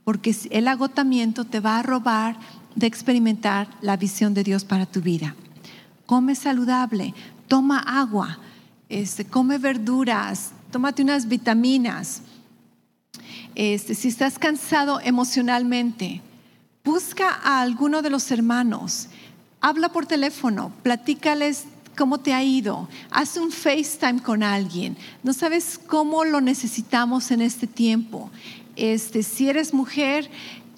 porque 0.03 0.35
el 0.49 0.67
agotamiento 0.67 1.45
te 1.45 1.59
va 1.59 1.77
a 1.77 1.83
robar 1.83 2.35
de 2.75 2.87
experimentar 2.87 3.67
la 3.81 3.95
visión 3.95 4.33
de 4.33 4.43
Dios 4.43 4.65
para 4.65 4.87
tu 4.87 5.01
vida. 5.01 5.35
Come 6.07 6.33
saludable, 6.33 7.13
toma 7.47 7.77
agua, 7.77 8.39
este, 8.89 9.25
come 9.25 9.59
verduras, 9.59 10.51
tómate 10.71 11.03
unas 11.03 11.27
vitaminas. 11.27 12.23
Este, 13.55 13.95
si 13.95 14.07
estás 14.07 14.39
cansado 14.39 14.99
emocionalmente, 15.01 16.21
busca 16.83 17.29
a 17.29 17.61
alguno 17.61 18.01
de 18.01 18.09
los 18.09 18.31
hermanos, 18.31 19.07
habla 19.61 19.89
por 19.89 20.05
teléfono, 20.05 20.71
platícales 20.83 21.65
cómo 21.99 22.19
te 22.19 22.33
ha 22.33 22.41
ido. 22.41 22.87
Haz 23.11 23.35
un 23.35 23.51
FaceTime 23.51 24.23
con 24.23 24.41
alguien. 24.41 24.95
No 25.21 25.33
sabes 25.33 25.77
cómo 25.77 26.23
lo 26.23 26.39
necesitamos 26.39 27.29
en 27.31 27.41
este 27.41 27.67
tiempo. 27.67 28.31
Este, 28.77 29.21
si 29.21 29.49
eres 29.49 29.73
mujer, 29.73 30.29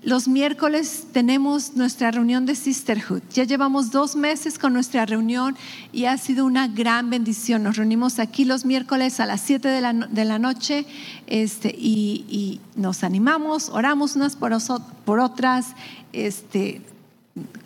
los 0.03 0.27
miércoles 0.27 1.05
tenemos 1.11 1.75
nuestra 1.75 2.09
reunión 2.09 2.47
de 2.47 2.55
Sisterhood. 2.55 3.21
Ya 3.33 3.43
llevamos 3.43 3.91
dos 3.91 4.15
meses 4.15 4.57
con 4.57 4.73
nuestra 4.73 5.05
reunión 5.05 5.55
y 5.93 6.05
ha 6.05 6.17
sido 6.17 6.45
una 6.45 6.67
gran 6.67 7.11
bendición. 7.11 7.61
Nos 7.61 7.77
reunimos 7.77 8.17
aquí 8.17 8.43
los 8.43 8.65
miércoles 8.65 9.19
a 9.19 9.27
las 9.27 9.41
7 9.41 9.67
de 9.67 9.79
la, 9.79 9.93
de 9.93 10.25
la 10.25 10.39
noche 10.39 10.87
este, 11.27 11.69
y, 11.77 12.59
nos 12.75 13.03
animamos, 13.03 13.69
oramos 13.69 14.15
unas 14.15 14.35
por, 14.35 15.19
otras, 15.19 15.75
este, 16.13 16.81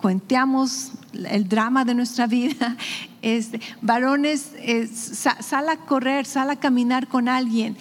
cuenteamos 0.01 0.91
el 1.13 1.47
drama 1.47 1.85
de 1.85 1.95
nuestra 1.95 2.27
vida. 2.27 2.77
Este, 3.21 3.59
varones, 3.81 4.51
sal 5.39 5.67
a 5.67 5.77
correr, 5.77 6.27
sal 6.27 6.51
a 6.51 6.57
caminar 6.57 7.07
con 7.07 7.27
alguien. 7.27 7.75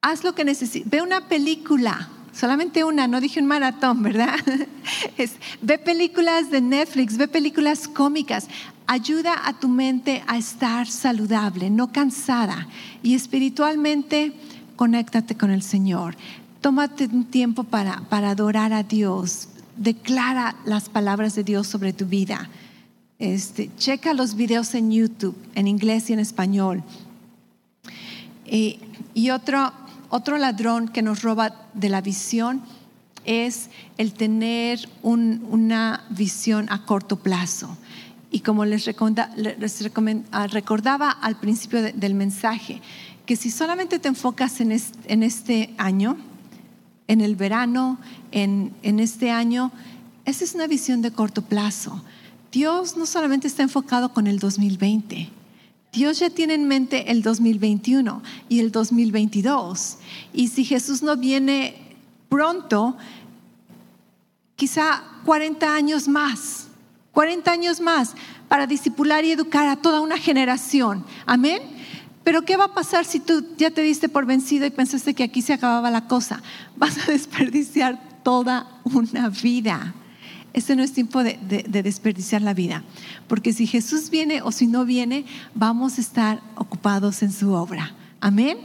Haz 0.00 0.24
lo 0.24 0.34
que 0.34 0.42
necesites. 0.42 0.88
Ve 0.88 1.02
una 1.02 1.28
película 1.28 2.08
solamente 2.40 2.84
una, 2.84 3.06
no 3.06 3.20
dije 3.20 3.38
un 3.38 3.46
maratón, 3.46 4.02
¿verdad? 4.02 4.34
ve 5.60 5.78
películas 5.78 6.50
de 6.50 6.62
Netflix, 6.62 7.18
ve 7.18 7.28
películas 7.28 7.86
cómicas, 7.86 8.48
ayuda 8.86 9.46
a 9.46 9.52
tu 9.60 9.68
mente 9.68 10.24
a 10.26 10.38
estar 10.38 10.86
saludable, 10.86 11.68
no 11.68 11.92
cansada. 11.92 12.66
Y 13.02 13.14
espiritualmente, 13.14 14.32
conéctate 14.74 15.36
con 15.36 15.50
el 15.50 15.62
Señor. 15.62 16.16
Tómate 16.62 17.04
un 17.12 17.26
tiempo 17.26 17.64
para, 17.64 18.00
para 18.08 18.30
adorar 18.30 18.72
a 18.72 18.84
Dios. 18.84 19.48
Declara 19.76 20.56
las 20.64 20.88
palabras 20.88 21.34
de 21.34 21.44
Dios 21.44 21.66
sobre 21.66 21.92
tu 21.92 22.06
vida. 22.06 22.48
Este, 23.18 23.70
checa 23.76 24.14
los 24.14 24.34
videos 24.34 24.74
en 24.74 24.90
YouTube, 24.90 25.36
en 25.54 25.68
inglés 25.68 26.08
y 26.08 26.14
en 26.14 26.20
español. 26.20 26.82
Eh, 28.46 28.78
y 29.12 29.28
otro, 29.28 29.72
otro 30.10 30.36
ladrón 30.36 30.88
que 30.88 31.02
nos 31.02 31.22
roba 31.22 31.54
de 31.72 31.88
la 31.88 32.00
visión 32.00 32.62
es 33.24 33.70
el 33.96 34.12
tener 34.12 34.88
una 35.02 36.04
visión 36.10 36.66
a 36.70 36.84
corto 36.84 37.16
plazo. 37.16 37.76
Y 38.30 38.40
como 38.40 38.64
les, 38.64 38.88
ah, 38.88 40.46
recordaba 40.46 41.10
al 41.10 41.36
principio 41.36 41.82
del 41.82 42.14
mensaje, 42.14 42.80
que 43.26 43.36
si 43.36 43.50
solamente 43.50 43.98
te 43.98 44.08
enfocas 44.08 44.60
en 44.60 44.72
este, 44.72 45.74
año, 45.78 46.16
en 47.08 47.20
el 47.20 47.36
verano, 47.36 47.98
en, 48.30 48.72
en 48.82 49.00
este 49.00 49.30
año, 49.30 49.72
esa 50.24 50.44
es 50.44 50.54
una 50.54 50.66
visión 50.66 51.02
de 51.02 51.12
corto 51.12 51.42
plazo. 51.42 52.02
Dios 52.52 52.96
no 52.96 53.06
solamente 53.06 53.46
está 53.46 53.62
enfocado 53.62 54.12
con 54.12 54.26
el 54.26 54.38
2020, 54.38 55.28
Dios 55.92 56.20
ya 56.20 56.30
tiene 56.30 56.54
en 56.54 56.68
mente 56.68 57.10
el 57.10 57.22
2021 57.22 58.22
y 58.48 58.60
el 58.60 58.70
2022. 58.70 59.98
Y 60.32 60.48
si 60.48 60.64
Jesús 60.64 61.02
no 61.02 61.16
viene 61.16 61.96
pronto, 62.28 62.96
quizá 64.54 65.02
40 65.24 65.74
años 65.74 66.06
más, 66.06 66.68
40 67.12 67.50
años 67.50 67.80
más 67.80 68.14
para 68.48 68.66
discipular 68.66 69.24
y 69.24 69.32
educar 69.32 69.66
a 69.68 69.76
toda 69.76 70.00
una 70.00 70.18
generación. 70.18 71.04
Amén. 71.26 71.60
Pero 72.22 72.42
¿qué 72.42 72.56
va 72.56 72.66
a 72.66 72.74
pasar 72.74 73.04
si 73.04 73.18
tú 73.18 73.44
ya 73.56 73.70
te 73.70 73.82
diste 73.82 74.08
por 74.08 74.26
vencido 74.26 74.66
y 74.66 74.70
pensaste 74.70 75.14
que 75.14 75.24
aquí 75.24 75.42
se 75.42 75.54
acababa 75.54 75.90
la 75.90 76.06
cosa? 76.06 76.42
Vas 76.76 76.98
a 76.98 77.06
desperdiciar 77.10 77.98
toda 78.22 78.80
una 78.84 79.28
vida. 79.28 79.94
Este 80.52 80.74
no 80.74 80.82
es 80.82 80.92
tiempo 80.92 81.22
de, 81.22 81.38
desperdiciar 81.68 82.42
la 82.42 82.54
vida, 82.54 82.82
porque 83.28 83.52
si 83.52 83.66
Jesús 83.66 84.10
viene 84.10 84.42
o 84.42 84.50
si 84.50 84.66
no 84.66 84.84
viene, 84.84 85.24
vamos 85.54 85.98
a 85.98 86.00
estar 86.00 86.42
ocupados 86.56 87.22
en 87.22 87.32
su 87.32 87.52
obra. 87.52 87.94
Amén. 88.20 88.58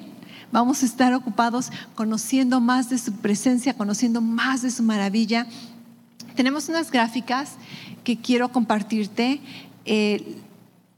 Vamos 0.52 0.82
a 0.84 0.86
estar 0.86 1.14
ocupados 1.14 1.72
conociendo 1.94 2.60
más 2.60 2.90
de 2.90 2.98
su 2.98 3.12
presencia, 3.14 3.76
conociendo 3.76 4.22
más 4.22 4.62
de 4.62 4.72
su 4.72 4.84
maravilla. 4.84 5.48
Tenemos 6.36 6.70
unas 6.70 6.92
gráficas 6.92 7.54
que 8.04 8.18
quiero 8.18 8.50
compartirte. 8.50 9.42
Eh, 9.86 10.38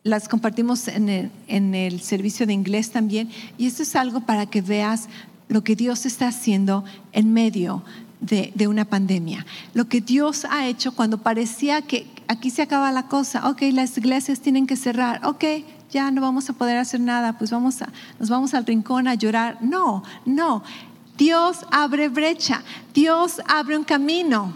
las 0.04 0.30
compartimos 0.30 0.88
en 0.88 1.10
el, 1.10 1.32
en 1.48 1.76
el 1.76 2.00
servicio 2.00 2.46
de 2.46 2.54
inglés 2.54 2.92
también. 2.92 3.30
Y 3.58 3.68
esto 3.68 3.84
es 3.84 3.96
algo 3.96 4.22
para 4.22 4.46
que 4.46 4.62
veas 4.62 5.10
lo 5.50 5.64
que 5.64 5.76
Dios 5.76 6.06
está 6.06 6.28
haciendo 6.28 6.86
en 7.12 7.34
medio 7.34 7.84
de, 8.20 8.68
una 8.68 8.86
pandemia. 8.86 9.46
Lo 9.74 9.86
que 9.86 10.02
Dios 10.02 10.46
ha 10.50 10.68
hecho 10.68 10.94
cuando 10.94 11.20
parecía 11.20 11.82
que 11.82 12.08
aquí 12.28 12.50
se 12.50 12.62
acaba 12.62 12.92
la 12.92 13.08
cosa, 13.08 13.50
ok, 13.50 13.62
las 13.74 13.98
iglesias 13.98 14.42
tienen 14.42 14.68
que 14.68 14.76
cerrar, 14.76 15.26
ok, 15.26 15.44
ya 15.92 16.12
no 16.12 16.22
vamos 16.22 16.50
a 16.50 16.54
poder 16.54 16.78
hacer 16.78 17.00
nada, 17.00 17.38
pues 17.38 17.52
vamos 17.52 17.82
a, 17.82 17.90
nos 18.20 18.30
vamos 18.30 18.54
al 18.54 18.66
rincón 18.66 19.08
a 19.08 19.16
llorar. 19.16 19.58
No, 19.62 20.04
no. 20.26 20.64
Dios 21.18 21.60
abre 21.72 22.10
brecha, 22.10 22.64
Dios 22.94 23.42
abre 23.48 23.78
un 23.78 23.84
camino, 23.84 24.54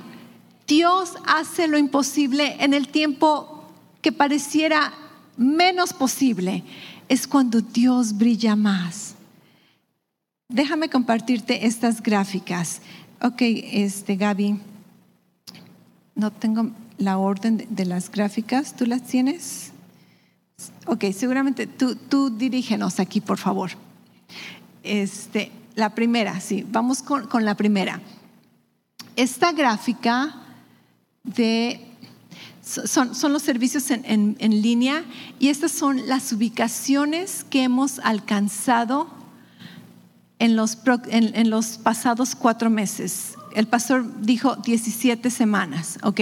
Dios 0.67 1.13
hace 1.25 1.67
lo 1.67 1.77
imposible 1.77 2.57
en 2.59 2.73
el 2.73 2.87
tiempo 2.87 3.65
que 4.01 4.11
pareciera 4.11 4.93
menos 5.37 5.93
posible. 5.93 6.63
Es 7.09 7.27
cuando 7.27 7.61
Dios 7.61 8.17
brilla 8.17 8.55
más. 8.55 9.15
Déjame 10.47 10.89
compartirte 10.89 11.65
estas 11.65 12.01
gráficas. 12.01 12.81
Ok, 13.23 13.41
este, 13.41 14.15
Gaby, 14.15 14.59
no 16.15 16.31
tengo 16.31 16.71
la 16.97 17.19
orden 17.19 17.67
de, 17.69 17.85
las 17.85 18.09
gráficas, 18.09 18.75
¿tú 18.75 18.87
las 18.87 19.03
tienes? 19.03 19.71
Ok, 20.87 21.05
seguramente 21.13 21.67
tú, 21.67 21.95
tú 21.95 22.31
dirígenos 22.31 22.99
aquí, 22.99 23.21
por 23.21 23.37
favor. 23.37 23.69
Este, 24.81 25.51
la 25.75 25.93
primera, 25.93 26.39
sí, 26.39 26.65
vamos 26.67 27.03
con, 27.03 27.27
con 27.27 27.45
la 27.45 27.53
primera. 27.53 28.01
Esta 29.15 29.51
gráfica 29.51 30.33
de 31.23 31.79
son, 32.63 33.13
son, 33.13 33.33
los 33.33 33.43
servicios 33.43 33.91
en, 33.91 34.03
en, 34.05 34.35
en, 34.39 34.61
línea 34.63 35.03
y 35.39 35.49
estas 35.49 35.71
son 35.71 36.07
las 36.07 36.31
ubicaciones 36.31 37.43
que 37.43 37.63
hemos 37.63 37.99
alcanzado 37.99 39.20
en 40.41 40.55
los, 40.55 40.79
en, 41.05 41.49
los 41.51 41.77
pasados 41.77 42.33
cuatro 42.33 42.71
meses. 42.71 43.35
El 43.53 43.67
pastor 43.67 44.03
dijo 44.21 44.55
17 44.55 45.29
semanas, 45.29 45.99
¿ok? 46.01 46.19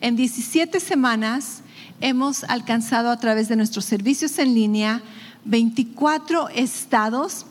En 0.00 0.16
17 0.16 0.80
semanas 0.80 1.60
hemos 2.00 2.44
alcanzado 2.44 3.10
a 3.10 3.20
través 3.20 3.48
de 3.48 3.56
nuestros 3.56 3.84
servicios 3.84 4.38
en 4.38 4.54
línea 4.54 5.02
24 5.44 6.48
estados 6.48 7.44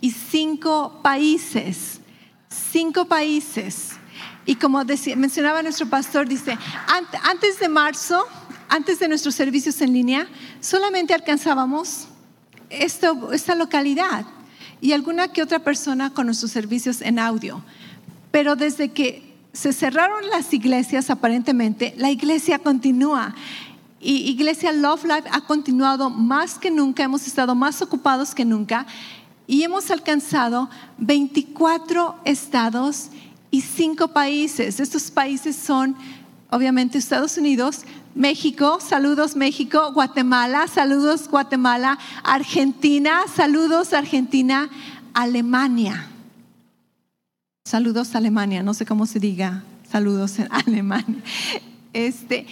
y 0.00 0.10
5 0.10 1.02
países. 1.04 2.00
5 2.72 3.04
países. 3.04 3.90
Y 4.46 4.56
como 4.56 4.84
decía, 4.84 5.14
mencionaba 5.14 5.62
nuestro 5.62 5.88
pastor, 5.88 6.28
dice, 6.28 6.58
antes 7.30 7.60
de 7.60 7.68
marzo, 7.68 8.26
antes 8.68 8.98
de 8.98 9.06
nuestros 9.06 9.36
servicios 9.36 9.80
en 9.82 9.92
línea, 9.92 10.26
solamente 10.58 11.14
alcanzábamos 11.14 12.08
esto, 12.70 13.32
esta 13.32 13.54
localidad 13.54 14.26
y 14.80 14.92
alguna 14.92 15.28
que 15.28 15.42
otra 15.42 15.58
persona 15.58 16.10
con 16.10 16.26
nuestros 16.26 16.50
servicios 16.50 17.00
en 17.00 17.18
audio. 17.18 17.62
Pero 18.30 18.56
desde 18.56 18.90
que 18.90 19.30
se 19.52 19.72
cerraron 19.72 20.28
las 20.30 20.52
iglesias, 20.52 21.10
aparentemente, 21.10 21.94
la 21.98 22.10
iglesia 22.10 22.58
continúa. 22.58 23.34
Y 24.00 24.30
Iglesia 24.30 24.72
Love 24.72 25.04
Life 25.04 25.28
ha 25.30 25.42
continuado 25.42 26.08
más 26.08 26.58
que 26.58 26.70
nunca, 26.70 27.02
hemos 27.02 27.26
estado 27.26 27.54
más 27.54 27.82
ocupados 27.82 28.34
que 28.34 28.46
nunca 28.46 28.86
y 29.46 29.62
hemos 29.62 29.90
alcanzado 29.90 30.70
24 30.98 32.20
estados 32.24 33.08
y 33.50 33.60
5 33.60 34.08
países. 34.08 34.80
Estos 34.80 35.10
países 35.10 35.56
son, 35.56 35.96
obviamente, 36.50 36.96
Estados 36.96 37.36
Unidos, 37.36 37.80
México, 38.14 38.78
saludos 38.80 39.36
México, 39.36 39.92
Guatemala, 39.92 40.66
saludos 40.66 41.28
Guatemala, 41.28 41.98
Argentina, 42.24 43.20
saludos 43.34 43.92
Argentina, 43.92 44.68
Alemania. 45.14 46.08
Saludos 47.64 48.16
Alemania, 48.16 48.62
no 48.62 48.74
sé 48.74 48.84
cómo 48.84 49.06
se 49.06 49.20
diga, 49.20 49.62
saludos 49.90 50.38
en 50.40 50.48
Alemania. 50.50 51.22
Este, 51.92 52.46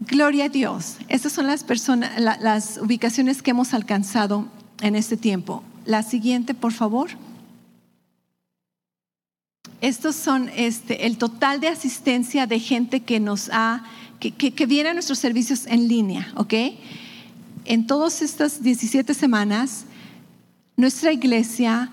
gloria 0.00 0.44
a 0.44 0.48
Dios. 0.48 0.98
Estas 1.08 1.32
son 1.32 1.48
las 1.48 1.64
personas, 1.64 2.20
las 2.20 2.78
ubicaciones 2.78 3.42
que 3.42 3.50
hemos 3.50 3.74
alcanzado 3.74 4.46
en 4.80 4.94
este 4.94 5.16
tiempo. 5.16 5.64
La 5.86 6.02
siguiente, 6.02 6.54
por 6.54 6.72
favor. 6.72 7.10
Estos 9.80 10.14
son 10.16 10.50
este, 10.56 11.06
el 11.06 11.18
total 11.18 11.60
de 11.60 11.68
asistencia 11.68 12.46
de 12.46 12.58
gente 12.58 13.00
que 13.00 13.20
nos 13.20 13.50
ha 13.52 13.84
que, 14.32 14.66
viene 14.66 14.90
a 14.90 14.94
nuestros 14.94 15.18
servicios 15.18 15.66
en 15.66 15.88
línea, 15.88 16.32
¿ok? 16.36 16.54
En 17.64 17.86
todas 17.86 18.22
estas 18.22 18.62
17 18.62 19.14
semanas, 19.14 19.84
nuestra 20.76 21.12
iglesia, 21.12 21.90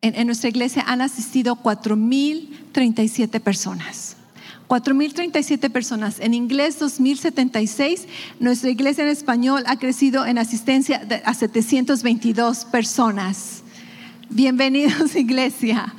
en, 0.00 0.26
nuestra 0.26 0.48
iglesia 0.48 0.84
han 0.86 1.00
asistido 1.00 1.56
4.037 1.56 3.40
personas. 3.40 4.16
4.037 4.68 5.70
personas. 5.70 6.20
En 6.20 6.34
inglés, 6.34 6.80
2.076. 6.80 8.06
Nuestra 8.38 8.70
iglesia 8.70 9.04
en 9.04 9.10
español 9.10 9.64
ha 9.66 9.78
crecido 9.78 10.26
en 10.26 10.38
asistencia 10.38 11.02
a 11.24 11.34
722 11.34 12.66
personas. 12.66 13.62
Bienvenidos, 14.30 15.16
iglesia. 15.16 15.94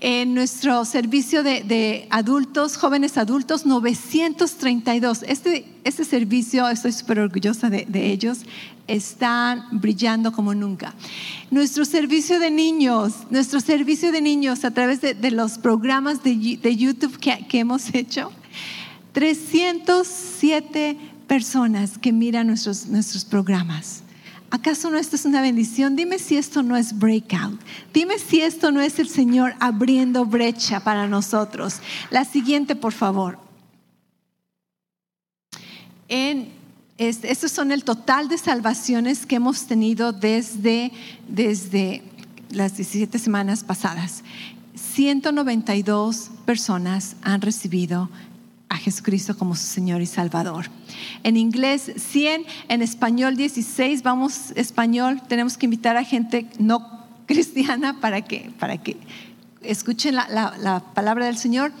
En 0.00 0.34
nuestro 0.34 0.84
servicio 0.84 1.42
de, 1.42 2.06
adultos, 2.10 2.76
jóvenes 2.76 3.16
adultos, 3.16 3.64
932. 3.64 5.22
Este, 5.26 5.64
este 5.84 6.04
servicio, 6.04 6.68
estoy 6.68 6.92
súper 6.92 7.20
orgullosa 7.20 7.70
de, 7.70 7.86
ellos, 8.12 8.40
están 8.88 9.64
brillando 9.80 10.32
como 10.32 10.54
nunca. 10.54 10.92
Nuestro 11.50 11.86
servicio 11.86 12.38
de 12.40 12.50
niños, 12.50 13.14
nuestro 13.30 13.60
servicio 13.60 14.12
de 14.12 14.20
niños 14.20 14.64
a 14.64 14.72
través 14.72 15.00
de, 15.00 15.30
los 15.30 15.56
programas 15.56 16.22
de, 16.22 16.76
YouTube 16.76 17.18
que, 17.18 17.46
que 17.48 17.60
hemos 17.60 17.94
hecho, 17.94 18.32
307 19.12 20.98
personas 21.26 21.96
que 21.96 22.12
miran 22.12 22.48
nuestros, 22.48 22.86
nuestros 22.86 23.24
programas. 23.24 24.02
¿Acaso 24.52 24.90
no 24.90 24.98
esto 24.98 25.16
es 25.16 25.24
una 25.24 25.40
bendición? 25.40 25.96
Dime 25.96 26.18
si 26.18 26.36
esto 26.36 26.62
no 26.62 26.76
es 26.76 26.98
breakout. 26.98 27.58
Dime 27.94 28.18
si 28.18 28.42
esto 28.42 28.70
no 28.70 28.82
es 28.82 28.98
el 28.98 29.08
Señor 29.08 29.54
abriendo 29.60 30.26
brecha 30.26 30.80
para 30.80 31.08
nosotros. 31.08 31.76
La 32.10 32.26
siguiente, 32.26 32.76
por 32.76 32.92
favor. 32.92 33.38
En, 36.06 36.50
estos 36.98 37.50
son 37.50 37.72
el 37.72 37.82
total 37.82 38.28
de 38.28 38.36
salvaciones 38.36 39.24
que 39.24 39.36
hemos 39.36 39.64
tenido 39.64 40.12
desde, 40.12 40.92
desde 41.26 42.02
las 42.50 42.76
17 42.76 43.18
semanas 43.18 43.64
pasadas. 43.64 44.22
192 44.74 46.30
personas 46.44 47.16
han 47.22 47.40
recibido 47.40 48.10
a 48.72 48.76
Jesucristo 48.76 49.36
como 49.36 49.54
su 49.54 49.66
Señor 49.66 50.00
y 50.00 50.06
Salvador. 50.06 50.66
En 51.24 51.36
inglés 51.36 51.92
100, 51.94 52.44
en 52.68 52.80
español 52.80 53.36
16, 53.36 54.02
vamos 54.02 54.52
español, 54.56 55.20
tenemos 55.28 55.58
que 55.58 55.66
invitar 55.66 55.98
a 55.98 56.04
gente 56.04 56.46
no 56.58 57.04
cristiana 57.26 58.00
para 58.00 58.22
que, 58.22 58.50
para 58.58 58.78
que 58.78 58.96
escuchen 59.62 60.14
la, 60.14 60.26
la 60.58 60.80
palabra 60.94 61.26
del 61.26 61.36
Señor. 61.36 61.72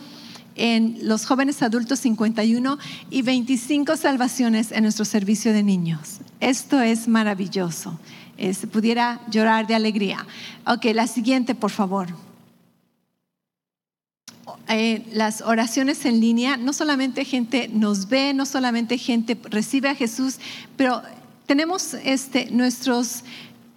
En 0.54 0.98
los 1.08 1.24
jóvenes 1.24 1.62
adultos 1.62 2.00
51 2.00 2.78
y 3.10 3.22
25 3.22 3.96
salvaciones 3.96 4.70
en 4.70 4.82
nuestro 4.82 5.06
servicio 5.06 5.54
de 5.54 5.62
niños. 5.62 6.18
Esto 6.40 6.82
es 6.82 7.08
maravilloso. 7.08 7.98
Se 8.36 8.66
pudiera 8.66 9.22
llorar 9.30 9.66
de 9.66 9.74
alegría. 9.74 10.26
Ok, 10.66 10.84
la 10.92 11.06
siguiente, 11.06 11.54
por 11.54 11.70
favor. 11.70 12.08
Eh, 14.74 15.04
las 15.12 15.42
oraciones 15.42 16.06
en 16.06 16.18
línea, 16.18 16.56
no 16.56 16.72
solamente 16.72 17.26
gente 17.26 17.68
nos 17.68 18.08
ve, 18.08 18.32
no 18.32 18.46
solamente 18.46 18.96
gente 18.96 19.36
recibe 19.50 19.90
a 19.90 19.94
Jesús, 19.94 20.38
pero 20.78 21.02
tenemos 21.44 21.92
este, 22.04 22.50
nuestros, 22.50 23.22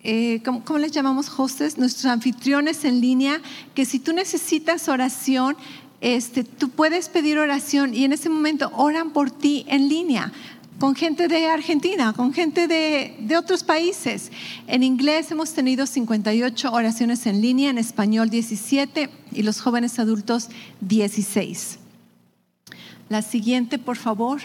eh, 0.05 0.41
¿cómo, 0.45 0.77
les 0.77 0.93
llamamos 0.93 1.29
hostes? 1.37 1.77
Nuestros 1.77 2.05
anfitriones 2.05 2.85
en 2.85 3.01
línea, 3.01 3.41
que 3.73 3.83
si 3.83 3.99
tú 3.99 4.13
necesitas 4.13 4.87
oración, 4.87 5.57
este, 5.99 6.45
tú 6.45 6.69
puedes 6.69 7.09
pedir 7.09 7.39
oración 7.39 7.93
y 7.93 8.05
en 8.05 8.13
ese 8.13 8.29
momento 8.29 8.71
oran 8.73 9.11
por 9.11 9.31
ti 9.31 9.65
en 9.67 9.89
línea 9.89 10.31
con 10.80 10.95
gente 10.95 11.28
de 11.28 11.47
Argentina, 11.47 12.13
con 12.13 12.34
gente 12.34 12.67
de, 12.67 13.38
otros 13.38 13.63
países. 13.63 14.32
En 14.67 14.84
inglés 14.84 15.32
hemos 15.32 15.53
tenido 15.53 15.86
58 15.86 16.71
oraciones 16.71 17.26
en 17.26 17.41
línea, 17.41 17.69
en 17.69 17.78
español 17.78 18.30
17 18.30 19.09
y 19.32 19.43
los 19.43 19.61
jóvenes 19.61 19.99
adultos 19.99 20.49
16. 20.82 21.80
La 23.09 23.21
siguiente, 23.21 23.78
por 23.78 23.97
favor 23.97 24.41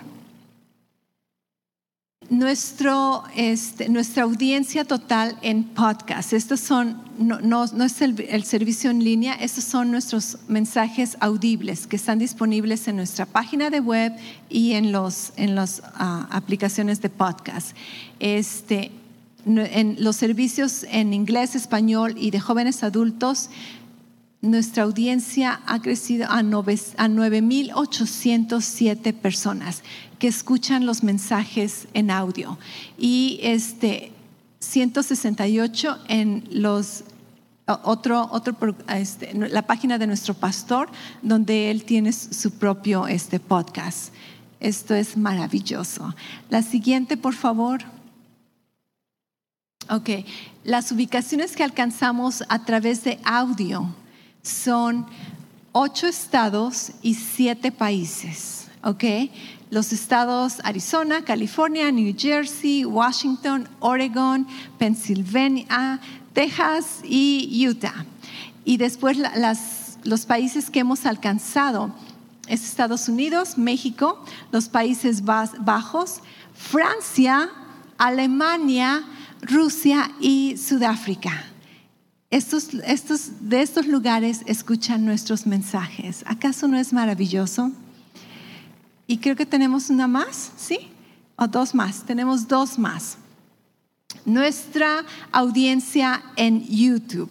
nuestro, 2.31 3.25
este, 3.35 3.89
nuestra 3.89 4.23
audiencia 4.23 4.85
total 4.85 5.37
en 5.43 5.65
podcast. 5.65 6.33
Estos 6.33 6.61
son, 6.61 7.03
no, 7.19 7.41
no, 7.41 7.65
es 7.85 8.01
el, 8.01 8.45
servicio 8.45 8.91
en 8.91 9.03
línea, 9.03 9.35
estos 9.35 9.65
son 9.65 9.91
nuestros 9.91 10.39
mensajes 10.47 11.17
audibles 11.19 11.89
que 11.89 11.97
están 11.97 12.21
disponibles 12.21 12.87
en 12.87 12.97
nuestra 12.97 13.27
página 13.27 13.69
de 13.69 13.81
web 13.81 14.13
y 14.49 14.73
en 14.73 14.93
las 14.93 15.33
en 15.37 15.57
los, 15.57 15.83
ah, 15.95 16.29
aplicaciones 16.31 17.03
de 17.03 17.11
podcast. 17.11 17.77
Este, 18.21 18.93
en 19.45 19.97
los 19.99 20.17
servicios 20.17 20.85
en 20.91 21.13
inglés, 21.15 21.57
español 21.57 22.15
y 22.17 22.31
de 22.31 22.41
jóvenes 22.41 22.85
adultos, 22.85 23.51
nuestra 24.43 24.83
audiencia 24.85 25.61
ha 25.67 25.83
crecido 25.83 26.27
a 26.29 26.43
9.807 26.43 29.15
personas 29.15 29.83
que 30.19 30.29
escuchan 30.29 30.87
los 30.87 31.03
mensajes 31.03 31.89
en 31.93 32.11
audio 32.11 32.57
y 32.99 33.39
este 33.43 34.13
168 34.61 35.99
en 36.09 36.49
los 36.51 37.05
otro, 37.85 38.29
otro 38.33 38.57
este, 38.89 39.33
la 39.35 39.63
página 39.63 39.99
de 39.99 40.07
nuestro 40.07 40.35
pastor 40.35 40.91
donde 41.23 41.71
él 41.71 41.85
tiene 41.85 42.13
su 42.13 42.53
propio 42.53 43.07
este 43.07 43.39
podcast. 43.39 44.13
Esto 44.59 44.95
es 44.95 45.17
maravilloso. 45.17 46.15
La 46.49 46.63
siguiente, 46.63 47.17
por 47.17 47.35
favor. 47.35 47.83
Ok, 49.89 50.11
las 50.65 50.93
ubicaciones 50.93 51.57
que 51.57 51.65
alcanzamos 51.65 52.45
a 52.49 52.65
través 52.65 53.05
de 53.05 53.19
audio 53.25 53.95
son 54.43 55.07
ocho 55.73 56.07
estados 56.07 56.93
y 57.03 57.15
siete 57.15 57.73
países, 57.73 58.69
¿ok? 58.83 59.05
Los 59.71 59.93
estados 59.93 60.59
Arizona, 60.65 61.23
California, 61.25 61.91
New 61.93 62.15
Jersey, 62.17 62.85
Washington, 62.85 63.69
Oregon, 63.79 64.47
Pennsylvania, 64.79 66.01
Texas 66.33 67.01
y 67.05 67.67
Utah. 67.69 68.05
Y 68.65 68.79
después 68.79 69.17
los 70.03 70.27
países 70.27 70.71
que 70.71 70.81
hemos 70.81 71.07
alcanzado 71.07 71.93
es 72.49 72.65
Estados 72.65 73.09
Unidos, 73.09 73.57
México, 73.59 74.25
los 74.51 74.69
Países 74.69 75.23
Bajos, 75.25 76.21
Francia, 76.55 77.49
Alemania, 77.97 79.05
Rusia 79.43 80.11
y 80.21 80.57
Sudáfrica 80.57 81.45
estos, 82.31 82.69
estos, 82.87 83.31
de 83.41 83.61
estos 83.61 83.87
lugares 83.87 84.43
escuchan 84.47 85.05
nuestros 85.05 85.47
mensajes. 85.47 86.23
¿Acaso 86.27 86.69
no 86.69 86.79
es 86.79 86.93
maravilloso? 86.93 87.73
Y 89.09 89.19
creo 89.19 89.35
que 89.35 89.47
tenemos 89.47 89.91
una 89.91 90.07
más, 90.07 90.53
¿sí? 90.57 90.79
O 91.35 91.49
dos 91.49 91.75
más. 91.75 92.05
Tenemos 92.05 92.47
dos 92.47 92.79
más. 92.79 93.19
Nuestra 94.25 95.05
audiencia 95.33 96.23
en 96.37 96.65
YouTube. 96.67 97.31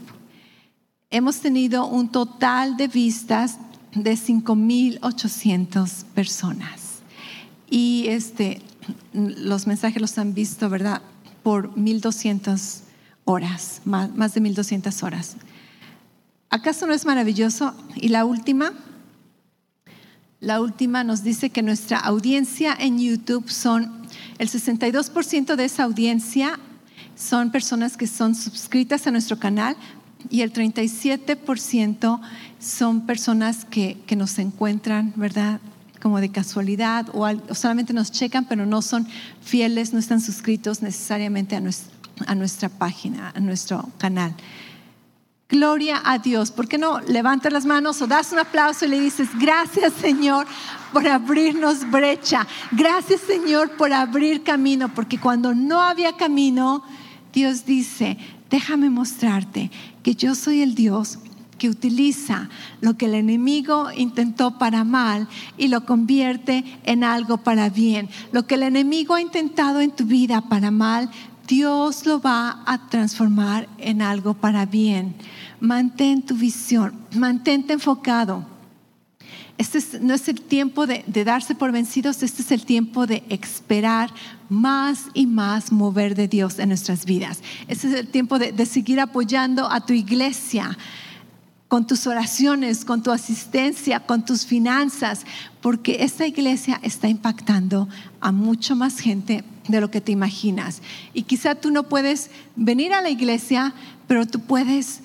Hemos 1.09 1.37
tenido 1.37 1.85
un 1.87 2.09
total 2.09 2.75
de 2.75 2.89
vistas 2.89 3.57
de 3.95 4.15
5.800 4.15 6.03
personas. 6.13 6.99
Y 7.69 8.07
este, 8.07 8.61
los 9.13 9.65
mensajes 9.65 10.01
los 10.01 10.17
han 10.17 10.33
visto, 10.33 10.69
¿verdad? 10.69 11.01
Por 11.41 11.73
1.200 11.75 12.88
horas, 13.29 13.81
más, 13.85 14.33
de 14.33 14.41
1200 14.41 15.03
horas. 15.03 15.37
¿Acaso 16.49 16.87
no 16.87 16.93
es 16.93 17.05
maravilloso? 17.05 17.75
Y 17.95 18.09
la 18.09 18.25
última, 18.25 18.73
la 20.39 20.59
última 20.59 21.03
nos 21.03 21.23
dice 21.23 21.51
que 21.51 21.61
nuestra 21.61 21.99
audiencia 21.99 22.75
en 22.77 22.97
YouTube 22.97 23.47
son, 23.49 24.07
el 24.39 24.49
62% 24.49 25.55
de 25.55 25.65
esa 25.65 25.83
audiencia 25.83 26.59
son 27.15 27.51
personas 27.51 27.97
que 27.97 28.07
son 28.07 28.33
suscritas 28.33 29.05
a 29.05 29.11
nuestro 29.11 29.37
canal 29.37 29.77
y 30.31 30.41
el 30.41 30.51
37% 30.51 32.19
son 32.59 33.05
personas 33.05 33.63
que, 33.63 33.99
que, 34.07 34.15
nos 34.15 34.39
encuentran, 34.39 35.13
¿verdad? 35.15 35.61
Como 36.01 36.19
de 36.19 36.31
casualidad 36.31 37.07
o, 37.13 37.27
o 37.27 37.55
solamente 37.55 37.93
nos 37.93 38.11
checan, 38.11 38.45
pero 38.45 38.65
no 38.65 38.81
son 38.81 39.07
fieles, 39.41 39.93
no 39.93 39.99
están 39.99 40.19
suscritos 40.19 40.81
necesariamente 40.81 41.55
a 41.55 41.59
nuestro 41.59 41.98
a 42.27 42.35
nuestra 42.35 42.69
página, 42.69 43.31
a 43.35 43.39
nuestro 43.39 43.89
canal. 43.97 44.35
Gloria 45.49 46.01
a 46.05 46.19
Dios. 46.19 46.51
¿Por 46.51 46.67
qué 46.67 46.77
no 46.77 46.99
levantas 47.01 47.51
las 47.51 47.65
manos 47.65 48.01
o 48.01 48.07
das 48.07 48.31
un 48.31 48.37
aplauso 48.39 48.85
y 48.85 48.89
le 48.89 48.99
dices, 48.99 49.29
gracias 49.39 49.93
Señor 49.93 50.45
por 50.93 51.07
abrirnos 51.07 51.89
brecha. 51.89 52.45
Gracias 52.71 53.21
Señor 53.21 53.71
por 53.71 53.91
abrir 53.91 54.43
camino, 54.43 54.93
porque 54.93 55.19
cuando 55.19 55.55
no 55.55 55.81
había 55.81 56.15
camino, 56.15 56.83
Dios 57.33 57.65
dice, 57.65 58.17
déjame 58.49 58.89
mostrarte 58.89 59.71
que 60.03 60.15
yo 60.15 60.35
soy 60.35 60.61
el 60.61 60.75
Dios 60.75 61.19
que 61.57 61.69
utiliza 61.69 62.49
lo 62.79 62.95
que 62.95 63.05
el 63.05 63.13
enemigo 63.13 63.89
intentó 63.95 64.57
para 64.57 64.83
mal 64.83 65.27
y 65.57 65.67
lo 65.67 65.85
convierte 65.85 66.63
en 66.85 67.03
algo 67.03 67.37
para 67.37 67.69
bien. 67.69 68.09
Lo 68.31 68.47
que 68.47 68.55
el 68.55 68.63
enemigo 68.63 69.15
ha 69.15 69.21
intentado 69.21 69.81
en 69.81 69.91
tu 69.91 70.05
vida 70.05 70.41
para 70.41 70.71
mal, 70.71 71.11
Dios 71.49 72.05
lo 72.05 72.21
va 72.21 72.63
a 72.65 72.87
transformar 72.89 73.67
en 73.79 74.01
algo 74.01 74.35
para 74.35 74.65
bien. 74.65 75.15
Mantén 75.59 76.21
tu 76.21 76.35
visión, 76.35 76.93
mantente 77.11 77.73
enfocado 77.73 78.45
Este 79.59 79.99
no 79.99 80.13
es 80.13 80.29
el 80.29 80.39
tiempo 80.39 80.87
de, 80.87 81.03
darse 81.25 81.53
por 81.53 81.73
vencidos, 81.73 82.23
este 82.23 82.43
es 82.43 82.51
el 82.51 82.65
tiempo 82.65 83.05
de 83.05 83.23
esperar 83.27 84.09
más 84.47 85.07
y 85.13 85.25
más 85.25 85.73
mover 85.73 86.15
de 86.15 86.29
Dios 86.29 86.59
en 86.59 86.69
nuestras 86.69 87.03
vidas. 87.03 87.41
Este 87.67 87.89
es 87.89 87.93
el 87.93 88.07
tiempo 88.07 88.39
de, 88.39 88.53
de 88.53 88.65
seguir 88.65 89.01
apoyando 89.01 89.69
a 89.69 89.85
tu 89.85 89.91
iglesia 89.91 90.77
con 91.67 91.85
tus 91.85 92.07
oraciones, 92.07 92.85
con 92.85 93.03
tu 93.03 93.11
asistencia, 93.11 93.99
con 93.99 94.23
tus 94.23 94.45
finanzas, 94.45 95.25
porque 95.59 95.97
esta 96.05 96.25
iglesia 96.25 96.79
está 96.81 97.09
impactando 97.09 97.89
a 98.21 98.31
mucho 98.31 98.77
más 98.77 98.99
gente 98.99 99.43
de 99.69 99.79
lo 99.79 99.89
que 99.89 100.01
te 100.01 100.11
imaginas. 100.11 100.81
Y 101.13 101.23
quizá 101.23 101.55
tú 101.55 101.71
no 101.71 101.83
puedes 101.83 102.29
venir 102.55 102.93
a 102.93 103.01
la 103.01 103.09
iglesia, 103.09 103.73
pero 104.07 104.25
tú 104.25 104.41
puedes 104.41 105.01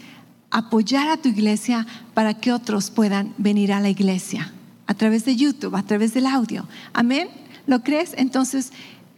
apoyar 0.51 1.09
a 1.09 1.17
tu 1.17 1.29
iglesia 1.29 1.87
para 2.15 2.35
que 2.35 2.53
otros 2.53 2.91
puedan 2.91 3.35
venir 3.39 3.73
a 3.73 3.81
la 3.81 3.91
iglesia 3.91 4.53
a 4.87 4.95
través 4.95 5.25
de 5.25 5.37
YouTube, 5.37 5.77
a 5.77 5.83
través 5.83 6.15
del 6.15 6.27
audio. 6.27 6.67
Amén. 6.93 7.29
¿Lo 7.67 7.83
crees? 7.83 8.13
Entonces, 8.17 8.73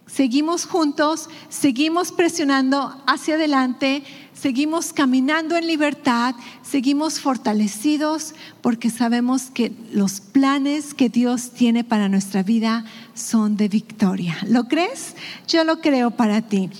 seguimos 0.06 0.64
juntos, 0.64 1.28
seguimos 1.48 2.12
presionando 2.12 3.02
hacia 3.06 3.34
adelante, 3.34 4.02
seguimos 4.32 4.92
caminando 4.92 5.56
en 5.56 5.66
libertad, 5.66 6.34
seguimos 6.62 7.20
fortalecidos 7.20 8.34
porque 8.62 8.90
sabemos 8.90 9.50
que 9.50 9.72
los 9.92 10.20
planes 10.20 10.94
que 10.94 11.08
Dios 11.08 11.50
tiene 11.50 11.84
para 11.84 12.08
nuestra 12.08 12.42
vida 12.42 12.84
son 13.14 13.56
de 13.56 13.68
victoria. 13.68 14.38
¿Lo 14.46 14.68
crees? 14.68 15.14
Yo 15.48 15.64
lo 15.64 15.80
creo 15.80 16.10
para 16.12 16.42
ti. 16.42 16.70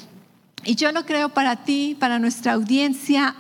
Y 0.65 0.75
yo 0.75 0.91
lo 0.91 1.07
creo 1.07 1.29
para 1.29 1.65
ti, 1.65 1.97
para 1.99 2.19
nuestra 2.19 2.55
audiencia 2.55 3.37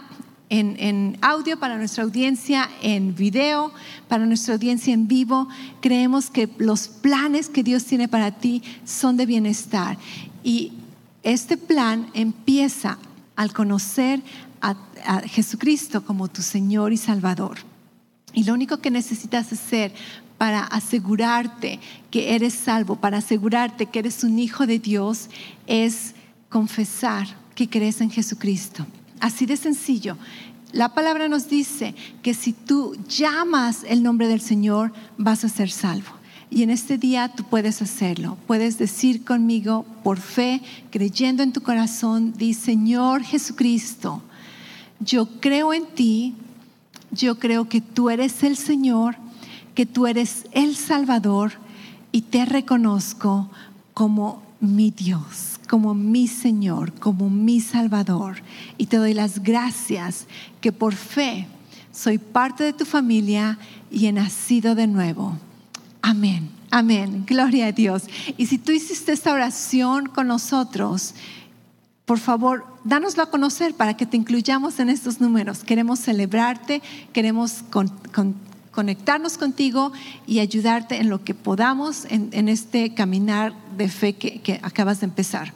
en, 0.48 1.18
audio, 1.22 1.58
para 1.58 1.76
nuestra 1.76 2.04
audiencia 2.04 2.68
en 2.82 3.14
video, 3.14 3.72
para 4.08 4.26
nuestra 4.26 4.54
audiencia 4.54 4.94
en 4.94 5.08
vivo. 5.08 5.48
Creemos 5.80 6.30
que 6.30 6.48
los 6.58 6.88
planes 6.88 7.48
que 7.48 7.62
Dios 7.62 7.84
tiene 7.84 8.08
para 8.08 8.30
ti 8.30 8.62
son 8.84 9.16
de 9.16 9.26
bienestar. 9.26 9.98
Y 10.44 10.72
este 11.22 11.56
plan 11.56 12.08
empieza 12.14 12.98
al 13.34 13.52
conocer 13.52 14.22
a, 14.60 14.76
a 15.04 15.20
Jesucristo 15.22 16.04
como 16.04 16.28
tu 16.28 16.42
Señor 16.42 16.92
y 16.92 16.96
Salvador. 16.96 17.58
Y 18.32 18.44
lo 18.44 18.54
único 18.54 18.78
que 18.78 18.90
necesitas 18.90 19.52
hacer 19.52 19.92
para 20.38 20.60
asegurarte 20.60 21.80
que 22.10 22.34
eres 22.34 22.54
salvo, 22.54 22.96
para 22.96 23.18
asegurarte 23.18 23.86
que 23.86 23.98
eres 23.98 24.22
un 24.22 24.38
hijo 24.38 24.66
de 24.66 24.78
Dios, 24.78 25.28
es 25.66 26.14
confesar 26.50 27.26
que 27.54 27.68
crees 27.68 28.00
en 28.00 28.10
Jesucristo. 28.10 28.86
Así 29.20 29.46
de 29.46 29.56
sencillo. 29.56 30.16
La 30.72 30.92
palabra 30.92 31.28
nos 31.28 31.48
dice 31.48 31.94
que 32.22 32.34
si 32.34 32.52
tú 32.52 32.96
llamas 33.08 33.84
el 33.88 34.02
nombre 34.02 34.28
del 34.28 34.40
Señor, 34.40 34.92
vas 35.16 35.44
a 35.44 35.48
ser 35.48 35.70
salvo. 35.70 36.10
Y 36.50 36.62
en 36.62 36.70
este 36.70 36.98
día 36.98 37.32
tú 37.34 37.44
puedes 37.44 37.82
hacerlo. 37.82 38.36
Puedes 38.46 38.78
decir 38.78 39.24
conmigo 39.24 39.84
por 40.04 40.18
fe, 40.18 40.60
creyendo 40.90 41.42
en 41.42 41.52
tu 41.52 41.62
corazón, 41.62 42.34
di 42.36 42.52
Señor 42.54 43.22
Jesucristo, 43.22 44.22
yo 45.00 45.40
creo 45.40 45.74
en 45.74 45.86
ti, 45.86 46.34
yo 47.10 47.38
creo 47.38 47.68
que 47.68 47.80
tú 47.80 48.10
eres 48.10 48.42
el 48.42 48.56
Señor, 48.56 49.16
que 49.74 49.86
tú 49.86 50.06
eres 50.06 50.46
el 50.52 50.76
Salvador 50.76 51.52
y 52.12 52.22
te 52.22 52.44
reconozco 52.44 53.50
como 53.92 54.42
mi 54.60 54.90
Dios 54.90 55.55
como 55.66 55.94
mi 55.94 56.28
Señor, 56.28 56.92
como 56.94 57.30
mi 57.30 57.60
Salvador. 57.60 58.36
Y 58.78 58.86
te 58.86 58.96
doy 58.96 59.14
las 59.14 59.42
gracias 59.42 60.26
que 60.60 60.72
por 60.72 60.94
fe 60.94 61.46
soy 61.92 62.18
parte 62.18 62.64
de 62.64 62.72
tu 62.72 62.84
familia 62.84 63.58
y 63.90 64.06
he 64.06 64.12
nacido 64.12 64.74
de 64.74 64.86
nuevo. 64.86 65.38
Amén, 66.02 66.50
amén, 66.70 67.24
gloria 67.26 67.66
a 67.66 67.72
Dios. 67.72 68.04
Y 68.36 68.46
si 68.46 68.58
tú 68.58 68.72
hiciste 68.72 69.12
esta 69.12 69.32
oración 69.32 70.06
con 70.06 70.28
nosotros, 70.28 71.14
por 72.04 72.18
favor, 72.18 72.64
dánoslo 72.84 73.24
a 73.24 73.30
conocer 73.30 73.74
para 73.74 73.96
que 73.96 74.06
te 74.06 74.16
incluyamos 74.16 74.78
en 74.78 74.90
estos 74.90 75.20
números. 75.20 75.64
Queremos 75.64 75.98
celebrarte, 75.98 76.80
queremos 77.12 77.64
conectarnos 78.76 79.38
contigo 79.38 79.90
y 80.26 80.40
ayudarte 80.40 81.00
en 81.00 81.08
lo 81.08 81.24
que 81.24 81.32
podamos 81.34 82.04
en, 82.10 82.48
este 82.50 82.92
caminar 82.92 83.54
de 83.78 83.88
fe 83.88 84.12
que, 84.12 84.60
acabas 84.62 85.00
de 85.00 85.06
empezar. 85.06 85.54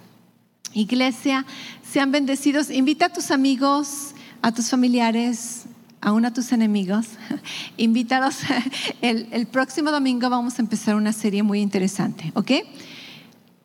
Iglesia, 0.73 1.45
sean 1.93 2.13
bendecidos. 2.13 2.71
Invita 2.71 3.07
a 3.07 3.09
tus 3.11 3.31
amigos, 3.31 4.15
a 4.41 4.53
tus 4.53 4.71
familiares, 4.71 5.65
aún 6.01 6.25
a 6.25 6.33
tus 6.33 6.51
enemigos. 6.53 7.09
Invítalos. 7.77 8.39
El, 9.03 9.29
el, 9.33 9.47
próximo 9.47 9.91
domingo 9.91 10.31
vamos 10.31 10.59
a 10.59 10.63
empezar 10.63 10.97
una 10.97 11.13
serie 11.13 11.43
muy 11.43 11.61
interesante, 11.61 12.33
¿ok? 12.35 12.53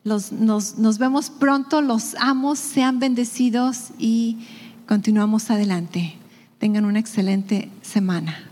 nos, 0.04 0.32
nos 0.78 0.98
vemos 0.98 1.30
pronto, 1.30 1.82
los 1.82 2.14
amos, 2.20 2.60
sean 2.60 3.00
bendecidos 3.00 3.92
y 3.98 4.38
continuamos 4.86 5.50
adelante. 5.50 6.16
Tengan 6.60 6.84
una 6.84 7.00
excelente 7.00 7.70
semana. 7.82 8.52